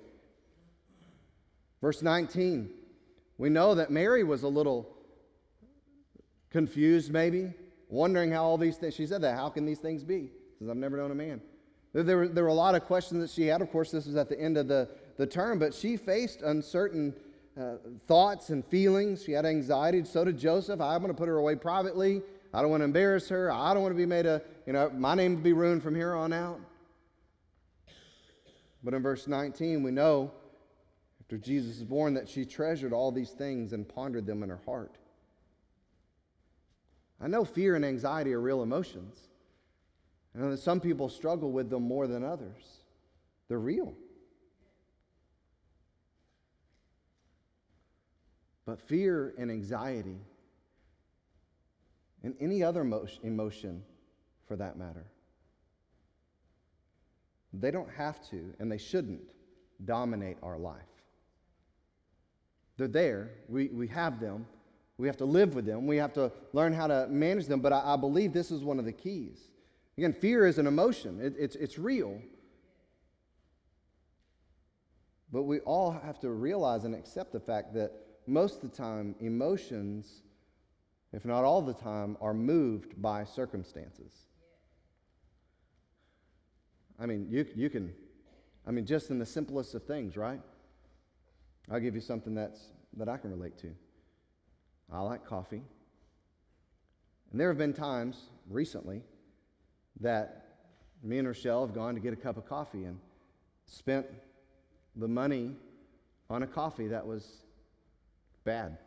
Verse 1.83 2.01
19, 2.01 2.71
we 3.37 3.51
know 3.51 3.75
that 3.75 3.91
Mary 3.91 4.25
was 4.25 4.45
a 4.45 4.49
little 4.49 4.96
confused 6.57 7.13
maybe, 7.13 7.53
wondering 7.91 8.33
how 8.33 8.43
all 8.43 8.57
these 8.57 8.79
things, 8.79 8.95
she 8.95 9.07
said 9.07 9.21
that, 9.21 9.37
how 9.37 9.51
can 9.51 9.67
these 9.67 9.79
things 9.79 10.03
be? 10.03 10.31
Because 10.55 10.71
I've 10.71 10.79
never 10.79 10.97
known 10.97 11.11
a 11.11 11.15
man. 11.15 11.39
There 11.93 12.17
were, 12.17 12.29
there 12.29 12.45
were 12.45 12.49
a 12.49 12.55
lot 12.55 12.75
of 12.75 12.83
questions 12.85 13.21
that 13.21 13.29
she 13.29 13.47
had. 13.47 13.61
Of 13.61 13.71
course, 13.71 13.91
this 13.91 14.07
was 14.07 14.17
at 14.17 14.31
the 14.31 14.41
end 14.41 14.57
of 14.57 14.67
the, 14.67 14.89
the 15.19 15.27
term, 15.27 15.59
but 15.59 15.75
she 15.75 15.99
faced 15.99 16.41
uncertain 16.41 17.15
uh, 17.61 17.75
thoughts 18.07 18.49
and 18.49 18.65
feelings. 18.65 19.23
She 19.23 19.33
had 19.33 19.45
anxiety. 19.45 20.03
So 20.05 20.25
did 20.25 20.39
Joseph. 20.39 20.81
I'm 20.81 21.03
going 21.03 21.13
to 21.13 21.19
put 21.19 21.29
her 21.29 21.37
away 21.37 21.57
privately. 21.57 22.23
I 22.55 22.63
don't 22.63 22.71
want 22.71 22.81
to 22.81 22.87
embarrass 22.87 23.29
her. 23.29 23.53
I 23.53 23.75
don't 23.75 23.83
want 23.83 23.93
to 23.93 23.99
be 23.99 24.07
made 24.07 24.25
a, 24.25 24.41
you 24.67 24.73
know, 24.73 24.89
my 24.97 25.15
name 25.15 25.37
to 25.37 25.43
be 25.43 25.53
ruined 25.53 25.83
from 25.83 25.95
here 25.95 26.15
on 26.15 26.33
out. 26.33 26.59
But 28.83 28.95
in 28.95 29.03
verse 29.03 29.27
19, 29.27 29.83
we 29.83 29.91
know 29.91 30.33
after 31.21 31.37
Jesus 31.37 31.77
is 31.77 31.85
born 31.85 32.15
that 32.15 32.31
she 32.31 32.47
treasured 32.47 32.95
all 32.95 33.13
these 33.13 33.33
things 33.33 33.75
and 33.75 33.87
pondered 33.87 34.25
them 34.25 34.43
in 34.43 34.49
her 34.49 34.61
heart. 34.65 34.97
I 37.21 37.29
know 37.29 37.45
fear 37.45 37.75
and 37.75 37.85
anxiety 37.85 38.33
are 38.35 38.41
real 38.41 38.63
emotions. 38.63 39.19
I 40.35 40.41
know 40.41 40.51
that 40.51 40.59
some 40.59 40.81
people 40.81 41.09
struggle 41.09 41.51
with 41.51 41.71
them 41.71 41.83
more 41.83 42.07
than 42.07 42.23
others. 42.23 42.81
They're 43.49 43.59
real. 43.59 43.95
But 48.67 48.81
fear 48.81 49.33
and 49.39 49.51
anxiety, 49.51 50.19
and 52.23 52.35
any 52.41 52.63
other 52.63 52.83
emotion 53.23 53.83
for 54.47 54.57
that 54.57 54.77
matter, 54.77 55.07
they 57.53 57.71
don't 57.71 57.91
have 57.91 58.29
to 58.31 58.53
and 58.59 58.71
they 58.71 58.79
shouldn't 58.79 59.23
dominate 59.85 60.37
our 60.43 60.59
life. 60.59 60.83
They're 62.77 62.89
there, 62.89 63.31
we, 63.49 63.69
we 63.69 63.87
have 63.89 64.21
them, 64.21 64.47
we 64.99 65.07
have 65.07 65.17
to 65.19 65.25
live 65.25 65.55
with 65.55 65.67
them. 65.67 65.87
We 65.87 65.97
have 65.99 66.13
to 66.15 66.33
learn 66.53 66.73
how 66.73 66.87
to 66.87 67.07
manage 67.09 67.47
them. 67.47 67.61
But 67.61 67.73
I, 67.73 67.95
I 67.95 67.97
believe 67.97 68.33
this 68.33 68.51
is 68.51 68.63
one 68.63 68.79
of 68.79 68.85
the 68.85 68.93
keys. 68.93 69.39
Again, 69.99 70.13
fear 70.13 70.47
is 70.47 70.59
an 70.59 70.67
emotion, 70.67 71.21
it, 71.21 71.35
it's, 71.39 71.57
it's 71.57 71.79
real. 71.79 72.21
But 75.33 75.43
we 75.43 75.61
all 75.61 75.91
have 75.91 76.21
to 76.21 76.31
realize 76.31 76.85
and 76.85 76.95
accept 76.95 77.33
the 77.33 77.41
fact 77.41 77.75
that 77.75 77.93
most 78.27 78.63
of 78.63 78.71
the 78.71 78.77
time, 78.77 79.15
emotions, 79.21 80.23
if 81.13 81.25
not 81.25 81.45
all 81.45 81.63
the 81.63 81.75
time, 81.75 82.17
are 82.21 82.35
moved 82.35 83.01
by 83.01 83.25
circumstances. 83.25 84.13
I 86.99 87.07
mean, 87.07 87.27
you, 87.29 87.47
you 87.55 87.71
can, 87.71 87.93
I 88.67 88.71
mean, 88.71 88.87
just 88.87 89.11
in 89.11 89.19
the 89.19 89.27
simplest 89.27 89.75
of 89.75 89.85
things, 89.85 90.17
right? 90.17 90.41
I'll 91.71 91.81
give 91.81 91.95
you 91.95 92.01
something 92.01 92.35
that's, 92.35 92.61
that 92.97 93.09
I 93.09 93.17
can 93.17 93.31
relate 93.31 93.59
to. 93.59 93.75
I 94.93 95.01
like 95.01 95.27
coffee. 95.27 95.63
And 97.31 97.41
there 97.41 97.49
have 97.49 97.59
been 97.59 97.73
times 97.73 98.21
recently 98.49 99.03
that 100.01 100.47
me 101.03 101.19
and 101.19 101.27
Rochelle 101.27 101.67
have 101.67 101.75
gone 101.75 101.95
to 101.95 102.01
get 102.01 102.13
a 102.13 102.17
cup 102.17 102.37
of 102.37 102.47
coffee 102.47 102.85
and 102.85 102.99
spent 103.67 104.07
the 104.95 105.09
money 105.09 105.55
on 106.31 106.43
a 106.43 106.47
coffee 106.47 106.89
that 106.89 107.07
was 107.07 107.43
bad, 108.45 108.79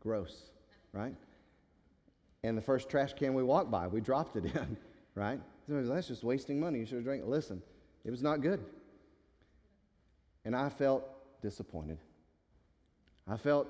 gross, 0.00 0.50
right? 0.92 1.14
And 2.42 2.56
the 2.56 2.62
first 2.62 2.88
trash 2.88 3.12
can 3.12 3.34
we 3.34 3.42
walked 3.42 3.70
by, 3.70 3.86
we 3.86 4.00
dropped 4.00 4.36
it 4.36 4.44
in, 4.46 4.76
right? 5.14 5.40
Somebody 5.66 5.88
that's 5.88 6.08
just 6.08 6.24
wasting 6.24 6.58
money. 6.58 6.78
You 6.78 6.86
should 6.86 6.96
have 6.96 7.04
drank 7.04 7.22
it. 7.22 7.28
Listen, 7.28 7.62
it 8.04 8.10
was 8.10 8.22
not 8.22 8.40
good. 8.40 8.64
And 10.44 10.56
I 10.56 10.68
felt 10.68 11.04
disappointed. 11.42 11.98
I 13.28 13.36
felt 13.36 13.68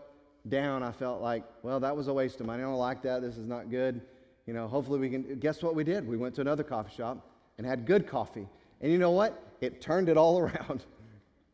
down, 0.48 0.82
I 0.82 0.92
felt 0.92 1.20
like, 1.20 1.44
well, 1.62 1.80
that 1.80 1.96
was 1.96 2.08
a 2.08 2.12
waste 2.12 2.40
of 2.40 2.46
money. 2.46 2.62
I 2.62 2.66
don't 2.66 2.76
like 2.76 3.02
that. 3.02 3.22
This 3.22 3.36
is 3.36 3.46
not 3.46 3.70
good. 3.70 4.00
You 4.46 4.54
know, 4.54 4.66
hopefully 4.66 4.98
we 4.98 5.10
can. 5.10 5.38
Guess 5.38 5.62
what 5.62 5.74
we 5.74 5.84
did? 5.84 6.06
We 6.06 6.16
went 6.16 6.34
to 6.36 6.40
another 6.40 6.64
coffee 6.64 6.94
shop 6.96 7.28
and 7.58 7.66
had 7.66 7.86
good 7.86 8.06
coffee. 8.06 8.48
And 8.80 8.90
you 8.90 8.98
know 8.98 9.10
what? 9.10 9.42
It 9.60 9.80
turned 9.80 10.08
it 10.08 10.16
all 10.16 10.38
around. 10.40 10.84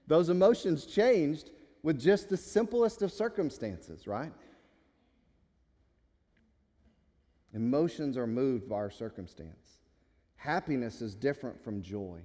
Those 0.06 0.28
emotions 0.28 0.86
changed 0.86 1.50
with 1.82 2.00
just 2.00 2.28
the 2.28 2.36
simplest 2.36 3.02
of 3.02 3.12
circumstances, 3.12 4.06
right? 4.06 4.32
Emotions 7.54 8.16
are 8.16 8.26
moved 8.26 8.68
by 8.68 8.76
our 8.76 8.90
circumstance. 8.90 9.80
Happiness 10.36 11.00
is 11.00 11.14
different 11.14 11.62
from 11.62 11.82
joy. 11.82 12.20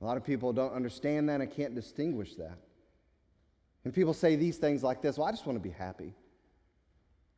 A 0.00 0.04
lot 0.04 0.16
of 0.16 0.24
people 0.24 0.52
don't 0.52 0.72
understand 0.72 1.28
that 1.28 1.40
and 1.40 1.50
can't 1.50 1.74
distinguish 1.74 2.34
that. 2.34 2.58
And 3.84 3.94
people 3.94 4.12
say 4.12 4.36
these 4.36 4.58
things 4.58 4.82
like 4.82 5.02
this 5.02 5.16
well, 5.18 5.26
I 5.26 5.30
just 5.30 5.46
want 5.46 5.56
to 5.56 5.62
be 5.62 5.74
happy. 5.74 6.14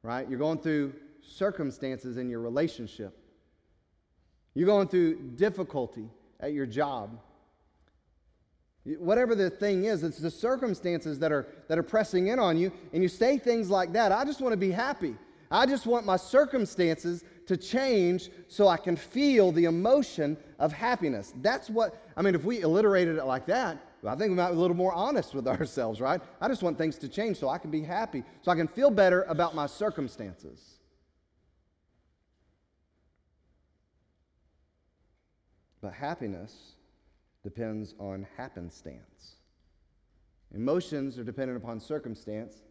Right? 0.02 0.28
You're 0.28 0.38
going 0.38 0.58
through 0.58 0.94
circumstances 1.20 2.16
in 2.16 2.28
your 2.28 2.40
relationship, 2.40 3.16
you're 4.54 4.66
going 4.66 4.88
through 4.88 5.16
difficulty 5.36 6.08
at 6.40 6.52
your 6.52 6.66
job. 6.66 7.18
Whatever 8.98 9.36
the 9.36 9.48
thing 9.48 9.84
is, 9.84 10.02
it's 10.02 10.18
the 10.18 10.30
circumstances 10.30 11.20
that 11.20 11.30
are, 11.30 11.46
that 11.68 11.78
are 11.78 11.84
pressing 11.84 12.26
in 12.26 12.40
on 12.40 12.58
you, 12.58 12.72
and 12.92 13.00
you 13.00 13.08
say 13.08 13.38
things 13.38 13.70
like 13.70 13.92
that. 13.92 14.10
I 14.10 14.24
just 14.24 14.40
want 14.40 14.52
to 14.54 14.56
be 14.56 14.72
happy. 14.72 15.14
I 15.52 15.66
just 15.66 15.86
want 15.86 16.04
my 16.04 16.16
circumstances 16.16 17.22
to 17.46 17.56
change 17.56 18.30
so 18.48 18.66
I 18.66 18.76
can 18.76 18.96
feel 18.96 19.52
the 19.52 19.66
emotion 19.66 20.36
of 20.58 20.72
happiness. 20.72 21.32
That's 21.42 21.70
what, 21.70 22.02
I 22.16 22.22
mean, 22.22 22.34
if 22.34 22.44
we 22.44 22.62
alliterated 22.62 23.18
it 23.18 23.24
like 23.24 23.46
that, 23.46 23.78
I 24.08 24.16
think 24.16 24.30
we 24.30 24.36
might 24.36 24.50
be 24.50 24.56
a 24.56 24.60
little 24.60 24.76
more 24.76 24.92
honest 24.92 25.34
with 25.34 25.46
ourselves, 25.48 26.00
right? 26.00 26.20
I 26.40 26.48
just 26.48 26.62
want 26.62 26.76
things 26.76 26.98
to 26.98 27.08
change 27.08 27.38
so 27.38 27.48
I 27.48 27.58
can 27.58 27.70
be 27.70 27.82
happy, 27.82 28.24
so 28.42 28.50
I 28.50 28.56
can 28.56 28.68
feel 28.68 28.90
better 28.90 29.22
about 29.24 29.54
my 29.54 29.66
circumstances. 29.66 30.78
But 35.80 35.92
happiness 35.92 36.76
depends 37.42 37.94
on 37.98 38.26
happenstance. 38.36 39.36
Emotions 40.54 41.18
are 41.18 41.24
dependent 41.24 41.62
upon 41.62 41.80
circumstance, 41.80 42.62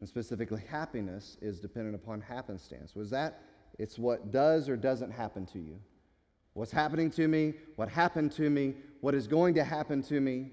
and 0.00 0.08
specifically 0.08 0.62
happiness 0.68 1.36
is 1.42 1.60
dependent 1.60 1.94
upon 1.94 2.20
happenstance. 2.20 2.94
Was 2.94 3.10
that? 3.10 3.42
It's 3.78 3.98
what 3.98 4.30
does 4.30 4.68
or 4.68 4.76
doesn't 4.76 5.10
happen 5.10 5.46
to 5.46 5.58
you. 5.58 5.78
What's 6.54 6.72
happening 6.72 7.10
to 7.12 7.28
me, 7.28 7.54
what 7.76 7.88
happened 7.88 8.32
to 8.32 8.50
me, 8.50 8.74
what 9.00 9.14
is 9.14 9.26
going 9.26 9.54
to 9.54 9.64
happen 9.64 10.02
to 10.04 10.20
me. 10.20 10.50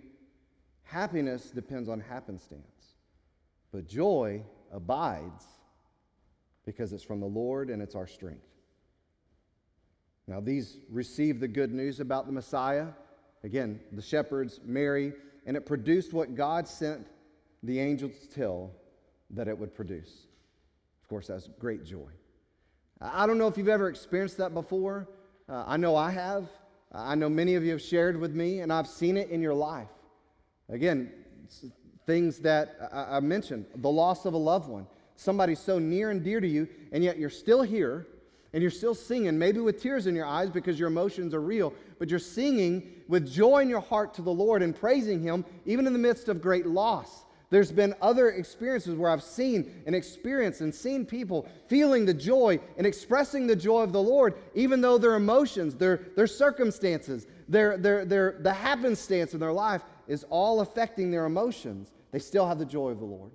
Happiness 0.83 1.49
depends 1.51 1.89
on 1.89 1.99
happenstance. 1.99 2.95
But 3.71 3.87
joy 3.87 4.43
abides 4.71 5.45
because 6.65 6.93
it's 6.93 7.03
from 7.03 7.19
the 7.19 7.27
Lord 7.27 7.69
and 7.69 7.81
it's 7.81 7.95
our 7.95 8.07
strength. 8.07 8.45
Now, 10.27 10.41
these 10.41 10.77
receive 10.89 11.39
the 11.39 11.47
good 11.47 11.73
news 11.73 11.99
about 11.99 12.25
the 12.25 12.33
Messiah. 12.33 12.87
Again, 13.43 13.79
the 13.93 14.01
shepherds, 14.01 14.59
Mary, 14.65 15.13
and 15.45 15.55
it 15.55 15.65
produced 15.65 16.13
what 16.13 16.35
God 16.35 16.67
sent 16.67 17.07
the 17.63 17.79
angels 17.79 18.11
to 18.19 18.27
tell 18.27 18.71
that 19.29 19.47
it 19.47 19.57
would 19.57 19.73
produce. 19.73 20.27
Of 21.01 21.07
course, 21.07 21.27
that's 21.27 21.47
great 21.59 21.85
joy. 21.85 22.09
I 22.99 23.25
don't 23.25 23.37
know 23.37 23.47
if 23.47 23.57
you've 23.57 23.69
ever 23.69 23.87
experienced 23.87 24.37
that 24.37 24.53
before. 24.53 25.07
Uh, 25.49 25.63
I 25.65 25.77
know 25.77 25.95
I 25.95 26.11
have. 26.11 26.49
I 26.91 27.15
know 27.15 27.29
many 27.29 27.55
of 27.55 27.63
you 27.63 27.71
have 27.71 27.81
shared 27.81 28.19
with 28.19 28.33
me, 28.33 28.59
and 28.59 28.71
I've 28.71 28.87
seen 28.87 29.15
it 29.15 29.29
in 29.29 29.41
your 29.41 29.53
life. 29.53 29.87
Again, 30.67 31.11
things 32.05 32.39
that 32.39 32.75
I, 32.91 33.17
I 33.17 33.19
mentioned 33.21 33.65
the 33.75 33.89
loss 33.89 34.25
of 34.25 34.33
a 34.33 34.37
loved 34.37 34.67
one, 34.67 34.87
somebody 35.15 35.55
so 35.55 35.79
near 35.79 36.09
and 36.09 36.21
dear 36.21 36.41
to 36.41 36.47
you, 36.47 36.67
and 36.91 37.03
yet 37.03 37.17
you're 37.17 37.29
still 37.29 37.61
here 37.61 38.07
and 38.53 38.61
you're 38.61 38.71
still 38.71 38.95
singing, 38.95 39.37
maybe 39.37 39.59
with 39.59 39.81
tears 39.81 40.07
in 40.07 40.15
your 40.15 40.25
eyes 40.25 40.49
because 40.49 40.79
your 40.79 40.87
emotions 40.87 41.33
are 41.33 41.41
real, 41.41 41.73
but 41.99 42.09
you're 42.09 42.17
singing 42.17 42.91
with 43.07 43.29
joy 43.29 43.59
in 43.59 43.69
your 43.69 43.81
heart 43.81 44.13
to 44.15 44.21
the 44.21 44.31
Lord 44.31 44.61
and 44.63 44.75
praising 44.75 45.21
Him, 45.21 45.45
even 45.65 45.85
in 45.85 45.93
the 45.93 45.99
midst 45.99 46.27
of 46.27 46.41
great 46.41 46.65
loss. 46.65 47.25
There's 47.49 47.71
been 47.71 47.95
other 48.01 48.29
experiences 48.31 48.95
where 48.95 49.09
I've 49.09 49.23
seen 49.23 49.81
and 49.85 49.95
experienced 49.95 50.59
and 50.59 50.75
seen 50.75 51.05
people 51.05 51.47
feeling 51.67 52.05
the 52.05 52.13
joy 52.13 52.59
and 52.77 52.85
expressing 52.85 53.47
the 53.47 53.55
joy 53.55 53.83
of 53.83 53.93
the 53.93 54.01
Lord, 54.01 54.33
even 54.53 54.81
though 54.81 54.97
their 54.97 55.15
emotions, 55.15 55.73
their, 55.75 56.07
their 56.15 56.27
circumstances, 56.27 57.25
their, 57.47 57.77
their, 57.77 58.03
their, 58.03 58.37
the 58.41 58.51
happenstance 58.51 59.33
in 59.33 59.39
their 59.39 59.53
life 59.53 59.81
is 60.09 60.25
all 60.29 60.59
affecting 60.59 61.09
their 61.09 61.25
emotions. 61.25 61.91
They 62.11 62.19
still 62.19 62.45
have 62.45 62.59
the 62.59 62.65
joy 62.65 62.89
of 62.89 62.99
the 62.99 63.05
Lord. 63.05 63.31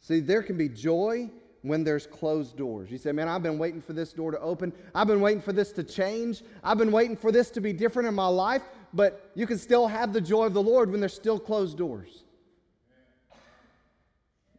See, 0.00 0.20
there 0.20 0.42
can 0.42 0.58
be 0.58 0.68
joy 0.68 1.30
when 1.62 1.84
there's 1.84 2.06
closed 2.06 2.56
doors. 2.56 2.90
You 2.90 2.98
say, 2.98 3.12
Man, 3.12 3.28
I've 3.28 3.42
been 3.42 3.58
waiting 3.58 3.82
for 3.82 3.92
this 3.92 4.12
door 4.12 4.30
to 4.30 4.40
open. 4.40 4.72
I've 4.94 5.06
been 5.06 5.20
waiting 5.20 5.42
for 5.42 5.52
this 5.52 5.72
to 5.72 5.84
change. 5.84 6.42
I've 6.62 6.78
been 6.78 6.92
waiting 6.92 7.16
for 7.16 7.32
this 7.32 7.50
to 7.52 7.60
be 7.60 7.72
different 7.72 8.08
in 8.08 8.14
my 8.14 8.26
life 8.26 8.62
but 8.92 9.30
you 9.34 9.46
can 9.46 9.58
still 9.58 9.86
have 9.86 10.12
the 10.12 10.20
joy 10.20 10.46
of 10.46 10.54
the 10.54 10.62
Lord 10.62 10.90
when 10.90 11.00
there's 11.00 11.14
still 11.14 11.38
closed 11.38 11.78
doors. 11.78 12.24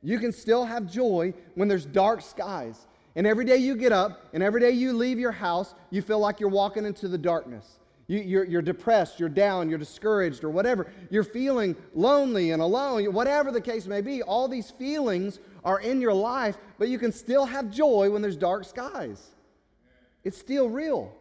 You 0.04 0.20
can 0.20 0.32
still 0.32 0.66
have 0.66 0.92
joy 0.92 1.34
when 1.56 1.68
there's 1.68 1.86
dark 1.86 2.22
skies. 2.22 2.88
And 3.16 3.28
every 3.28 3.46
day 3.46 3.58
you 3.58 3.76
get 3.76 3.92
up 3.92 4.30
and 4.34 4.42
every 4.42 4.62
day 4.62 4.72
you 4.72 4.94
leave 4.94 5.20
your 5.20 5.32
house, 5.32 5.76
you 5.90 6.02
feel 6.02 6.20
like 6.20 6.40
you're 6.40 6.50
walking 6.50 6.86
into 6.86 7.08
the 7.08 7.18
darkness. 7.18 7.80
You, 8.08 8.58
are 8.58 8.62
depressed, 8.62 9.22
you're 9.22 9.30
down, 9.30 9.70
you're 9.70 9.80
discouraged, 9.80 10.44
or 10.44 10.50
whatever. 10.50 10.92
You're 11.10 11.24
feeling 11.24 11.78
lonely 11.94 12.52
and 12.52 12.62
alone, 12.62 13.06
whatever 13.14 13.52
the 13.52 13.62
case 13.62 13.86
may 13.88 14.02
be. 14.02 14.22
All 14.22 14.50
these 14.50 14.70
feelings 14.70 15.40
are 15.64 15.80
in 15.80 16.02
your 16.02 16.14
life, 16.14 16.58
but 16.78 16.90
you 16.90 17.00
can 17.00 17.14
still 17.14 17.46
have 17.46 17.72
joy 17.72 18.10
when 18.10 18.22
there's 18.22 18.36
dark 18.36 18.66
skies. 18.66 19.30
It's 20.26 20.38
still 20.38 20.68
real. 20.68 21.14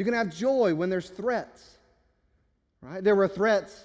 You 0.00 0.04
can 0.06 0.14
have 0.14 0.34
joy 0.34 0.74
when 0.74 0.88
there's 0.88 1.10
threats. 1.10 1.76
Right? 2.80 3.04
There 3.04 3.14
were 3.14 3.28
threats, 3.28 3.84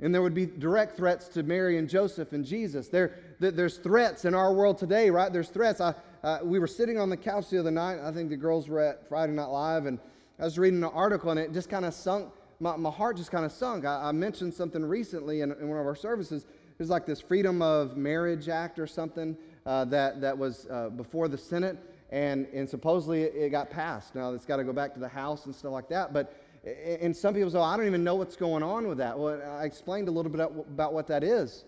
and 0.00 0.14
there 0.14 0.22
would 0.22 0.32
be 0.32 0.46
direct 0.46 0.96
threats 0.96 1.28
to 1.28 1.42
Mary 1.42 1.76
and 1.76 1.86
Joseph 1.86 2.32
and 2.32 2.46
Jesus. 2.46 2.88
There, 2.88 3.18
there's 3.38 3.76
threats 3.76 4.24
in 4.24 4.34
our 4.34 4.54
world 4.54 4.78
today, 4.78 5.10
right? 5.10 5.30
There's 5.30 5.50
threats. 5.50 5.82
I, 5.82 5.92
uh, 6.22 6.38
we 6.42 6.58
were 6.58 6.66
sitting 6.66 6.98
on 6.98 7.10
the 7.10 7.16
couch 7.18 7.50
the 7.50 7.58
other 7.58 7.70
night. 7.70 7.98
I 8.02 8.10
think 8.10 8.30
the 8.30 8.38
girls 8.38 8.70
were 8.70 8.80
at 8.80 9.06
Friday 9.06 9.34
Night 9.34 9.50
Live, 9.50 9.84
and 9.84 9.98
I 10.38 10.44
was 10.44 10.58
reading 10.58 10.82
an 10.82 10.90
article, 10.94 11.30
and 11.30 11.38
it 11.38 11.52
just 11.52 11.68
kind 11.68 11.84
of 11.84 11.92
sunk. 11.92 12.32
My, 12.58 12.74
my 12.76 12.90
heart 12.90 13.18
just 13.18 13.30
kind 13.30 13.44
of 13.44 13.52
sunk. 13.52 13.84
I, 13.84 14.08
I, 14.08 14.12
mentioned 14.12 14.54
something 14.54 14.82
recently 14.82 15.42
in, 15.42 15.52
in, 15.52 15.68
one 15.68 15.78
of 15.78 15.84
our 15.84 15.94
services. 15.94 16.46
There's 16.78 16.88
like 16.88 17.04
this 17.04 17.20
Freedom 17.20 17.60
of 17.60 17.98
Marriage 17.98 18.48
Act 18.48 18.78
or 18.78 18.86
something 18.86 19.36
uh, 19.66 19.84
that, 19.84 20.22
that 20.22 20.38
was 20.38 20.66
uh, 20.70 20.88
before 20.88 21.28
the 21.28 21.36
Senate 21.36 21.76
and, 22.10 22.46
and 22.52 22.68
supposedly 22.68 23.22
it 23.22 23.50
got 23.50 23.70
passed. 23.70 24.14
Now 24.14 24.32
it's 24.32 24.46
got 24.46 24.56
to 24.56 24.64
go 24.64 24.72
back 24.72 24.94
to 24.94 25.00
the 25.00 25.08
House 25.08 25.46
and 25.46 25.54
stuff 25.54 25.72
like 25.72 25.88
that. 25.88 26.12
But 26.12 26.34
and 26.64 27.14
some 27.14 27.34
people 27.34 27.50
say, 27.50 27.58
I 27.58 27.76
don't 27.76 27.86
even 27.86 28.04
know 28.04 28.14
what's 28.14 28.36
going 28.36 28.62
on 28.62 28.88
with 28.88 28.98
that. 28.98 29.18
Well, 29.18 29.40
I 29.58 29.64
explained 29.64 30.08
a 30.08 30.10
little 30.10 30.32
bit 30.32 30.40
about 30.40 30.94
what 30.94 31.06
that 31.08 31.22
is. 31.22 31.64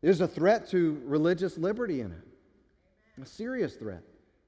There's 0.00 0.20
a 0.20 0.28
threat 0.28 0.68
to 0.70 1.02
religious 1.04 1.58
liberty 1.58 2.00
in 2.00 2.12
it, 2.12 3.22
a 3.22 3.26
serious 3.26 3.74
threat. 3.74 4.02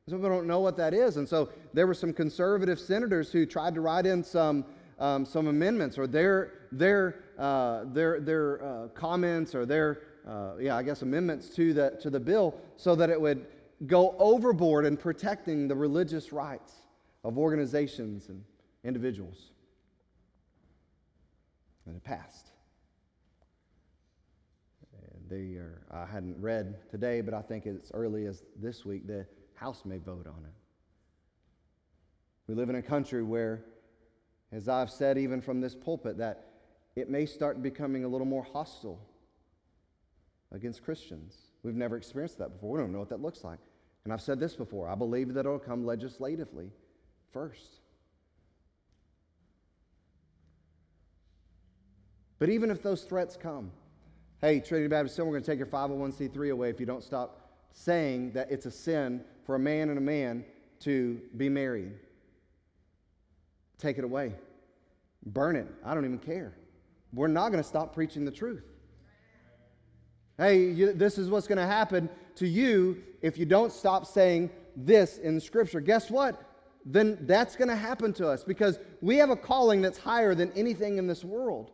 Some 0.09 0.19
people 0.19 0.31
don't 0.31 0.47
know 0.47 0.61
what 0.61 0.77
that 0.79 0.95
is. 0.95 1.19
And 1.19 1.29
so 1.29 1.51
there 1.75 1.87
were 1.87 1.95
some 1.95 2.13
conservative 2.13 2.81
senators 2.81 3.31
who 3.31 3.45
tried 3.45 3.75
to 3.75 3.81
write 3.81 4.07
in 4.07 4.25
some, 4.25 4.65
um, 4.99 5.27
some 5.27 5.49
amendments 5.49 5.99
or 5.99 6.07
their, 6.07 6.53
their, 6.73 7.25
uh, 7.39 7.85
their, 7.93 8.21
their 8.21 8.65
uh, 8.65 8.89
comments 8.89 9.55
or 9.55 9.67
their, 9.67 10.03
uh, 10.27 10.53
yeah, 10.59 10.77
I 10.77 10.83
guess 10.83 11.03
amendments 11.03 11.51
to 11.57 11.75
the, 11.75 11.99
to 12.01 12.11
the 12.11 12.21
bill 12.21 12.55
so 12.77 12.95
that 12.95 13.11
it 13.11 13.21
would 13.21 13.47
go 13.87 14.15
overboard 14.19 14.85
in 14.85 14.97
protecting 14.97 15.69
the 15.69 15.77
religious 15.77 16.33
rights 16.33 16.73
of 17.25 17.39
organizations 17.39 18.29
and 18.29 18.45
individuals. 18.85 19.51
And 21.87 21.97
it 21.97 22.05
passed. 22.05 22.51
And 24.93 25.29
they 25.29 25.57
are, 25.57 25.83
I 25.91 26.07
hadn't 26.07 26.41
read 26.41 26.89
today, 26.91 27.21
but 27.21 27.35
I 27.35 27.43
think 27.43 27.67
as 27.67 27.91
early 27.95 28.27
as 28.27 28.43
this 28.57 28.85
week, 28.85 29.07
the 29.07 29.27
House 29.55 29.83
may 29.85 29.99
vote 29.99 30.27
on 30.27 30.45
it. 30.45 30.55
We 32.47 32.55
live 32.55 32.71
in 32.71 32.77
a 32.77 32.83
country 32.83 33.23
where, 33.23 33.65
as 34.53 34.69
I've 34.69 34.91
said 34.91 35.19
even 35.19 35.41
from 35.41 35.61
this 35.61 35.75
pulpit, 35.75 36.19
that 36.19 36.47
it 36.97 37.09
may 37.09 37.27
start 37.27 37.63
becoming 37.63 38.05
a 38.05 38.09
little 38.09 38.27
more 38.27 38.43
hostile 38.43 39.01
against 40.53 40.83
Christians. 40.83 41.37
We've 41.63 41.75
never 41.75 41.97
experienced 41.97 42.39
that 42.39 42.53
before. 42.53 42.73
We 42.73 42.79
don't 42.79 42.93
know 42.93 42.99
what 42.99 43.11
that 43.11 43.23
looks 43.23 43.45
like. 43.45 43.59
And 44.05 44.13
I've 44.13 44.23
said 44.23 44.41
this 44.41 44.57
before 44.57 44.89
I 44.89 44.95
believe 44.95 45.35
that 45.35 45.41
it'll 45.41 45.59
come 45.59 45.85
legislatively 45.85 46.71
first. 47.33 47.81
But 52.39 52.49
even 52.49 52.71
if 52.71 52.83
those 52.83 53.03
threats 53.03 53.37
come, 53.37 53.71
hey, 54.41 54.61
Trinity 54.61 54.89
Baptist 54.89 55.19
we're 55.19 55.27
going 55.27 55.43
to 55.43 55.47
take 55.47 55.59
your 55.59 55.67
501c3 55.67 56.53
away 56.53 56.71
if 56.71 56.81
you 56.81 56.87
don't 56.87 57.05
stop 57.05 57.51
saying 57.73 58.33
that 58.33 58.51
it's 58.51 58.67
a 58.67 58.71
sin 58.71 59.23
for 59.45 59.55
a 59.55 59.59
man 59.59 59.91
and 59.91 59.99
a 59.99 60.03
man 60.03 60.45
to 60.81 61.21
be 61.37 61.49
married. 61.49 61.93
Take 63.79 63.99
it 63.99 64.05
away. 64.05 64.35
Burn 65.27 65.57
it. 65.57 65.67
I 65.85 65.95
don't 65.95 66.05
even 66.05 66.19
care. 66.19 66.55
We're 67.13 67.29
not 67.29 67.51
going 67.51 67.63
to 67.63 67.69
stop 67.69 67.95
preaching 67.95 68.25
the 68.25 68.31
truth. 68.31 68.65
Hey, 70.39 70.71
you, 70.71 70.95
this 70.95 71.19
is 71.19 71.29
what's 71.29 71.47
going 71.47 71.59
to 71.59 71.67
happen 71.67 72.09
to 72.37 72.47
you 72.47 73.03
if 73.23 73.39
you 73.39 73.47
don't 73.47 73.73
stop 73.73 74.07
saying 74.07 74.51
this 74.77 75.19
in 75.19 75.41
scripture. 75.41 75.81
Guess 75.81 76.11
what? 76.11 76.43
Then 76.85 77.19
that's 77.23 77.57
going 77.57 77.69
to 77.69 77.77
happen 77.77 78.13
to 78.15 78.29
us 78.29 78.43
because 78.43 78.79
we 79.01 79.17
have 79.17 79.31
a 79.31 79.37
calling 79.37 79.83
that's 79.83 79.99
higher 79.99 80.35
than 80.35 80.51
anything 80.53 80.99
in 80.99 81.07
this 81.07 81.25
world. 81.25 81.71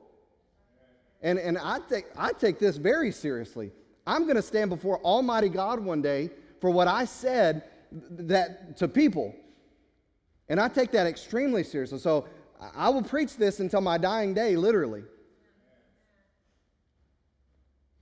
And, 1.23 1.39
and 1.39 1.57
I, 1.59 1.79
take, 1.89 2.07
I 2.17 2.33
take 2.33 2.59
this 2.59 2.77
very 2.77 3.13
seriously. 3.13 3.73
I'm 4.07 4.25
going 4.25 4.37
to 4.37 4.43
stand 4.43 4.71
before 4.71 4.99
Almighty 5.01 5.49
God 5.49 5.81
one 5.81 6.03
day 6.03 6.31
for 6.61 6.71
what 6.71 6.89
I 6.89 7.05
said 7.05 7.65
that 7.93 8.77
to 8.79 8.89
people. 8.89 9.35
And 10.49 10.61
I 10.61 10.69
take 10.69 10.93
that 10.93 11.07
extremely 11.07 11.65
seriously. 11.65 11.99
So 11.99 12.27
I 12.75 12.89
will 12.89 13.03
preach 13.03 13.37
this 13.37 13.61
until 13.61 13.81
my 13.81 13.99
dying 13.99 14.35
day, 14.35 14.57
literally. 14.57 15.03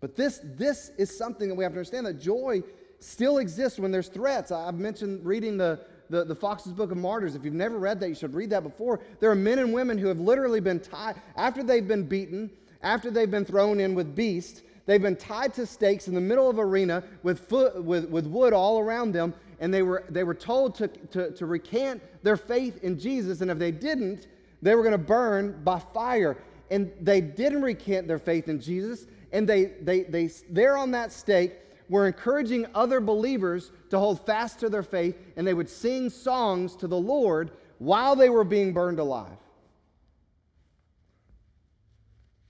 But 0.05 0.17
this, 0.17 0.43
this 0.45 0.91
is 0.99 1.17
something 1.17 1.49
that 1.49 1.55
we 1.55 1.65
have 1.65 1.73
to 1.73 1.79
understand 1.79 2.05
that 2.05 2.21
joy 2.21 2.63
still 3.01 3.39
exists 3.39 3.79
when 3.79 3.91
there's 3.91 4.09
threats. 4.09 4.53
I've 4.53 4.75
mentioned 4.75 5.25
reading 5.25 5.57
the, 5.57 5.81
the, 6.11 6.27
the 6.27 6.35
Foxe's 6.35 6.75
Book 6.75 6.91
of 6.91 6.99
Martyrs. 6.99 7.35
If 7.35 7.43
you've 7.43 7.55
never 7.55 7.79
read 7.79 8.01
that, 8.01 8.11
you 8.11 8.15
should 8.15 8.35
read 8.35 8.51
that 8.51 8.63
before. 8.63 9.01
There 9.19 9.31
are 9.31 9.35
men 9.35 9.61
and 9.61 9.73
women 9.73 9.97
who 9.97 10.09
have 10.09 10.21
literally 10.21 10.61
been 10.61 10.79
tied, 10.79 11.17
after 11.37 11.63
they've 11.63 11.89
been 11.89 12.03
beaten, 12.03 12.51
after 12.83 13.11
they've 13.11 13.31
been 13.31 13.47
thrown 13.47 13.81
in 13.81 13.95
with 13.95 14.15
beasts, 14.15 14.61
they've 14.85 15.01
been 15.01 15.17
tied 15.17 15.55
to 15.55 15.65
stakes 15.65 16.07
in 16.07 16.15
the 16.15 16.21
middle 16.21 16.51
of 16.51 16.59
arena 16.59 17.03
with, 17.23 17.49
foot, 17.49 17.83
with, 17.83 18.07
with 18.11 18.27
wood 18.27 18.53
all 18.53 18.81
around 18.81 19.13
them, 19.13 19.33
and 19.59 19.73
they 19.73 19.81
were, 19.81 20.05
they 20.11 20.23
were 20.23 20.35
told 20.35 20.75
to, 20.75 20.89
to, 20.89 21.31
to 21.31 21.47
recant 21.47 22.03
their 22.23 22.37
faith 22.37 22.85
in 22.85 22.99
Jesus, 22.99 23.41
and 23.41 23.51
if 23.51 23.59
they 23.59 23.71
didn't, 23.71 24.27
they 24.61 24.75
were 24.75 24.83
going 24.83 24.93
to 24.93 24.99
burn 24.99 25.63
by 25.65 25.79
fire. 25.79 26.37
And 26.71 26.93
they 27.01 27.21
didn't 27.21 27.63
recant 27.63 28.09
their 28.09 28.19
faith 28.19 28.49
in 28.49 28.61
Jesus, 28.61 29.07
and 29.35 29.49
they, 29.49 29.64
they, 29.82 30.05
they, 30.05 30.30
they're 30.49 30.76
on 30.76 30.93
that 30.93 31.12
stake 31.12 31.55
were 31.89 32.07
encouraging 32.07 32.66
other 32.74 33.01
believers 33.01 33.72
to 33.91 33.99
hold 33.99 34.24
fast 34.24 34.61
to 34.61 34.68
their 34.70 34.85
faith, 34.85 35.18
and 35.37 35.47
they 35.47 35.53
would 35.53 35.68
sing 35.68 36.09
songs 36.09 36.76
to 36.76 36.87
the 36.87 36.97
Lord 36.97 37.51
while 37.78 38.14
they 38.16 38.30
were 38.30 38.45
being 38.45 38.72
burned 38.72 39.01
alive. 39.01 39.37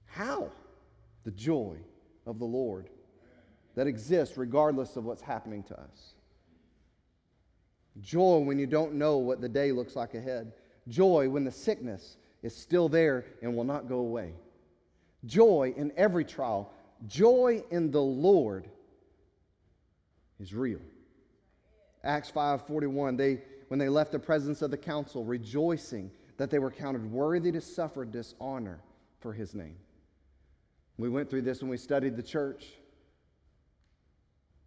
How? 0.05 0.51
The 1.25 1.33
joy 1.33 1.79
of 2.27 2.39
the 2.39 2.45
Lord 2.45 2.91
that 3.75 3.87
exists 3.87 4.37
regardless 4.37 4.97
of 4.97 5.05
what's 5.05 5.23
happening 5.23 5.63
to 5.65 5.81
us. 5.81 6.15
Joy 8.01 8.39
when 8.41 8.59
you 8.59 8.67
don't 8.67 8.95
know 8.95 9.17
what 9.17 9.41
the 9.41 9.49
day 9.49 9.73
looks 9.73 9.97
like 9.97 10.15
ahead. 10.15 10.53
Joy 10.87 11.31
when 11.31 11.45
the 11.45 11.51
sickness 11.51 12.19
is 12.43 12.55
still 12.55 12.91
there 12.91 13.25
and 13.43 13.57
will 13.57 13.65
not 13.65 13.89
go 13.89 13.97
away. 13.97 14.35
Joy 15.27 15.75
in 15.77 15.93
every 15.97 16.25
trial. 16.25 16.73
Joy 17.07 17.63
in 17.71 17.91
the 17.91 18.03
Lord 18.03 18.69
is 20.41 20.55
real. 20.55 20.81
Acts 22.03 22.31
5:41 22.31 23.17
they 23.17 23.43
when 23.69 23.79
they 23.79 23.89
left 23.89 24.13
the 24.13 24.19
presence 24.19 24.63
of 24.63 24.71
the 24.71 24.77
council 24.77 25.25
rejoicing 25.25 26.11
that 26.37 26.51
they 26.51 26.59
were 26.59 26.71
counted 26.71 27.11
worthy 27.11 27.51
to 27.53 27.61
suffer 27.61 28.05
dishonor 28.05 28.81
for 29.21 29.33
his 29.33 29.55
name. 29.55 29.77
We 30.99 31.09
went 31.09 31.31
through 31.31 31.43
this 31.43 31.61
when 31.61 31.71
we 31.71 31.77
studied 31.77 32.17
the 32.17 32.23
church. 32.23 32.67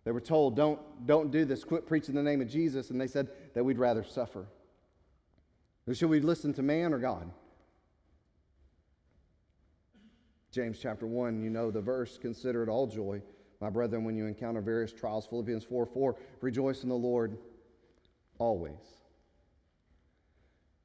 They 0.04 0.12
were 0.12 0.22
told, 0.22 0.56
don't, 0.56 0.80
don't 1.06 1.32
do 1.32 1.44
this, 1.44 1.64
quit 1.64 1.86
preaching 1.86 2.16
the 2.16 2.24
name 2.24 2.42
of 2.42 2.48
Jesus, 2.48 2.92
and 2.92 3.00
they 3.00 3.08
said 3.08 3.30
that 3.54 3.64
we'd 3.64 3.78
rather 3.78 4.04
suffer. 4.04 4.48
should 5.92 6.10
we 6.10 6.22
listen 6.22 6.54
to 6.54 6.62
man 6.62 6.94
or 6.94 7.00
God? 7.00 7.30
James 10.58 10.80
chapter 10.82 11.06
1, 11.06 11.44
you 11.44 11.52
know 11.52 11.70
the 11.70 11.80
verse, 11.80 12.18
consider 12.18 12.64
it 12.64 12.68
all 12.68 12.88
joy, 12.88 13.22
my 13.62 13.70
brethren, 13.70 14.04
when 14.04 14.18
you 14.18 14.26
encounter 14.26 14.60
various 14.60 14.92
trials. 14.92 15.28
Philippians 15.28 15.64
4 15.64 15.86
4, 15.86 16.16
rejoice 16.42 16.82
in 16.82 16.90
the 16.90 16.96
Lord 16.96 17.38
always. 18.40 18.98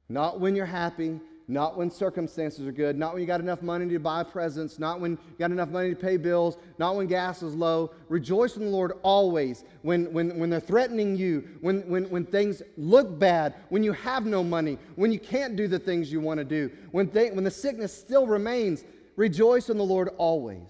Not 0.09 0.39
when 0.39 0.55
you're 0.55 0.67
happy, 0.67 1.19
not 1.47 1.75
when 1.75 1.89
circumstances 1.89 2.67
are 2.67 2.71
good, 2.71 2.99
not 2.99 3.13
when 3.13 3.21
you 3.21 3.25
got 3.25 3.39
enough 3.39 3.63
money 3.63 3.89
to 3.89 3.97
buy 3.97 4.21
presents, 4.21 4.77
not 4.77 4.99
when 5.01 5.13
you 5.13 5.37
got 5.39 5.49
enough 5.49 5.69
money 5.69 5.89
to 5.89 5.95
pay 5.95 6.17
bills, 6.17 6.59
not 6.77 6.95
when 6.95 7.07
gas 7.07 7.41
is 7.41 7.55
low. 7.55 7.89
Rejoice 8.09 8.57
in 8.57 8.65
the 8.65 8.69
Lord 8.69 8.91
always. 9.01 9.63
When, 9.81 10.13
when, 10.13 10.37
when 10.37 10.51
they're 10.51 10.59
threatening 10.59 11.15
you, 11.15 11.47
when, 11.61 11.79
when, 11.89 12.07
when 12.11 12.25
things 12.27 12.61
look 12.77 13.17
bad, 13.17 13.55
when 13.69 13.81
you 13.81 13.93
have 13.93 14.27
no 14.27 14.43
money, 14.43 14.77
when 14.97 15.11
you 15.11 15.19
can't 15.19 15.55
do 15.55 15.67
the 15.67 15.79
things 15.79 16.11
you 16.11 16.21
want 16.21 16.37
to 16.37 16.45
do, 16.45 16.69
when, 16.91 17.09
they, 17.09 17.31
when 17.31 17.43
the 17.43 17.49
sickness 17.49 17.91
still 17.91 18.27
remains, 18.27 18.83
rejoice 19.15 19.69
in 19.69 19.77
the 19.77 19.83
Lord 19.83 20.09
always. 20.17 20.69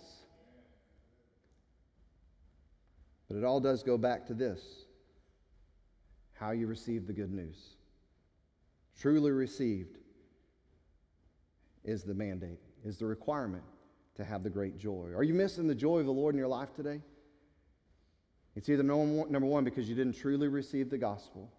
But 3.28 3.38
it 3.38 3.44
all 3.44 3.60
does 3.60 3.84
go 3.84 3.98
back 3.98 4.26
to 4.28 4.34
this 4.34 4.62
how 6.34 6.52
you 6.52 6.68
receive 6.68 7.08
the 7.08 7.14
good 7.14 7.32
news. 7.32 7.78
Truly 9.00 9.32
received 9.32 9.98
is 11.84 12.04
the 12.04 12.14
mandate, 12.14 12.60
is 12.84 12.98
the 12.98 13.06
requirement 13.06 13.64
to 14.16 14.24
have 14.24 14.44
the 14.44 14.50
great 14.50 14.78
joy. 14.78 15.12
Are 15.16 15.24
you 15.24 15.34
missing 15.34 15.68
the 15.68 15.76
joy 15.76 16.00
of 16.00 16.06
the 16.06 16.12
Lord 16.12 16.36
in 16.36 16.40
your 16.40 16.48
life 16.48 16.74
today? 16.76 17.02
It's 18.56 18.70
either 18.70 18.84
number 18.84 19.48
one, 19.48 19.64
because 19.64 19.90
you 19.90 19.96
didn't 19.96 20.14
truly 20.14 20.48
receive 20.48 20.90
the 20.90 20.98
gospel, 20.98 21.52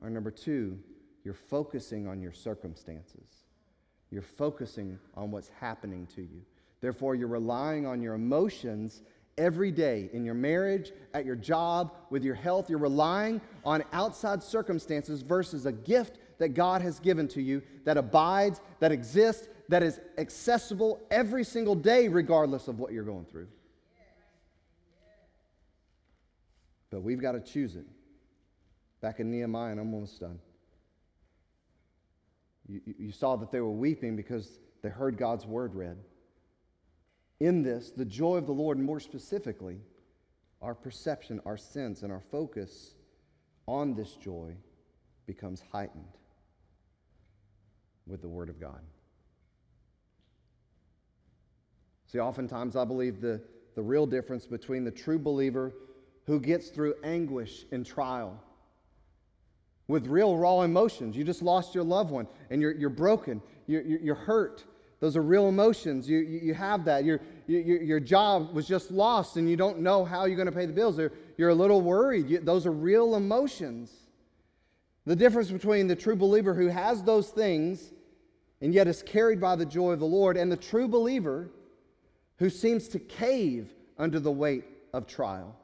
or 0.00 0.10
number 0.10 0.30
two, 0.30 0.78
you're 1.24 1.34
focusing 1.34 2.08
on 2.08 2.20
your 2.20 2.32
circumstances. 2.32 3.44
You're 4.12 4.22
focusing 4.22 4.98
on 5.14 5.30
what's 5.30 5.50
happening 5.58 6.06
to 6.14 6.20
you. 6.20 6.42
Therefore, 6.82 7.14
you're 7.14 7.28
relying 7.28 7.86
on 7.86 8.02
your 8.02 8.12
emotions 8.12 9.02
every 9.38 9.72
day 9.72 10.10
in 10.12 10.22
your 10.22 10.34
marriage, 10.34 10.92
at 11.14 11.24
your 11.24 11.34
job, 11.34 11.94
with 12.10 12.22
your 12.22 12.34
health. 12.34 12.68
You're 12.68 12.78
relying 12.78 13.40
on 13.64 13.82
outside 13.92 14.42
circumstances 14.42 15.22
versus 15.22 15.64
a 15.64 15.72
gift 15.72 16.18
that 16.38 16.50
God 16.50 16.82
has 16.82 17.00
given 17.00 17.26
to 17.28 17.40
you 17.40 17.62
that 17.84 17.96
abides, 17.96 18.60
that 18.80 18.92
exists, 18.92 19.48
that 19.70 19.82
is 19.82 19.98
accessible 20.18 21.00
every 21.10 21.44
single 21.44 21.74
day, 21.74 22.08
regardless 22.08 22.68
of 22.68 22.78
what 22.78 22.92
you're 22.92 23.04
going 23.04 23.24
through. 23.24 23.48
But 26.90 27.00
we've 27.00 27.22
got 27.22 27.32
to 27.32 27.40
choose 27.40 27.76
it. 27.76 27.86
Back 29.00 29.20
in 29.20 29.30
Nehemiah, 29.30 29.70
and 29.70 29.80
I'm 29.80 29.94
almost 29.94 30.20
done. 30.20 30.38
You, 32.68 32.80
you 32.98 33.12
saw 33.12 33.36
that 33.36 33.50
they 33.50 33.60
were 33.60 33.70
weeping 33.70 34.16
because 34.16 34.58
they 34.82 34.88
heard 34.88 35.16
God's 35.16 35.46
word 35.46 35.74
read. 35.74 35.98
In 37.40 37.62
this, 37.62 37.90
the 37.90 38.04
joy 38.04 38.36
of 38.36 38.46
the 38.46 38.52
Lord, 38.52 38.78
more 38.78 39.00
specifically, 39.00 39.78
our 40.60 40.74
perception, 40.74 41.40
our 41.44 41.56
sense, 41.56 42.02
and 42.02 42.12
our 42.12 42.22
focus 42.30 42.94
on 43.66 43.94
this 43.94 44.14
joy 44.14 44.54
becomes 45.26 45.62
heightened 45.72 46.16
with 48.06 48.22
the 48.22 48.28
Word 48.28 48.48
of 48.48 48.60
God. 48.60 48.80
See, 52.06 52.18
oftentimes 52.18 52.76
I 52.76 52.84
believe 52.84 53.20
the, 53.20 53.40
the 53.74 53.82
real 53.82 54.06
difference 54.06 54.46
between 54.46 54.84
the 54.84 54.90
true 54.90 55.18
believer 55.18 55.72
who 56.26 56.38
gets 56.38 56.68
through 56.68 56.94
anguish 57.02 57.64
and 57.72 57.84
trial 57.84 58.38
with 59.88 60.06
real 60.06 60.36
raw 60.36 60.62
emotions. 60.62 61.16
You 61.16 61.24
just 61.24 61.42
lost 61.42 61.74
your 61.74 61.84
loved 61.84 62.10
one 62.10 62.26
and 62.50 62.60
you're, 62.60 62.72
you're 62.72 62.90
broken, 62.90 63.42
you're, 63.66 63.82
you're 63.82 64.14
hurt. 64.14 64.64
Those 65.00 65.16
are 65.16 65.22
real 65.22 65.48
emotions. 65.48 66.08
You, 66.08 66.18
you, 66.18 66.38
you 66.40 66.54
have 66.54 66.84
that. 66.84 67.04
Your, 67.04 67.20
your, 67.48 67.82
your 67.82 68.00
job 68.00 68.54
was 68.54 68.68
just 68.68 68.92
lost 68.92 69.36
and 69.36 69.50
you 69.50 69.56
don't 69.56 69.80
know 69.80 70.04
how 70.04 70.26
you're 70.26 70.36
going 70.36 70.46
to 70.46 70.52
pay 70.52 70.66
the 70.66 70.72
bills. 70.72 70.96
You're, 70.96 71.12
you're 71.36 71.48
a 71.48 71.54
little 71.54 71.80
worried. 71.80 72.28
You, 72.28 72.38
those 72.38 72.66
are 72.66 72.72
real 72.72 73.16
emotions. 73.16 73.90
The 75.04 75.16
difference 75.16 75.50
between 75.50 75.88
the 75.88 75.96
true 75.96 76.14
believer 76.14 76.54
who 76.54 76.68
has 76.68 77.02
those 77.02 77.30
things 77.30 77.92
and 78.60 78.72
yet 78.72 78.86
is 78.86 79.02
carried 79.02 79.40
by 79.40 79.56
the 79.56 79.66
joy 79.66 79.90
of 79.90 79.98
the 79.98 80.06
Lord 80.06 80.36
and 80.36 80.50
the 80.52 80.56
true 80.56 80.86
believer 80.86 81.50
who 82.38 82.48
seems 82.48 82.88
to 82.88 83.00
cave 83.00 83.74
under 83.98 84.20
the 84.20 84.30
weight 84.30 84.64
of 84.92 85.06
trial, 85.06 85.56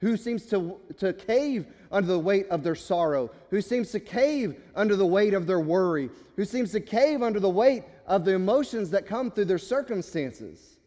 who 0.00 0.16
seems 0.16 0.46
to, 0.46 0.78
to 0.96 1.12
cave 1.12 1.66
under 1.92 2.08
the 2.08 2.18
weight 2.18 2.48
of 2.48 2.62
their 2.62 2.74
sorrow, 2.74 3.30
who 3.50 3.60
seems 3.60 3.90
to 3.90 4.00
cave 4.00 4.60
under 4.74 4.96
the 4.96 5.06
weight 5.06 5.34
of 5.34 5.46
their 5.46 5.60
worry, 5.60 6.08
who 6.36 6.44
seems 6.44 6.72
to 6.72 6.80
cave 6.80 7.22
under 7.22 7.38
the 7.38 7.50
weight 7.50 7.84
of 8.06 8.24
the 8.24 8.32
emotions 8.32 8.90
that 8.90 9.06
come 9.06 9.30
through 9.30 9.44
their 9.44 9.58
circumstances. 9.58 10.78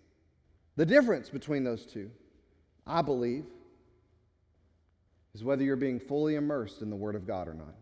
The 0.76 0.86
difference 0.86 1.30
between 1.30 1.64
those 1.64 1.86
two, 1.86 2.09
I 2.88 3.03
believe, 3.03 3.45
is 5.36 5.43
whether 5.43 5.64
you're 5.64 5.76
being 5.76 5.99
fully 5.99 6.36
immersed 6.36 6.82
in 6.82 6.89
the 6.89 6.95
Word 6.95 7.16
of 7.16 7.28
God 7.28 7.47
or 7.47 7.53
not. 7.53 7.76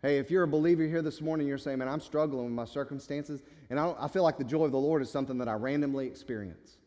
Hey, 0.00 0.18
if 0.18 0.30
you're 0.30 0.44
a 0.44 0.48
believer 0.48 0.84
here 0.84 1.02
this 1.02 1.20
morning, 1.20 1.46
you're 1.46 1.58
saying, 1.58 1.78
man, 1.78 1.88
I'm 1.88 2.00
struggling 2.00 2.44
with 2.44 2.54
my 2.54 2.64
circumstances, 2.64 3.42
and 3.68 3.78
I, 3.78 3.94
I 3.98 4.08
feel 4.08 4.22
like 4.22 4.38
the 4.38 4.44
joy 4.44 4.64
of 4.64 4.72
the 4.72 4.78
Lord 4.78 5.02
is 5.02 5.10
something 5.10 5.38
that 5.38 5.48
I 5.48 5.54
randomly 5.54 6.06
experience, 6.06 6.78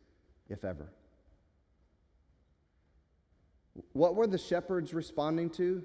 if 0.49 0.63
ever. 0.63 0.87
What 3.93 4.15
were 4.15 4.28
the 4.28 4.38
shepherds 4.38 4.93
responding 4.93 5.49
to? 5.51 5.84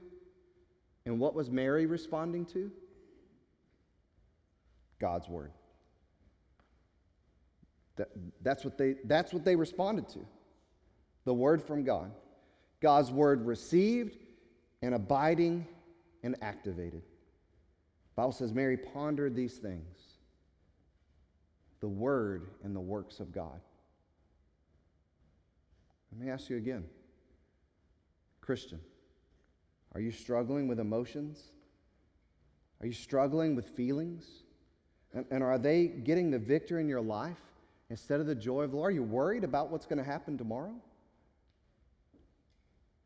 And 1.07 1.21
what 1.21 1.35
was 1.35 1.51
Mary 1.51 1.87
responding 1.87 2.47
to? 2.47 2.71
God's 4.99 5.29
word. 5.29 5.53
That, 7.97 8.09
that's, 8.43 8.65
what 8.65 8.79
they, 8.79 8.97
that's 9.05 9.33
what 9.33 9.45
they 9.45 9.55
responded 9.55 10.09
to. 10.11 10.21
The 11.25 11.35
word 11.35 11.63
from 11.63 11.85
God. 11.85 12.11
God's 12.81 13.13
word 13.13 13.47
received 13.47 14.17
and 14.83 14.95
abiding 14.95 15.67
and 16.23 16.37
activated. 16.43 17.03
Bible 18.17 18.33
says 18.33 18.53
Mary 18.53 18.77
pondered 18.77 19.35
these 19.35 19.57
things, 19.59 20.19
the 21.81 21.89
word 21.89 22.51
and 22.63 22.75
the 22.75 22.81
works 22.81 23.21
of 23.21 23.33
God. 23.33 23.61
Let 26.13 26.27
me 26.27 26.31
ask 26.31 26.49
you 26.49 26.57
again. 26.57 26.85
Christian, 28.45 28.79
are 29.95 30.01
you 30.03 30.11
struggling 30.11 30.69
with 30.69 30.79
emotions? 30.79 31.43
Are 32.83 32.87
you 32.87 32.93
struggling 32.93 33.57
with 33.57 33.69
feelings? 33.71 34.27
And, 35.15 35.25
and 35.31 35.43
are 35.43 35.59
they 35.59 35.87
getting 35.87 36.31
the 36.31 36.39
victory 36.39 36.83
in 36.83 36.89
your 36.89 37.01
life 37.01 37.41
instead 37.89 38.21
of 38.21 38.27
the 38.27 38.35
joy 38.35 38.65
of 38.65 38.73
the 38.73 38.77
Lord? 38.77 38.91
Are 38.91 38.95
you 38.95 39.03
worried 39.03 39.45
about 39.45 39.71
what's 39.71 39.87
going 39.87 39.97
to 39.97 40.05
happen 40.05 40.37
tomorrow? 40.37 40.75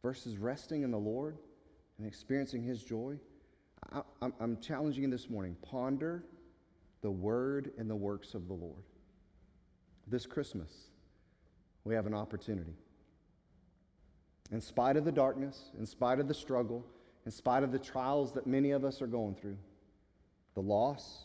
Versus 0.03 0.39
resting 0.39 0.82
in 0.82 0.91
the 0.91 0.99
Lord 0.99 1.39
and 1.99 2.07
experiencing 2.07 2.64
His 2.64 2.82
joy? 2.82 3.16
I, 3.93 4.03
am 4.41 4.59
challenging 4.61 5.05
you 5.05 5.11
this 5.11 5.30
morning. 5.30 5.57
Ponder 5.62 6.24
the 7.01 7.11
word 7.12 7.70
and 7.78 7.89
the 7.89 7.97
works 7.97 8.34
of 8.34 8.49
the 8.49 8.55
Lord. 8.55 8.82
This 10.09 10.26
Christmas, 10.26 10.72
we 11.84 11.95
have 11.95 12.07
an 12.07 12.14
opportunity. 12.14 12.74
In 14.51 14.61
spite 14.61 14.96
of 14.96 15.05
the 15.05 15.12
darkness, 15.12 15.70
in 15.78 15.84
spite 15.86 16.20
of 16.20 16.28
the 16.28 16.34
struggle, 16.34 16.84
in 17.26 17.30
spite 17.30 17.62
of 17.62 17.72
the 17.72 17.78
trials 17.78 18.32
that 18.32 18.46
many 18.46 18.70
of 18.70 18.84
us 18.84 19.03
are 19.03 19.07
going 19.07 19.34
through, 19.34 19.59
the 20.55 20.62
loss, 20.62 21.24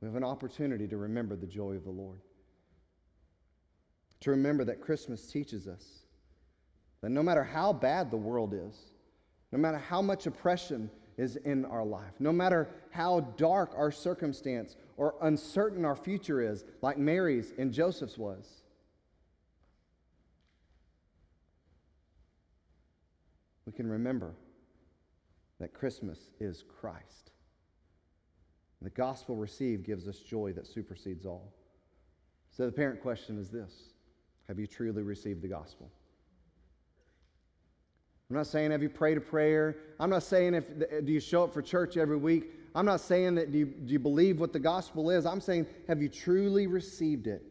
we 0.00 0.06
have 0.08 0.16
an 0.16 0.24
opportunity 0.24 0.88
to 0.88 0.96
remember 0.96 1.36
the 1.36 1.46
joy 1.46 1.72
of 1.72 1.84
the 1.84 1.90
Lord. 1.90 2.18
to 4.20 4.30
remember 4.30 4.64
that 4.64 4.80
Christmas 4.80 5.26
teaches 5.26 5.66
us 5.66 5.84
that 7.00 7.10
no 7.10 7.22
matter 7.24 7.42
how 7.42 7.72
bad 7.72 8.10
the 8.10 8.16
world 8.16 8.54
is, 8.54 8.92
no 9.50 9.58
matter 9.58 9.78
how 9.78 10.00
much 10.00 10.26
oppression 10.26 10.88
is 11.18 11.36
in 11.36 11.64
our 11.64 11.84
life, 11.84 12.14
no 12.20 12.32
matter 12.32 12.68
how 12.90 13.20
dark 13.36 13.72
our 13.76 13.90
circumstance 13.90 14.76
or 14.96 15.16
uncertain 15.22 15.84
our 15.84 15.96
future 15.96 16.40
is, 16.40 16.64
like 16.82 16.96
Mary's 16.98 17.52
and 17.58 17.72
Joseph's 17.72 18.16
was, 18.16 18.61
we 23.66 23.72
can 23.72 23.88
remember 23.88 24.34
that 25.60 25.72
Christmas 25.72 26.30
is 26.40 26.64
Christ. 26.80 27.30
The 28.80 28.90
gospel 28.90 29.36
received 29.36 29.84
gives 29.84 30.08
us 30.08 30.18
joy 30.18 30.52
that 30.54 30.66
supersedes 30.66 31.24
all. 31.24 31.52
So 32.50 32.66
the 32.66 32.72
parent 32.72 33.00
question 33.00 33.38
is 33.38 33.50
this 33.50 33.72
Have 34.48 34.58
you 34.58 34.66
truly 34.66 35.02
received 35.02 35.42
the 35.42 35.48
gospel? 35.48 35.90
I'm 38.28 38.36
not 38.36 38.46
saying 38.46 38.70
have 38.70 38.82
you 38.82 38.88
prayed 38.88 39.18
a 39.18 39.20
prayer. 39.20 39.76
I'm 40.00 40.10
not 40.10 40.22
saying 40.22 40.54
if 40.54 40.64
do 41.04 41.12
you 41.12 41.20
show 41.20 41.44
up 41.44 41.52
for 41.52 41.62
church 41.62 41.96
every 41.96 42.16
week. 42.16 42.44
I'm 42.74 42.86
not 42.86 43.00
saying 43.00 43.34
that 43.34 43.52
do 43.52 43.58
you, 43.58 43.66
do 43.66 43.92
you 43.92 43.98
believe 43.98 44.40
what 44.40 44.52
the 44.52 44.58
gospel 44.58 45.10
is. 45.10 45.26
I'm 45.26 45.40
saying 45.40 45.66
have 45.86 46.00
you 46.00 46.08
truly 46.08 46.66
received 46.66 47.26
it? 47.26 47.44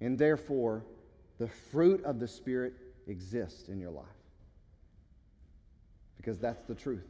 And 0.00 0.18
therefore, 0.18 0.84
the 1.38 1.48
fruit 1.48 2.02
of 2.04 2.20
the 2.20 2.28
Spirit 2.28 2.72
exists 3.06 3.68
in 3.68 3.78
your 3.78 3.90
life. 3.90 4.06
Because 6.24 6.38
that's 6.38 6.62
the 6.62 6.74
truth. 6.74 7.04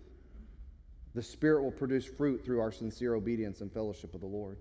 The 1.14 1.22
Spirit 1.22 1.62
will 1.62 1.70
produce 1.70 2.04
fruit 2.04 2.44
through 2.44 2.60
our 2.60 2.72
sincere 2.72 3.14
obedience 3.14 3.60
and 3.60 3.72
fellowship 3.72 4.12
with 4.12 4.22
the 4.22 4.26
Lord. 4.26 4.58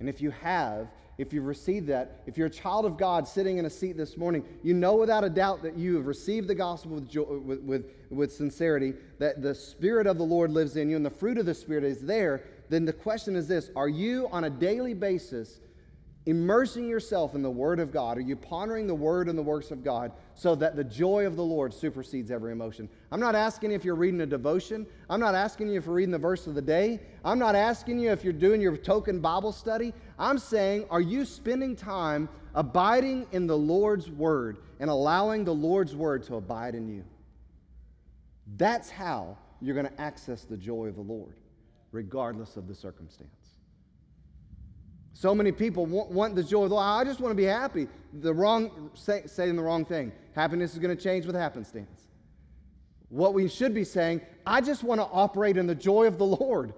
And 0.00 0.08
if 0.08 0.20
you 0.20 0.30
have, 0.32 0.88
if 1.16 1.32
you've 1.32 1.46
received 1.46 1.86
that, 1.86 2.20
if 2.26 2.36
you're 2.36 2.48
a 2.48 2.50
child 2.50 2.84
of 2.84 2.98
God 2.98 3.26
sitting 3.26 3.56
in 3.56 3.64
a 3.64 3.70
seat 3.70 3.96
this 3.96 4.18
morning, 4.18 4.44
you 4.62 4.74
know 4.74 4.96
without 4.96 5.24
a 5.24 5.30
doubt 5.30 5.62
that 5.62 5.78
you 5.78 5.96
have 5.96 6.06
received 6.06 6.46
the 6.46 6.54
gospel 6.54 6.96
with, 6.96 7.08
joy, 7.08 7.22
with, 7.22 7.60
with, 7.62 7.90
with 8.10 8.32
sincerity, 8.32 8.92
that 9.18 9.40
the 9.40 9.54
Spirit 9.54 10.06
of 10.06 10.18
the 10.18 10.24
Lord 10.24 10.50
lives 10.50 10.76
in 10.76 10.90
you 10.90 10.96
and 10.96 11.06
the 11.06 11.10
fruit 11.10 11.38
of 11.38 11.46
the 11.46 11.54
Spirit 11.54 11.84
is 11.84 12.02
there, 12.02 12.44
then 12.68 12.84
the 12.84 12.92
question 12.92 13.34
is 13.34 13.48
this 13.48 13.70
Are 13.74 13.88
you 13.88 14.28
on 14.30 14.44
a 14.44 14.50
daily 14.50 14.92
basis 14.92 15.60
immersing 16.26 16.88
yourself 16.88 17.34
in 17.34 17.42
the 17.42 17.50
Word 17.50 17.78
of 17.78 17.92
God? 17.92 18.16
Are 18.16 18.22
you 18.22 18.36
pondering 18.36 18.86
the 18.86 18.94
Word 18.94 19.28
and 19.28 19.36
the 19.36 19.42
works 19.42 19.70
of 19.70 19.84
God 19.84 20.12
so 20.34 20.54
that 20.54 20.74
the 20.74 20.84
joy 20.84 21.26
of 21.26 21.36
the 21.36 21.44
Lord 21.44 21.74
supersedes 21.74 22.30
every 22.30 22.52
emotion? 22.52 22.88
I'm 23.12 23.20
not 23.20 23.34
asking 23.34 23.72
if 23.72 23.84
you're 23.84 23.94
reading 23.94 24.22
a 24.22 24.26
devotion. 24.26 24.86
I'm 25.10 25.20
not 25.20 25.34
asking 25.34 25.68
you 25.68 25.78
if 25.78 25.84
you're 25.84 25.94
reading 25.94 26.12
the 26.12 26.18
verse 26.18 26.46
of 26.46 26.54
the 26.54 26.62
day. 26.62 27.00
I'm 27.24 27.38
not 27.38 27.54
asking 27.54 27.98
you 27.98 28.10
if 28.10 28.24
you're 28.24 28.32
doing 28.32 28.60
your 28.60 28.76
token 28.76 29.20
Bible 29.20 29.52
study. 29.52 29.92
I'm 30.18 30.38
saying, 30.38 30.86
are 30.90 31.00
you 31.00 31.24
spending 31.24 31.76
time 31.76 32.28
abiding 32.54 33.26
in 33.32 33.46
the 33.46 33.58
Lord's 33.58 34.10
Word 34.10 34.58
and 34.80 34.88
allowing 34.88 35.44
the 35.44 35.54
Lord's 35.54 35.94
Word 35.94 36.22
to 36.24 36.36
abide 36.36 36.74
in 36.74 36.88
you? 36.88 37.04
That's 38.56 38.90
how 38.90 39.36
you're 39.60 39.74
going 39.74 39.88
to 39.88 40.00
access 40.00 40.44
the 40.44 40.56
joy 40.56 40.86
of 40.86 40.96
the 40.96 41.02
Lord, 41.02 41.34
regardless 41.92 42.56
of 42.56 42.66
the 42.66 42.74
circumstance. 42.74 43.43
So 45.14 45.34
many 45.34 45.52
people 45.52 45.86
want, 45.86 46.10
want, 46.10 46.34
the 46.34 46.42
joy 46.42 46.64
of 46.64 46.70
the 46.70 46.74
Lord. 46.74 46.86
I 46.86 47.04
just 47.04 47.20
want 47.20 47.30
to 47.30 47.36
be 47.36 47.44
happy. 47.44 47.86
The 48.20 48.34
wrong, 48.34 48.90
say, 48.94 49.22
saying 49.26 49.54
the 49.56 49.62
wrong 49.62 49.84
thing. 49.84 50.12
Happiness 50.34 50.72
is 50.72 50.80
going 50.80 50.94
to 50.94 51.02
change 51.02 51.24
with 51.24 51.36
happenstance. 51.36 52.08
What 53.08 53.32
we 53.32 53.48
should 53.48 53.74
be 53.74 53.84
saying, 53.84 54.22
I 54.44 54.60
just 54.60 54.82
want 54.82 55.00
to 55.00 55.06
operate 55.06 55.56
in 55.56 55.68
the 55.68 55.74
joy 55.74 56.08
of 56.08 56.18
the 56.18 56.26
Lord. 56.26 56.74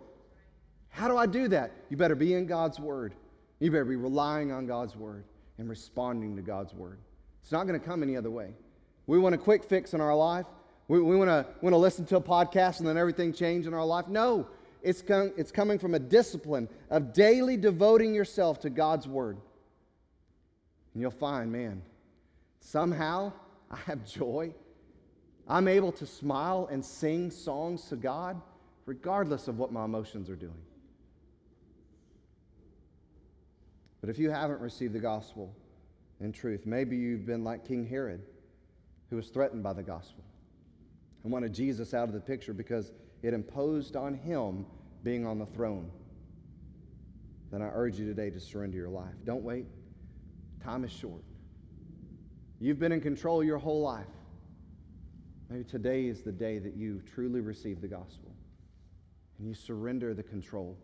How 0.91 1.09
do 1.09 1.17
I 1.17 1.25
do 1.25 1.49
that? 1.49 1.73
You 1.89 1.97
better 1.97 2.15
be 2.15 2.35
in 2.35 2.47
God's 2.47 2.79
Word. 2.79 3.15
You 3.59 3.71
better 3.71 3.87
be 3.87 3.97
relying 3.97 4.53
on 4.53 4.67
God's 4.67 4.95
Word 4.95 5.25
and 5.57 5.69
responding 5.69 6.37
to 6.37 6.43
God's 6.43 6.75
Word. 6.75 6.99
It's 7.43 7.53
not 7.53 7.67
going 7.67 7.81
to 7.81 7.85
come 7.85 8.03
any 8.03 8.19
other 8.19 8.31
way. 8.31 8.53
We 9.07 9.19
want 9.19 9.35
a 9.35 9.39
quick 9.39 9.65
fix 9.65 9.95
in 9.95 10.01
our 10.03 10.15
life. 10.15 10.47
We, 10.89 11.01
we 11.01 11.17
want 11.17 11.31
to 11.31 11.47
want 11.63 11.73
to 11.73 11.79
listen 11.79 12.05
to 12.07 12.17
a 12.17 12.21
podcast 12.21 12.81
and 12.81 12.89
then 12.89 12.99
everything 12.99 13.33
change 13.33 13.67
in 13.67 13.73
our 13.73 13.85
life. 13.85 14.09
No, 14.09 14.47
it's, 14.87 15.03
com- 15.03 15.33
it's 15.37 15.51
coming 15.51 15.81
from 15.81 15.95
a 15.95 15.99
discipline 15.99 16.69
of 16.91 17.13
daily 17.13 17.57
devoting 17.57 18.15
yourself 18.15 18.61
to 18.61 18.71
God's 18.71 19.09
Word. 19.09 19.37
And 20.95 21.03
you'll 21.03 21.11
find, 21.11 21.51
man, 21.51 21.83
somehow 22.61 23.33
I 23.71 23.77
have 23.87 24.07
joy. 24.07 24.55
I'm 25.49 25.67
able 25.67 25.91
to 25.93 26.07
smile 26.07 26.69
and 26.71 26.85
sing 26.85 27.33
songs 27.33 27.89
to 27.89 27.97
God 27.97 28.41
regardless 28.87 29.49
of 29.49 29.59
what 29.59 29.73
my 29.73 29.85
emotions 29.85 30.31
are 30.31 30.37
doing. 30.37 30.63
But 34.01 34.09
if 34.09 34.19
you 34.21 34.31
haven't 34.31 34.61
received 34.61 34.93
the 34.93 35.01
gospel 35.01 35.53
in 36.21 36.31
truth, 36.31 36.65
maybe 36.65 36.97
you've 36.97 37.27
been 37.27 37.43
like 37.43 37.67
King 37.67 37.85
Herod, 37.85 38.23
who 39.11 39.17
was 39.17 39.29
threatened 39.31 39.65
by 39.65 39.73
the 39.73 39.83
gospel 39.83 40.23
and 41.25 41.33
wanted 41.33 41.53
Jesus 41.53 41.93
out 41.93 42.07
of 42.07 42.15
the 42.15 42.21
picture 42.21 42.55
because 42.55 42.93
it 43.23 43.35
imposed 43.35 43.97
on 43.97 44.15
him 44.15 44.65
being 45.07 45.25
on 45.25 45.39
the 45.39 45.47
throne, 45.47 45.89
then 47.53 47.63
I 47.63 47.71
urge 47.73 47.97
you 47.97 48.07
today 48.07 48.29
to 48.29 48.41
surrender 48.41 48.77
your 48.77 48.89
life. 48.89 49.15
Don't 49.25 49.45
wait. 49.45 49.67
Time 50.61 50.83
is 50.83 50.91
short. 50.91 51.23
You've 52.59 52.81
been 52.81 52.91
in 52.91 53.01
control 53.01 53.45
your 53.45 53.59
whole 53.59 53.83
life. 53.83 54.05
Maybe 55.49 55.63
today 55.63 56.07
is 56.07 56.23
the 56.23 56.33
day 56.33 56.59
that 56.59 56.75
you 56.75 57.01
truly 57.15 57.41
receive 57.41 57.81
the 57.81 57.87
gospel 57.87 58.35
and 59.39 59.47
you 59.47 59.55
surrender 59.55 60.13
the 60.13 60.25
control. 60.25 60.77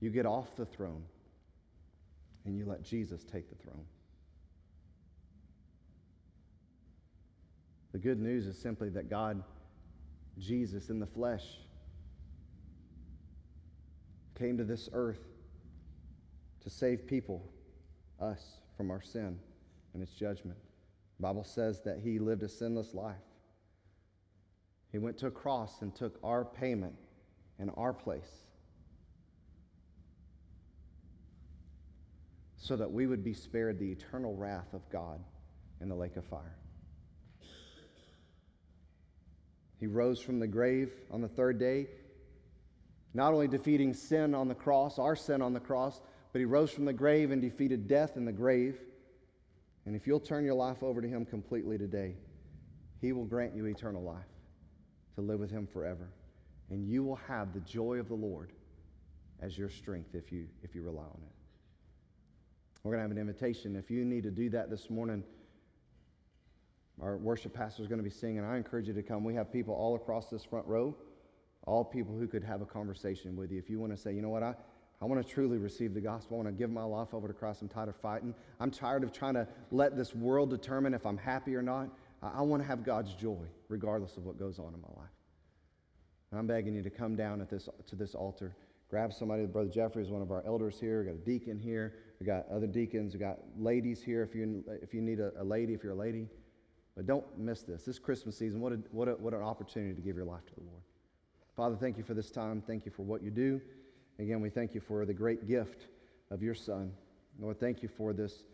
You 0.00 0.10
get 0.10 0.26
off 0.26 0.56
the 0.56 0.66
throne 0.66 1.04
and 2.44 2.58
you 2.58 2.66
let 2.66 2.82
Jesus 2.82 3.22
take 3.22 3.48
the 3.48 3.62
throne. 3.62 3.84
The 7.92 7.98
good 7.98 8.18
news 8.18 8.48
is 8.48 8.58
simply 8.58 8.88
that 8.88 9.08
God, 9.08 9.44
Jesus 10.40 10.90
in 10.90 10.98
the 10.98 11.06
flesh, 11.06 11.44
came 14.38 14.56
to 14.58 14.64
this 14.64 14.88
earth 14.92 15.20
to 16.62 16.70
save 16.70 17.06
people, 17.06 17.42
us, 18.20 18.60
from 18.76 18.90
our 18.90 19.02
sin 19.02 19.38
and 19.94 20.02
its 20.02 20.12
judgment. 20.12 20.58
The 21.18 21.22
Bible 21.22 21.44
says 21.44 21.80
that 21.84 21.98
he 21.98 22.18
lived 22.18 22.42
a 22.42 22.48
sinless 22.48 22.94
life. 22.94 23.16
He 24.92 24.98
went 24.98 25.18
to 25.18 25.26
a 25.26 25.30
cross 25.30 25.82
and 25.82 25.94
took 25.94 26.18
our 26.22 26.44
payment 26.44 26.94
in 27.58 27.70
our 27.70 27.92
place 27.92 28.30
so 32.56 32.76
that 32.76 32.90
we 32.90 33.06
would 33.06 33.24
be 33.24 33.34
spared 33.34 33.78
the 33.78 33.90
eternal 33.90 34.36
wrath 34.36 34.72
of 34.72 34.88
God 34.90 35.20
in 35.80 35.88
the 35.88 35.94
lake 35.94 36.16
of 36.16 36.24
fire. 36.24 36.56
He 39.80 39.86
rose 39.86 40.20
from 40.20 40.38
the 40.38 40.46
grave 40.46 40.92
on 41.10 41.20
the 41.20 41.28
third 41.28 41.58
day 41.58 41.86
not 43.14 43.32
only 43.32 43.48
defeating 43.48 43.94
sin 43.94 44.34
on 44.34 44.48
the 44.48 44.54
cross, 44.54 44.98
our 44.98 45.16
sin 45.16 45.42
on 45.42 45.52
the 45.52 45.60
cross, 45.60 46.00
but 46.32 46.40
he 46.40 46.44
rose 46.44 46.70
from 46.70 46.84
the 46.84 46.92
grave 46.92 47.30
and 47.30 47.40
defeated 47.40 47.88
death 47.88 48.16
in 48.16 48.24
the 48.24 48.32
grave. 48.32 48.78
And 49.86 49.96
if 49.96 50.06
you'll 50.06 50.20
turn 50.20 50.44
your 50.44 50.54
life 50.54 50.82
over 50.82 51.00
to 51.00 51.08
him 51.08 51.24
completely 51.24 51.78
today, 51.78 52.14
he 53.00 53.12
will 53.12 53.24
grant 53.24 53.54
you 53.54 53.64
eternal 53.66 54.02
life 54.02 54.26
to 55.14 55.22
live 55.22 55.40
with 55.40 55.50
him 55.50 55.66
forever. 55.66 56.10
And 56.70 56.86
you 56.86 57.02
will 57.02 57.16
have 57.28 57.54
the 57.54 57.60
joy 57.60 57.98
of 57.98 58.08
the 58.08 58.14
Lord 58.14 58.52
as 59.40 59.56
your 59.56 59.70
strength 59.70 60.14
if 60.14 60.30
you, 60.30 60.46
if 60.62 60.74
you 60.74 60.82
rely 60.82 61.04
on 61.04 61.20
it. 61.22 61.32
We're 62.82 62.92
going 62.92 62.98
to 62.98 63.08
have 63.08 63.10
an 63.10 63.18
invitation. 63.18 63.76
If 63.76 63.90
you 63.90 64.04
need 64.04 64.24
to 64.24 64.30
do 64.30 64.50
that 64.50 64.68
this 64.68 64.90
morning, 64.90 65.24
our 67.00 67.16
worship 67.16 67.54
pastor 67.54 67.82
is 67.82 67.88
going 67.88 68.00
to 68.00 68.04
be 68.04 68.10
singing. 68.10 68.44
I 68.44 68.56
encourage 68.56 68.88
you 68.88 68.94
to 68.94 69.02
come. 69.02 69.24
We 69.24 69.34
have 69.34 69.52
people 69.52 69.74
all 69.74 69.96
across 69.96 70.28
this 70.28 70.44
front 70.44 70.66
row 70.66 70.94
all 71.66 71.84
people 71.84 72.16
who 72.16 72.26
could 72.26 72.44
have 72.44 72.62
a 72.62 72.66
conversation 72.66 73.36
with 73.36 73.50
you. 73.50 73.58
If 73.58 73.68
you 73.68 73.78
want 73.78 73.92
to 73.92 73.98
say, 73.98 74.12
you 74.12 74.22
know 74.22 74.30
what, 74.30 74.42
I, 74.42 74.54
I 75.00 75.04
want 75.04 75.24
to 75.24 75.32
truly 75.32 75.58
receive 75.58 75.94
the 75.94 76.00
gospel. 76.00 76.36
I 76.36 76.44
want 76.44 76.56
to 76.56 76.58
give 76.58 76.70
my 76.70 76.82
life 76.82 77.12
over 77.12 77.28
to 77.28 77.34
Christ. 77.34 77.62
I'm 77.62 77.68
tired 77.68 77.88
of 77.88 77.96
fighting. 77.96 78.34
I'm 78.58 78.70
tired 78.70 79.04
of 79.04 79.12
trying 79.12 79.34
to 79.34 79.46
let 79.70 79.96
this 79.96 80.14
world 80.14 80.50
determine 80.50 80.94
if 80.94 81.06
I'm 81.06 81.18
happy 81.18 81.54
or 81.54 81.62
not. 81.62 81.88
I, 82.22 82.38
I 82.38 82.42
want 82.42 82.62
to 82.62 82.66
have 82.66 82.84
God's 82.84 83.14
joy, 83.14 83.46
regardless 83.68 84.16
of 84.16 84.24
what 84.24 84.38
goes 84.38 84.58
on 84.58 84.74
in 84.74 84.80
my 84.80 84.88
life. 84.96 85.10
I'm 86.32 86.46
begging 86.46 86.74
you 86.74 86.82
to 86.82 86.90
come 86.90 87.16
down 87.16 87.40
at 87.40 87.48
this, 87.48 87.68
to 87.86 87.96
this 87.96 88.14
altar. 88.14 88.54
Grab 88.90 89.12
somebody. 89.12 89.46
Brother 89.46 89.70
Jeffrey 89.70 90.02
is 90.02 90.10
one 90.10 90.22
of 90.22 90.30
our 90.30 90.44
elders 90.46 90.78
here. 90.80 91.02
We've 91.02 91.14
got 91.14 91.22
a 91.22 91.24
deacon 91.24 91.58
here. 91.58 91.94
we 92.20 92.26
got 92.26 92.46
other 92.50 92.66
deacons. 92.66 93.14
we 93.14 93.20
got 93.20 93.38
ladies 93.58 94.02
here 94.02 94.22
if 94.22 94.34
you, 94.34 94.64
if 94.82 94.92
you 94.92 95.00
need 95.00 95.20
a, 95.20 95.32
a 95.38 95.44
lady, 95.44 95.74
if 95.74 95.82
you're 95.82 95.92
a 95.92 95.96
lady. 95.96 96.28
But 96.96 97.06
don't 97.06 97.24
miss 97.38 97.62
this. 97.62 97.84
This 97.84 97.98
Christmas 97.98 98.36
season, 98.36 98.60
what, 98.60 98.72
a, 98.72 98.76
what, 98.90 99.08
a, 99.08 99.12
what 99.12 99.32
an 99.32 99.42
opportunity 99.42 99.94
to 99.94 100.00
give 100.00 100.16
your 100.16 100.24
life 100.24 100.44
to 100.46 100.54
the 100.54 100.62
Lord. 100.62 100.82
Father, 101.58 101.74
thank 101.74 101.98
you 101.98 102.04
for 102.04 102.14
this 102.14 102.30
time. 102.30 102.62
Thank 102.64 102.86
you 102.86 102.92
for 102.92 103.02
what 103.02 103.20
you 103.20 103.32
do. 103.32 103.60
Again, 104.20 104.40
we 104.40 104.48
thank 104.48 104.76
you 104.76 104.80
for 104.80 105.04
the 105.04 105.12
great 105.12 105.48
gift 105.48 105.88
of 106.30 106.40
your 106.40 106.54
Son. 106.54 106.92
Lord, 107.40 107.58
thank 107.58 107.82
you 107.82 107.88
for 107.88 108.12
this, 108.12 108.44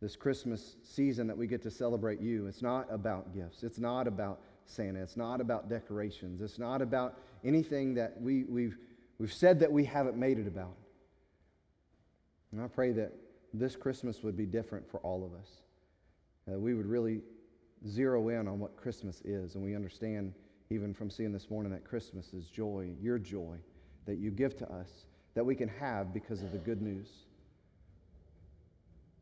this 0.00 0.16
Christmas 0.16 0.76
season 0.82 1.26
that 1.26 1.36
we 1.36 1.46
get 1.46 1.60
to 1.64 1.70
celebrate 1.70 2.22
you. 2.22 2.46
It's 2.46 2.62
not 2.62 2.86
about 2.90 3.34
gifts, 3.34 3.64
it's 3.64 3.78
not 3.78 4.06
about 4.06 4.40
Santa, 4.64 5.02
it's 5.02 5.18
not 5.18 5.42
about 5.42 5.68
decorations, 5.68 6.40
it's 6.40 6.58
not 6.58 6.80
about 6.80 7.20
anything 7.44 7.92
that 7.96 8.18
we, 8.18 8.44
we've, 8.44 8.78
we've 9.18 9.34
said 9.34 9.60
that 9.60 9.70
we 9.70 9.84
haven't 9.84 10.16
made 10.16 10.38
it 10.38 10.46
about. 10.46 10.78
And 12.50 12.62
I 12.62 12.66
pray 12.68 12.92
that 12.92 13.12
this 13.52 13.76
Christmas 13.76 14.22
would 14.22 14.38
be 14.38 14.46
different 14.46 14.90
for 14.90 15.00
all 15.00 15.22
of 15.22 15.38
us. 15.38 15.48
that 16.46 16.58
we 16.58 16.72
would 16.72 16.86
really 16.86 17.20
zero 17.86 18.30
in 18.30 18.48
on 18.48 18.58
what 18.58 18.74
Christmas 18.74 19.20
is. 19.20 19.54
And 19.54 19.62
we 19.62 19.76
understand, 19.76 20.32
even 20.70 20.94
from 20.94 21.10
seeing 21.10 21.32
this 21.32 21.50
morning, 21.50 21.72
that 21.72 21.84
Christmas 21.84 22.32
is 22.32 22.46
joy, 22.46 22.90
your 23.00 23.18
joy 23.18 23.56
that 24.06 24.16
you 24.16 24.30
give 24.30 24.56
to 24.58 24.72
us, 24.72 25.06
that 25.34 25.44
we 25.44 25.54
can 25.54 25.68
have 25.68 26.12
because 26.12 26.42
of 26.42 26.52
the 26.52 26.58
good 26.58 26.82
news. 26.82 27.08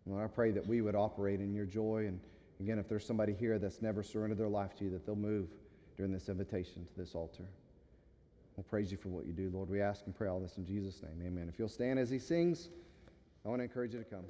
Lord, 0.07 0.25
I 0.25 0.29
pray 0.29 0.51
that 0.53 0.67
we 0.67 0.81
would 0.81 0.95
operate 0.95 1.41
in 1.41 1.55
your 1.55 1.65
joy. 1.65 2.07
And 2.09 2.21
again, 2.61 2.79
if 2.79 2.89
there's 2.89 3.07
somebody 3.07 3.33
here 3.33 3.59
that's 3.59 3.83
never 3.83 4.03
surrendered 4.03 4.39
their 4.39 4.49
life 4.49 4.77
to 4.79 4.85
you, 4.85 4.91
that 4.91 5.07
they'll 5.07 5.15
move 5.15 5.49
during 5.97 6.13
this 6.13 6.29
invitation 6.29 6.85
to 6.85 6.95
this 6.97 7.15
altar. 7.15 7.45
We'll 8.57 8.65
praise 8.65 8.91
you 8.91 8.99
for 8.99 9.09
what 9.09 9.27
you 9.27 9.33
do, 9.33 9.51
Lord. 9.53 9.71
We 9.71 9.81
ask 9.81 10.05
and 10.07 10.15
pray 10.15 10.29
all 10.29 10.41
this 10.41 10.59
in 10.59 10.67
Jesus' 10.67 11.03
name. 11.03 11.27
Amen. 11.27 11.49
If 11.49 11.59
you'll 11.59 11.69
stand 11.69 11.99
as 11.99 12.11
he 12.11 12.19
sings, 12.19 12.69
I 13.45 13.49
want 13.49 13.61
to 13.61 13.65
encourage 13.65 13.95
you 13.95 13.99
to 13.99 14.05
come. 14.05 14.25